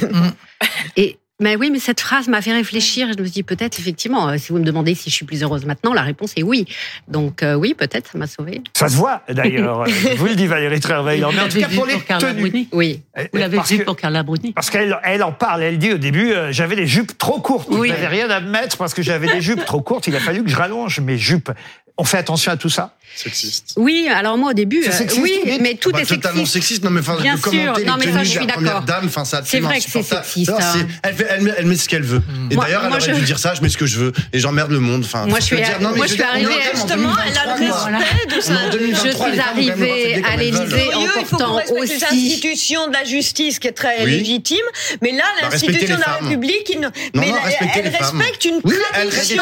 Et 0.96 1.18
mais 1.40 1.56
oui, 1.56 1.70
mais 1.70 1.78
cette 1.78 2.00
phrase 2.00 2.28
m'a 2.28 2.42
fait 2.42 2.52
réfléchir. 2.52 3.08
Je 3.16 3.22
me 3.22 3.28
dis 3.28 3.42
peut-être 3.42 3.78
effectivement, 3.78 4.28
euh, 4.28 4.36
si 4.38 4.52
vous 4.52 4.58
me 4.58 4.64
demandez 4.64 4.94
si 4.94 5.10
je 5.10 5.14
suis 5.14 5.24
plus 5.24 5.42
heureuse 5.42 5.64
maintenant, 5.64 5.92
la 5.92 6.02
réponse 6.02 6.32
est 6.36 6.42
oui. 6.42 6.66
Donc 7.08 7.42
euh, 7.42 7.54
oui, 7.54 7.74
peut-être, 7.74 8.10
ça 8.12 8.18
m'a 8.18 8.26
sauvée. 8.26 8.62
Ça 8.76 8.88
se 8.88 8.96
voit 8.96 9.22
d'ailleurs. 9.28 9.84
vous 10.16 10.26
le 10.26 10.34
dit 10.34 10.46
Valérie 10.46 10.80
Trierweiler. 10.80 11.26
Mais 11.32 11.40
en 11.40 11.48
tout 11.48 11.58
cas 11.58 11.68
pour 11.74 11.86
les 11.86 11.98
tenues. 12.00 12.68
Oui. 12.72 13.02
Vous 13.32 13.38
l'avez 13.38 13.58
vu 13.60 13.84
pour 13.84 13.96
Carla 13.96 14.22
Bruni. 14.22 14.52
Parce 14.52 14.70
qu'elle 14.70 14.98
elle 15.02 15.22
en 15.22 15.32
parle. 15.32 15.62
Elle 15.62 15.78
dit 15.78 15.92
au 15.92 15.98
début, 15.98 16.32
euh, 16.32 16.52
j'avais 16.52 16.76
les 16.76 16.86
jupes 16.86 17.16
trop 17.16 17.40
courtes. 17.40 17.68
Oui. 17.70 17.88
Je 17.88 17.94
n'avais 17.94 18.08
rien 18.08 18.30
à 18.30 18.40
mettre 18.40 18.76
parce 18.76 18.94
que 18.94 19.02
j'avais 19.02 19.32
des 19.32 19.40
jupes 19.40 19.64
trop 19.64 19.80
courtes. 19.80 20.06
Il 20.06 20.16
a 20.16 20.20
fallu 20.20 20.44
que 20.44 20.50
je 20.50 20.56
rallonge 20.56 21.00
mes 21.00 21.16
jupes. 21.16 21.50
On 21.96 22.04
fait 22.04 22.18
attention 22.18 22.52
à 22.52 22.56
tout 22.56 22.70
ça? 22.70 22.96
Sexiste. 23.14 23.72
Oui, 23.76 24.08
alors 24.08 24.38
moi 24.38 24.50
au 24.50 24.54
début, 24.54 24.82
euh, 24.86 24.90
oui, 25.20 25.40
mais 25.60 25.74
tout 25.74 25.90
bah, 25.90 25.98
est 25.98 26.04
sexiste. 26.04 26.22
Totalement 26.22 26.46
sexiste. 26.46 26.84
Non 26.84 26.90
mais 26.90 27.00
enfin, 27.00 27.16
Bien 27.20 27.34
de 27.34 27.40
commenter 27.40 27.62
sûr. 27.82 27.86
Non, 27.86 27.96
mais 27.98 28.12
ça, 28.12 28.22
je 28.24 28.28
suis 28.30 28.46
d'accord. 28.46 28.82
dame, 28.82 29.06
enfin 29.06 29.24
ça. 29.24 29.42
C'est 29.44 29.60
vrai 29.60 29.78
que 29.78 29.84
c'est 29.90 30.02
sexiste. 30.02 30.50
Hein. 30.50 30.86
Elle, 31.02 31.14
fait, 31.14 31.26
elle, 31.28 31.54
elle, 31.58 31.66
met 31.66 31.76
ce 31.76 31.88
qu'elle 31.88 32.02
veut. 32.02 32.22
Et 32.50 32.54
Moi- 32.54 32.64
d'ailleurs, 32.64 32.82
elle 32.84 32.88
moi, 32.90 32.98
aurait 32.98 33.12
je- 33.12 33.18
dû 33.18 33.24
dire 33.26 33.38
ça. 33.38 33.54
Je 33.54 33.60
mets 33.62 33.68
ce 33.68 33.76
que 33.76 33.86
je 33.86 33.98
veux 33.98 34.12
et 34.32 34.38
j'emmerde 34.38 34.70
le 34.70 34.80
monde. 34.80 35.02
Enfin, 35.04 35.26
Moi, 35.26 35.38
je 35.40 35.44
suis- 35.44 35.56
dire, 35.56 35.80
non, 35.80 35.94
moi, 35.94 36.06
je 36.06 36.22
arrivée, 36.22 36.54
Justement, 36.74 37.10
elle 37.26 37.36
a 37.36 37.56
2023, 37.58 37.90
le 37.90 37.96
respect 37.98 38.36
de 38.36 38.40
ça. 38.40 38.52
2023, 38.70 39.26
Je 39.28 39.32
suis 39.32 39.40
arrivée 39.40 40.22
à 40.24 40.36
l'Élysée 40.36 40.62
en 40.62 40.66
Curieux, 40.68 40.90
il 41.00 41.08
faut 41.08 41.20
qu'on 41.20 41.36
portant 41.36 41.54
respecte 41.56 41.76
les 41.76 41.96
aussi. 41.96 42.04
institutions 42.04 42.86
de 42.88 42.92
la 42.92 43.04
justice 43.04 43.58
qui 43.58 43.68
est 43.68 43.72
très 43.72 44.06
légitime, 44.06 44.56
mais 45.02 45.12
là, 45.12 45.24
Bah, 45.42 45.48
l'institution 45.50 45.96
de 45.96 46.00
la. 46.00 46.12
République, 46.20 46.78
mais 47.14 47.28
elle 47.28 47.34
respecte 47.34 48.44
une 48.46 48.60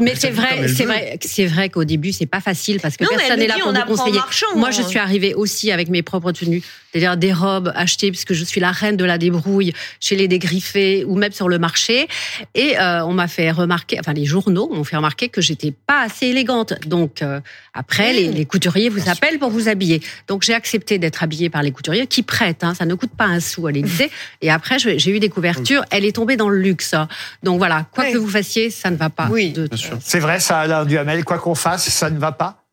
Mais 0.00 0.14
c'est 0.14 0.30
vrai, 0.30 0.68
c'est 0.68 0.84
vrai, 0.84 1.18
c'est 1.22 1.46
vrai 1.46 1.68
qu'au 1.68 1.84
début 1.84 2.12
c'est 2.12 2.26
pas 2.26 2.40
facile 2.40 2.80
parce 2.80 2.96
que 2.96 3.04
Non, 3.04 3.10
mais 3.12 3.18
personne 3.18 3.38
n'est 3.40 3.46
là 3.46 3.54
pour 3.60 3.68
en 3.68 3.82
conseiller. 3.86 4.18
marchant, 4.18 4.46
Moi, 4.56 4.68
hein. 4.68 4.72
je 4.72 4.82
suis 4.82 4.98
arrivée 4.98 5.34
aussi 5.34 5.70
avec 5.72 5.88
mes 5.88 6.02
propres 6.02 6.32
tenues, 6.32 6.62
c'est-à-dire 6.92 7.16
des 7.16 7.32
robes 7.32 7.72
achetées 7.74 8.10
puisque 8.10 8.32
je 8.32 8.44
suis 8.44 8.60
la 8.60 8.72
reine 8.72 8.96
de 8.96 9.04
la 9.04 9.18
débrouille 9.18 9.72
chez 10.00 10.16
les 10.16 10.28
dégriffés 10.28 11.04
ou 11.04 11.16
même 11.16 11.32
sur 11.32 11.48
le 11.48 11.58
marché. 11.58 12.08
Et 12.54 12.78
euh, 12.78 13.04
on 13.04 13.12
m'a 13.12 13.28
fait 13.28 13.50
remarquer, 13.50 13.98
enfin 14.00 14.12
les 14.12 14.24
journaux 14.26 14.68
m'ont 14.72 14.84
fait 14.84 14.96
remarquer 14.96 15.28
que 15.28 15.40
j'étais 15.40 15.72
pas 15.72 16.00
assez 16.02 16.26
élégante. 16.26 16.74
Donc 16.86 17.22
euh, 17.22 17.40
après, 17.74 18.12
les, 18.12 18.28
les 18.32 18.44
couturiers 18.44 18.88
vous 18.88 19.08
appellent 19.08 19.38
pour 19.38 19.50
vous 19.50 19.68
habiller. 19.68 20.02
Donc 20.28 20.42
j'ai 20.42 20.54
accepté 20.54 20.98
d'être 20.98 21.22
habillée 21.22 21.50
par 21.50 21.62
les 21.62 21.70
couturiers 21.72 22.06
qui 22.06 22.22
prêtent. 22.22 22.64
Hein, 22.64 22.74
ça 22.74 22.86
ne 22.86 22.94
coûte 22.94 23.12
pas 23.16 23.26
un 23.26 23.40
sou 23.40 23.66
à 23.66 23.72
l'Élysée. 23.72 24.10
Et 24.42 24.50
après, 24.50 24.78
j'ai 24.78 25.10
eu 25.10 25.20
des 25.20 25.28
couvertures. 25.28 25.84
Elle 25.90 26.04
est 26.04 26.12
tombée 26.16 26.36
dans 26.36 26.48
le 26.48 26.58
luxe. 26.58 26.94
Donc 27.42 27.58
voilà, 27.58 27.86
quoi 27.92 28.04
Oui. 28.04 28.12
que 28.12 28.18
vous 28.18 28.28
fassiez, 28.28 28.70
ça 28.70 28.90
ne 28.90 28.96
va 28.96 29.10
pas. 29.10 29.28
Oui. 29.30 29.52
de- 29.52 29.68
C'est 30.02 30.18
vrai 30.20 30.40
ça, 30.40 30.60
Alain 30.60 30.84
Duhamel. 30.84 31.24
Quoi 31.24 31.38
qu'on 31.38 31.54
fasse, 31.54 31.88
ça 31.88 32.10
ne 32.10 32.18
va 32.18 32.32
pas? 32.32 32.64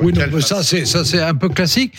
Oui, 0.00 0.12
non, 0.12 0.24
mais 0.32 0.40
ça 0.40 0.62
c'est 0.62 0.84
ça 0.86 1.04
c'est 1.04 1.20
un 1.20 1.34
peu 1.34 1.48
classique. 1.48 1.94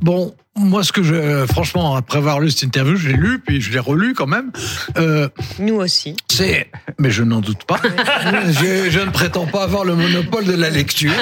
Bon, 0.00 0.34
moi 0.56 0.82
ce 0.82 0.90
que 0.90 1.02
je 1.04 1.46
franchement 1.46 1.94
après 1.94 2.18
avoir 2.18 2.40
lu 2.40 2.50
cette 2.50 2.64
interview, 2.64 2.96
je 2.96 3.08
l'ai 3.08 3.14
lu 3.16 3.38
puis 3.38 3.60
je 3.60 3.70
l'ai 3.72 3.78
relu 3.78 4.14
quand 4.14 4.26
même. 4.26 4.50
Euh, 4.98 5.28
Nous 5.60 5.76
aussi. 5.76 6.16
c'est 6.28 6.68
mais 6.98 7.10
je 7.10 7.22
n'en 7.22 7.40
doute 7.40 7.62
pas. 7.64 7.80
je, 7.84 8.90
je 8.90 8.98
ne 9.00 9.10
prétends 9.10 9.46
pas 9.46 9.62
avoir 9.62 9.84
le 9.84 9.94
monopole 9.94 10.44
de 10.44 10.54
la 10.54 10.70
lecture. 10.70 11.12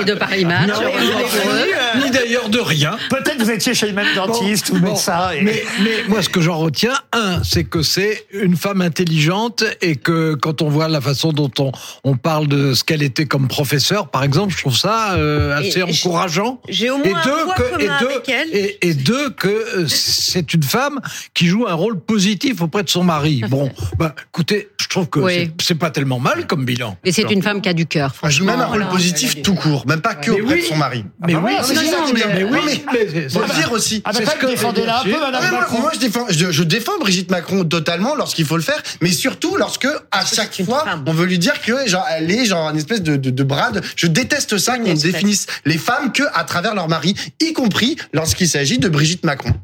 Et 0.00 0.04
de 0.04 0.14
Paris 0.14 0.44
Match. 0.44 0.68
Non, 0.68 2.04
ni 2.04 2.10
d'ailleurs 2.10 2.48
de 2.48 2.58
rien. 2.60 2.96
Peut-être 3.10 3.38
vous 3.42 3.50
étiez 3.50 3.74
chez 3.74 3.86
le 3.88 3.92
même 3.94 4.14
dentiste 4.14 4.70
ou 4.70 4.78
Bon, 4.78 4.90
médecin. 4.90 5.30
et- 5.32 5.42
Mais, 5.42 5.64
mais 5.82 5.90
moi, 6.08 6.22
ce 6.22 6.28
que 6.28 6.40
j'en 6.40 6.58
retiens, 6.58 6.94
un, 7.12 7.42
c'est 7.42 7.64
que 7.64 7.82
c'est 7.82 8.26
une 8.32 8.56
femme 8.56 8.82
intelligente 8.82 9.64
et 9.80 9.96
que 9.96 10.34
quand 10.34 10.62
on 10.62 10.68
voit 10.68 10.88
la 10.88 11.00
façon 11.00 11.32
dont 11.32 11.50
on, 11.58 11.72
on 12.04 12.16
parle 12.16 12.46
de 12.46 12.74
ce 12.74 12.84
qu'elle 12.84 13.02
était 13.02 13.26
comme 13.26 13.48
professeur, 13.48 14.08
par 14.08 14.22
exemple, 14.22 14.52
je 14.54 14.58
trouve 14.60 14.76
ça 14.76 15.14
euh, 15.14 15.56
assez 15.56 15.80
Et 15.80 15.82
encourageant. 15.82 16.60
J'ai 16.68 16.90
au 16.90 17.02
Et 17.02 17.08
moins 17.10 17.20
un 17.20 17.24
deux, 17.24 17.46
que, 17.70 17.82
et, 17.82 17.86
deux, 18.00 18.06
avec 18.10 18.28
elle. 18.28 18.48
et, 18.54 18.78
et 18.88 18.94
deux, 18.94 19.30
que 19.30 19.48
euh, 19.48 19.86
c'est 19.88 20.52
une 20.54 20.62
femme 20.62 21.00
qui 21.34 21.46
joue 21.46 21.66
un 21.66 21.74
rôle 21.74 22.00
positif 22.00 22.60
auprès 22.60 22.82
de 22.82 22.88
son 22.88 23.04
mari. 23.04 23.42
Bon, 23.48 23.70
bah, 23.98 24.14
écoutez, 24.32 24.68
je 24.80 24.88
trouve 24.88 25.08
que 25.08 25.20
Oui. 25.20 25.50
c'est- 25.62 25.74
pas 25.74 25.90
tellement 25.90 26.18
mal 26.20 26.46
comme 26.46 26.64
bilan. 26.64 26.96
Et 27.04 27.12
c'est 27.12 27.30
une 27.30 27.42
femme 27.42 27.60
qui 27.60 27.68
a 27.68 27.72
du 27.74 27.86
cœur, 27.86 28.10
je 28.10 28.16
franchement. 28.18 28.46
même 28.46 28.60
un 28.60 28.66
rôle 28.66 28.76
voilà. 28.78 28.92
positif 28.92 29.42
tout 29.42 29.54
court, 29.54 29.84
même 29.86 30.00
pas 30.00 30.14
que 30.14 30.30
Mais 30.30 30.40
auprès 30.40 30.54
oui. 30.54 30.60
de 30.62 30.66
son 30.66 30.76
mari. 30.76 31.04
Mais 31.26 31.34
bah 31.34 31.40
oui, 31.44 31.52
voilà, 31.52 31.62
c'est 31.64 31.74
ça 31.74 31.96
qui 32.06 32.12
mais 32.14 32.44
oui, 32.44 32.58
mais- 32.92 33.28
Faut 33.28 33.44
dire 33.54 33.72
aussi. 33.72 34.02
Ah 34.04 34.12
bah 34.12 34.18
C'est 34.20 34.26
ce 34.30 34.36
que- 34.36 34.46
un 34.46 35.02
peu, 35.04 35.14
Ah, 35.16 35.30
Madame 35.30 35.50
moi, 35.50 35.60
Macron. 35.60 35.80
moi, 35.80 35.90
je 35.94 35.98
défends, 36.00 36.26
je, 36.30 36.50
je 36.50 36.62
défends 36.62 36.98
Brigitte 37.00 37.30
Macron 37.30 37.64
totalement 37.64 38.14
lorsqu'il 38.14 38.44
faut 38.46 38.56
le 38.56 38.62
faire, 38.62 38.80
mais 39.00 39.10
surtout 39.10 39.56
lorsque 39.56 39.86
à 40.10 40.24
chaque 40.24 40.62
fois 40.64 40.84
on 41.06 41.12
veut 41.12 41.26
lui 41.26 41.38
dire 41.38 41.60
que 41.60 41.86
genre 41.88 42.06
elle 42.10 42.30
est 42.30 42.44
genre 42.44 42.70
une 42.70 42.76
espèce 42.76 43.02
de, 43.02 43.16
de, 43.16 43.30
de 43.30 43.42
brade. 43.42 43.82
Je 43.96 44.06
déteste 44.06 44.58
ça 44.58 44.78
qu'on 44.78 44.94
définisse 44.94 45.46
les 45.64 45.78
femmes 45.78 46.12
que 46.12 46.22
à 46.34 46.44
travers 46.44 46.74
leur 46.74 46.88
mari, 46.88 47.14
y 47.40 47.52
compris 47.54 47.96
lorsqu'il 48.12 48.48
s'agit 48.48 48.78
de 48.78 48.90
Brigitte 48.90 49.24
Macron. 49.24 49.54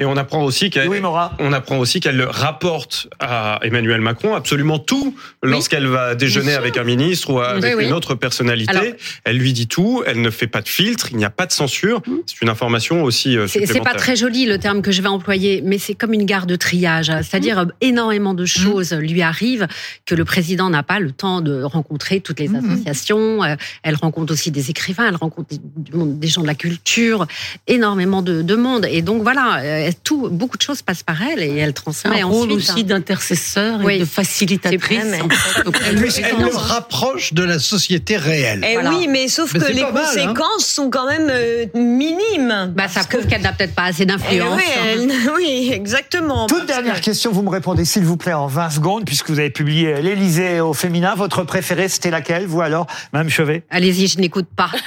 Et 0.00 0.04
on 0.04 0.16
apprend 0.16 0.44
aussi 0.44 0.70
qu'elle 0.70 0.88
Oui, 0.88 1.00
Maura. 1.00 1.34
on 1.40 1.52
apprend 1.52 1.76
aussi 1.78 1.98
qu'elle 1.98 2.22
rapporte 2.22 3.08
à 3.18 3.58
Emmanuel 3.62 4.00
Macron 4.00 4.34
absolument 4.36 4.78
tout 4.78 5.16
lorsqu'elle 5.42 5.88
va 5.88 6.14
déjeuner 6.14 6.54
avec 6.54 6.76
un 6.76 6.84
ministre 6.84 7.30
ou 7.30 7.40
avec 7.40 7.76
Oui, 7.76 7.84
une 7.86 7.92
autre 7.92 8.14
personnalité. 8.14 8.70
Alors- 8.70 8.84
elle 9.24 9.38
lui 9.38 9.52
dit 9.52 9.66
tout, 9.66 10.04
elle 10.06 10.20
ne 10.20 10.30
fait 10.30 10.46
pas 10.46 10.60
de 10.62 10.68
filtre, 10.68 11.08
il 11.10 11.16
n'y 11.16 11.24
a 11.24 11.30
pas 11.30 11.46
de 11.46 11.52
censure. 11.52 12.00
C'est 12.26 12.40
une 12.42 12.48
information 12.48 13.02
aussi 13.02 13.36
euh, 13.36 13.48
C'est 13.48 13.54
c'est 13.60 13.66
supplémentaire. 13.66 13.92
pas 13.94 13.98
très 13.98 14.14
joli 14.14 14.46
le 14.46 14.58
terme 14.58 14.82
que 14.82 14.92
je 14.92 15.02
vais 15.02 15.08
employer, 15.08 15.62
mais 15.64 15.78
c'est 15.78 15.94
comme 15.94 16.12
une 16.12 16.26
gare 16.26 16.46
de 16.46 16.54
triage. 16.54 17.10
C'est-à-dire 17.22 17.58
euh, 17.58 17.64
énormément 17.80 18.34
de 18.34 18.44
choses 18.44 18.92
lui 18.92 19.22
arrivent 19.22 19.66
que 20.06 20.14
le 20.14 20.24
président 20.24 20.70
n'a 20.70 20.84
pas 20.84 21.00
le 21.00 21.10
temps 21.10 21.40
de 21.40 21.62
rencontrer 21.64 22.20
toutes 22.20 22.38
les 22.38 22.50
associations. 22.54 23.42
Euh, 23.42 23.56
Elle 23.82 23.96
rencontre 23.96 24.32
aussi 24.32 24.52
des 24.52 24.70
écrivains, 24.70 25.08
elle 25.08 25.16
rencontre 25.16 25.48
des, 25.76 26.28
gens 26.28 26.42
de 26.42 26.46
la 26.46 26.54
culture, 26.54 27.26
énormément 27.66 28.22
de, 28.22 28.42
de 28.42 28.54
monde. 28.54 28.86
Et 28.88 29.02
donc 29.02 29.22
voilà, 29.22 29.87
tout, 29.92 30.28
beaucoup 30.30 30.56
de 30.56 30.62
choses 30.62 30.82
passent 30.82 31.02
par 31.02 31.22
elle 31.22 31.42
et 31.42 31.56
elle 31.56 31.74
transmet 31.74 32.20
un 32.20 32.26
rôle 32.26 32.52
aussi 32.52 32.84
d'intercesseur 32.84 33.88
et 33.88 34.00
de 34.00 34.04
facilitatrice. 34.04 35.04
elle, 35.04 35.96
le 35.96 36.56
rapproche 36.56 37.32
de 37.32 37.42
la 37.42 37.58
société 37.58 38.16
réelle. 38.16 38.64
Et 38.64 38.76
eh 38.80 38.88
oui, 38.88 39.08
mais 39.08 39.28
sauf 39.28 39.52
que 39.52 39.72
les 39.72 39.82
hein. 39.82 39.92
conséquences 39.92 40.66
sont 40.66 40.90
quand 40.90 41.06
même 41.06 41.28
euh, 41.30 41.66
minimes. 41.74 42.72
Bah, 42.74 42.88
ça 42.88 43.04
prouve 43.04 43.26
qu'elle 43.26 43.42
n'a 43.42 43.52
peut-être 43.52 43.74
pas 43.74 43.84
assez 43.84 44.06
d'influence. 44.06 44.60
Eh 44.94 44.98
oui, 44.98 45.12
oui, 45.36 45.70
exactement. 45.72 46.46
Toute 46.46 46.66
dernière 46.66 47.00
question, 47.00 47.32
vous 47.32 47.42
me 47.42 47.50
répondez 47.50 47.84
s'il 47.84 48.04
vous 48.04 48.16
plaît 48.16 48.32
en 48.32 48.46
20 48.46 48.70
secondes, 48.70 49.04
puisque 49.04 49.30
vous 49.30 49.38
avez 49.38 49.50
publié 49.50 50.00
l'Élysée 50.02 50.60
au 50.60 50.74
féminin. 50.74 51.14
Votre 51.14 51.44
préférée, 51.44 51.88
c'était 51.88 52.10
laquelle, 52.10 52.46
vous 52.46 52.60
alors, 52.60 52.86
Mme 53.12 53.28
Chevet 53.28 53.64
Allez-y, 53.70 54.08
je 54.08 54.18
n'écoute 54.18 54.48
pas. 54.54 54.70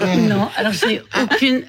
non, 0.16 0.48
alors 0.56 0.72
je 0.72 0.86
n'ai 0.86 1.02
aucune, 1.22 1.62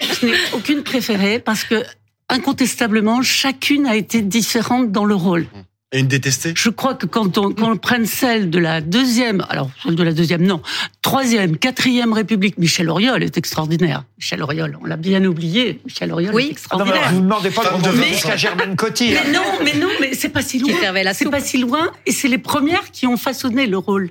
aucune 0.54 0.84
préférée 0.84 1.39
parce 1.39 1.63
que 1.63 1.84
incontestablement, 2.30 3.22
chacune 3.22 3.86
a 3.86 3.96
été 3.96 4.22
différente 4.22 4.92
dans 4.92 5.06
le 5.06 5.16
rôle. 5.16 5.48
Et 5.92 6.00
une 6.00 6.08
détestée? 6.08 6.54
Je 6.56 6.70
crois 6.70 6.96
que 6.96 7.06
quand 7.06 7.38
on, 7.38 7.52
quand 7.52 7.72
on 7.72 7.78
prenne 7.78 8.06
celle 8.06 8.50
de 8.50 8.60
la 8.60 8.82
deuxième, 8.82 9.46
alors 9.50 9.70
celle 9.82 9.96
de 9.96 10.04
la 10.04 10.12
deuxième, 10.12 10.42
non, 10.42 10.62
troisième, 11.02 11.58
quatrième 11.58 12.12
République, 12.12 12.58
Michel 12.58 12.90
Auriol 12.90 13.24
est 13.24 13.38
extraordinaire. 13.38 14.04
Michel 14.18 14.42
Auriol, 14.44 14.78
on 14.82 14.86
l'a 14.86 14.98
bien 14.98 15.24
oublié. 15.24 15.80
Michel 15.86 16.12
Auriol 16.12 16.38
est 16.42 16.50
extraordinaire. 16.50 16.96
Non, 16.96 17.02
mais 17.02 17.14
vous 17.14 17.20
ne 17.20 17.22
demandez 17.22 17.52
pas 17.52 17.78
de 17.78 18.04
jusqu'à 18.04 18.36
Germaine 18.36 18.76
Coty. 18.76 19.12
Mais 19.12 19.32
non, 19.32 19.46
mais 19.64 19.76
non, 19.76 19.90
mais 20.02 20.14
c'est 20.16 20.30
pas 20.30 20.42
si 20.42 20.60
loin. 20.60 20.74
C'est 21.14 21.30
pas 21.30 21.40
si 21.40 21.60
loin, 21.60 21.92
et 22.06 22.12
c'est 22.12 22.28
les 22.28 22.40
premières 22.40 22.92
qui 22.92 23.08
ont 23.08 23.18
façonné 23.18 23.68
le 23.68 23.78
rôle. 23.78 24.10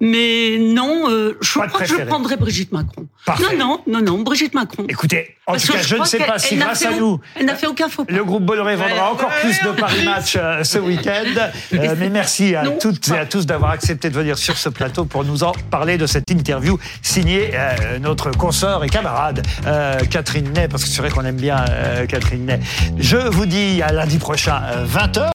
Mais 0.00 0.58
non, 0.58 1.10
euh, 1.10 1.36
je 1.40 1.52
crois 1.52 1.68
que 1.68 1.84
je 1.84 1.96
prendrais 2.04 2.36
Brigitte 2.36 2.72
Macron. 2.72 3.06
Non, 3.40 3.56
non, 3.58 3.80
non, 3.86 4.00
non, 4.00 4.18
Brigitte 4.22 4.54
Macron. 4.54 4.84
Écoutez, 4.88 5.36
en 5.46 5.56
tout 5.56 5.72
cas, 5.72 5.82
je, 5.82 5.96
ne 5.96 6.04
sais 6.04 6.18
pas 6.18 6.38
si 6.38 6.56
grâce 6.56 6.84
à 6.84 6.92
nous, 6.92 7.20
elle 7.34 7.46
n'a 7.46 7.56
fait 7.56 7.66
aucun 7.66 7.88
faux 7.88 8.04
Le 8.08 8.24
groupe 8.24 8.44
Bolloré 8.44 8.76
vendra 8.76 9.12
encore 9.12 9.32
plus 9.40 9.60
de 9.62 9.72
Paris 9.72 10.04
Match 10.04 10.36
euh, 10.36 10.62
ce 10.64 10.78
week-end. 10.78 11.24
Euh, 11.74 11.94
mais 11.98 12.08
merci 12.08 12.54
à 12.54 12.66
toutes 12.66 13.08
et 13.08 13.18
à 13.18 13.26
tous 13.26 13.46
d'avoir 13.46 13.72
accepté 13.72 14.08
de 14.10 14.14
venir 14.14 14.38
sur 14.38 14.56
ce 14.56 14.68
plateau 14.68 15.04
pour 15.04 15.24
nous 15.24 15.44
en 15.44 15.52
parler 15.70 15.98
de 15.98 16.06
cette 16.06 16.30
interview 16.30 16.78
signée 17.02 17.50
notre 18.00 18.30
consoeur 18.30 18.84
et 18.84 18.88
camarade 18.88 19.46
Catherine 20.10 20.50
Ney, 20.52 20.68
parce 20.68 20.84
que 20.84 20.90
c'est 20.90 21.00
vrai 21.00 21.10
qu'on 21.10 21.24
aime 21.24 21.36
bien 21.36 21.64
Catherine 22.08 22.46
Ney. 22.46 22.60
Je 22.96 23.16
vous 23.16 23.46
dis 23.46 23.82
à 23.82 23.92
lundi 23.92 24.18
prochain, 24.18 24.60
20h. 24.86 25.26